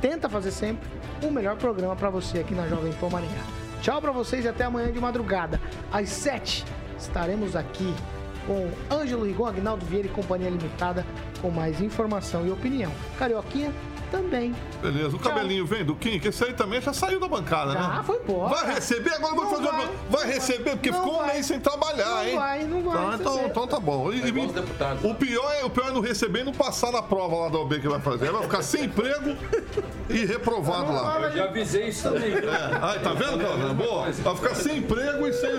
tenta 0.00 0.28
fazer 0.28 0.50
sempre, 0.50 0.88
o 1.22 1.30
melhor 1.30 1.56
programa 1.56 1.96
pra 1.96 2.10
você 2.10 2.40
aqui 2.40 2.54
na 2.54 2.68
Jovem 2.68 2.92
Pan 2.94 3.08
Maringá. 3.08 3.42
Tchau 3.82 4.00
pra 4.00 4.12
vocês 4.12 4.44
e 4.44 4.48
até 4.48 4.64
amanhã 4.64 4.92
de 4.92 5.00
madrugada. 5.00 5.60
Às 5.92 6.08
7 6.10 6.64
estaremos 6.98 7.54
aqui 7.54 7.94
com 8.46 8.70
Ângelo 8.94 9.24
Rigon, 9.24 9.46
Agnaldo 9.46 9.84
Vieira 9.86 10.08
e 10.08 10.10
Companhia 10.10 10.50
Limitada 10.50 11.04
com 11.40 11.50
mais 11.50 11.80
informação 11.80 12.46
e 12.46 12.50
opinião. 12.50 12.92
Carioquinha 13.18 13.72
também. 14.16 14.54
Beleza, 14.82 15.16
o 15.16 15.18
cabelinho 15.18 15.66
vem 15.66 15.84
do 15.84 15.94
Kim, 15.94 16.18
que 16.18 16.28
esse 16.28 16.42
aí 16.44 16.52
também 16.54 16.80
já 16.80 16.92
saiu 16.92 17.20
da 17.20 17.28
bancada, 17.28 17.72
Já 17.72 17.88
né? 17.88 18.02
foi 18.04 18.16
embora. 18.18 18.54
Vai 18.54 18.74
receber, 18.74 19.14
agora 19.14 19.34
vou 19.34 19.44
Não 19.44 19.50
fazer 19.50 19.62
vai. 19.68 19.74
uma. 19.84 19.90
Vai 20.10 20.26
receber, 20.26 20.70
porque 20.70 20.90
Não 20.90 20.98
ficou 21.00 21.14
um 21.14 21.18
vai. 21.24 21.34
mês 21.34 21.46
sem 21.46 21.60
trabalhar, 21.60 22.08
Não 22.08 22.22
hein? 22.24 22.36
vai, 22.36 22.64
não 22.64 22.82
vai 22.82 22.96
Tá, 22.96 23.14
então, 23.20 23.46
então 23.46 23.66
tá 23.66 23.80
bom. 23.80 24.12
E- 24.12 24.22
É 24.22 24.26
e- 24.28 25.06
o, 25.06 25.14
pior 25.14 25.52
é, 25.52 25.64
o 25.64 25.70
pior 25.70 25.88
é 25.88 25.92
não 25.92 26.00
receber 26.00 26.40
e 26.40 26.44
não 26.44 26.52
passar 26.52 26.90
na 26.92 27.02
prova 27.02 27.36
lá 27.36 27.48
da 27.48 27.58
OB 27.58 27.80
que 27.80 27.88
vai 27.88 28.00
fazer. 28.00 28.30
Vai 28.30 28.42
ficar 28.42 28.62
sem 28.62 28.84
emprego 28.84 29.36
e 30.08 30.24
reprovado 30.24 30.92
lá. 30.92 31.20
Eu 31.22 31.32
já 31.36 31.44
avisei 31.44 31.88
isso 31.88 32.10
também. 32.10 32.32
Ai, 32.82 32.98
tá 33.00 33.12
vendo, 33.12 33.38
cara? 33.38 33.74
Boa. 33.74 34.10
Vai 34.10 34.34
ficar 34.36 34.54
sem 34.54 34.78
emprego 34.78 35.26
e 35.26 35.32
sem. 35.32 35.50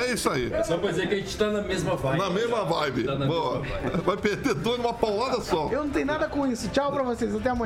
É 0.00 0.12
isso 0.12 0.30
aí. 0.30 0.50
Só 0.64 0.76
pra 0.78 0.90
dizer 0.90 1.08
que 1.08 1.14
a 1.14 1.18
gente 1.18 1.36
tá 1.36 1.48
na 1.50 1.62
mesma 1.62 1.96
vibe. 1.96 2.18
Na 2.18 2.30
mesma 2.30 2.64
vibe. 2.64 3.04
Tá 3.04 3.14
na 3.16 3.26
Boa. 3.26 3.60
mesma 3.60 3.78
vibe. 3.78 4.02
Vai 4.02 4.16
perder 4.16 4.54
dois 4.54 4.78
numa 4.78 4.94
paulada 4.94 5.40
só. 5.40 5.68
Eu 5.70 5.84
não 5.84 5.90
tenho 5.90 6.06
nada 6.06 6.28
com 6.28 6.46
isso. 6.46 6.68
Tchau 6.70 6.92
pra 6.92 7.02
vocês. 7.02 7.34
Até 7.34 7.50
amanhã. 7.50 7.65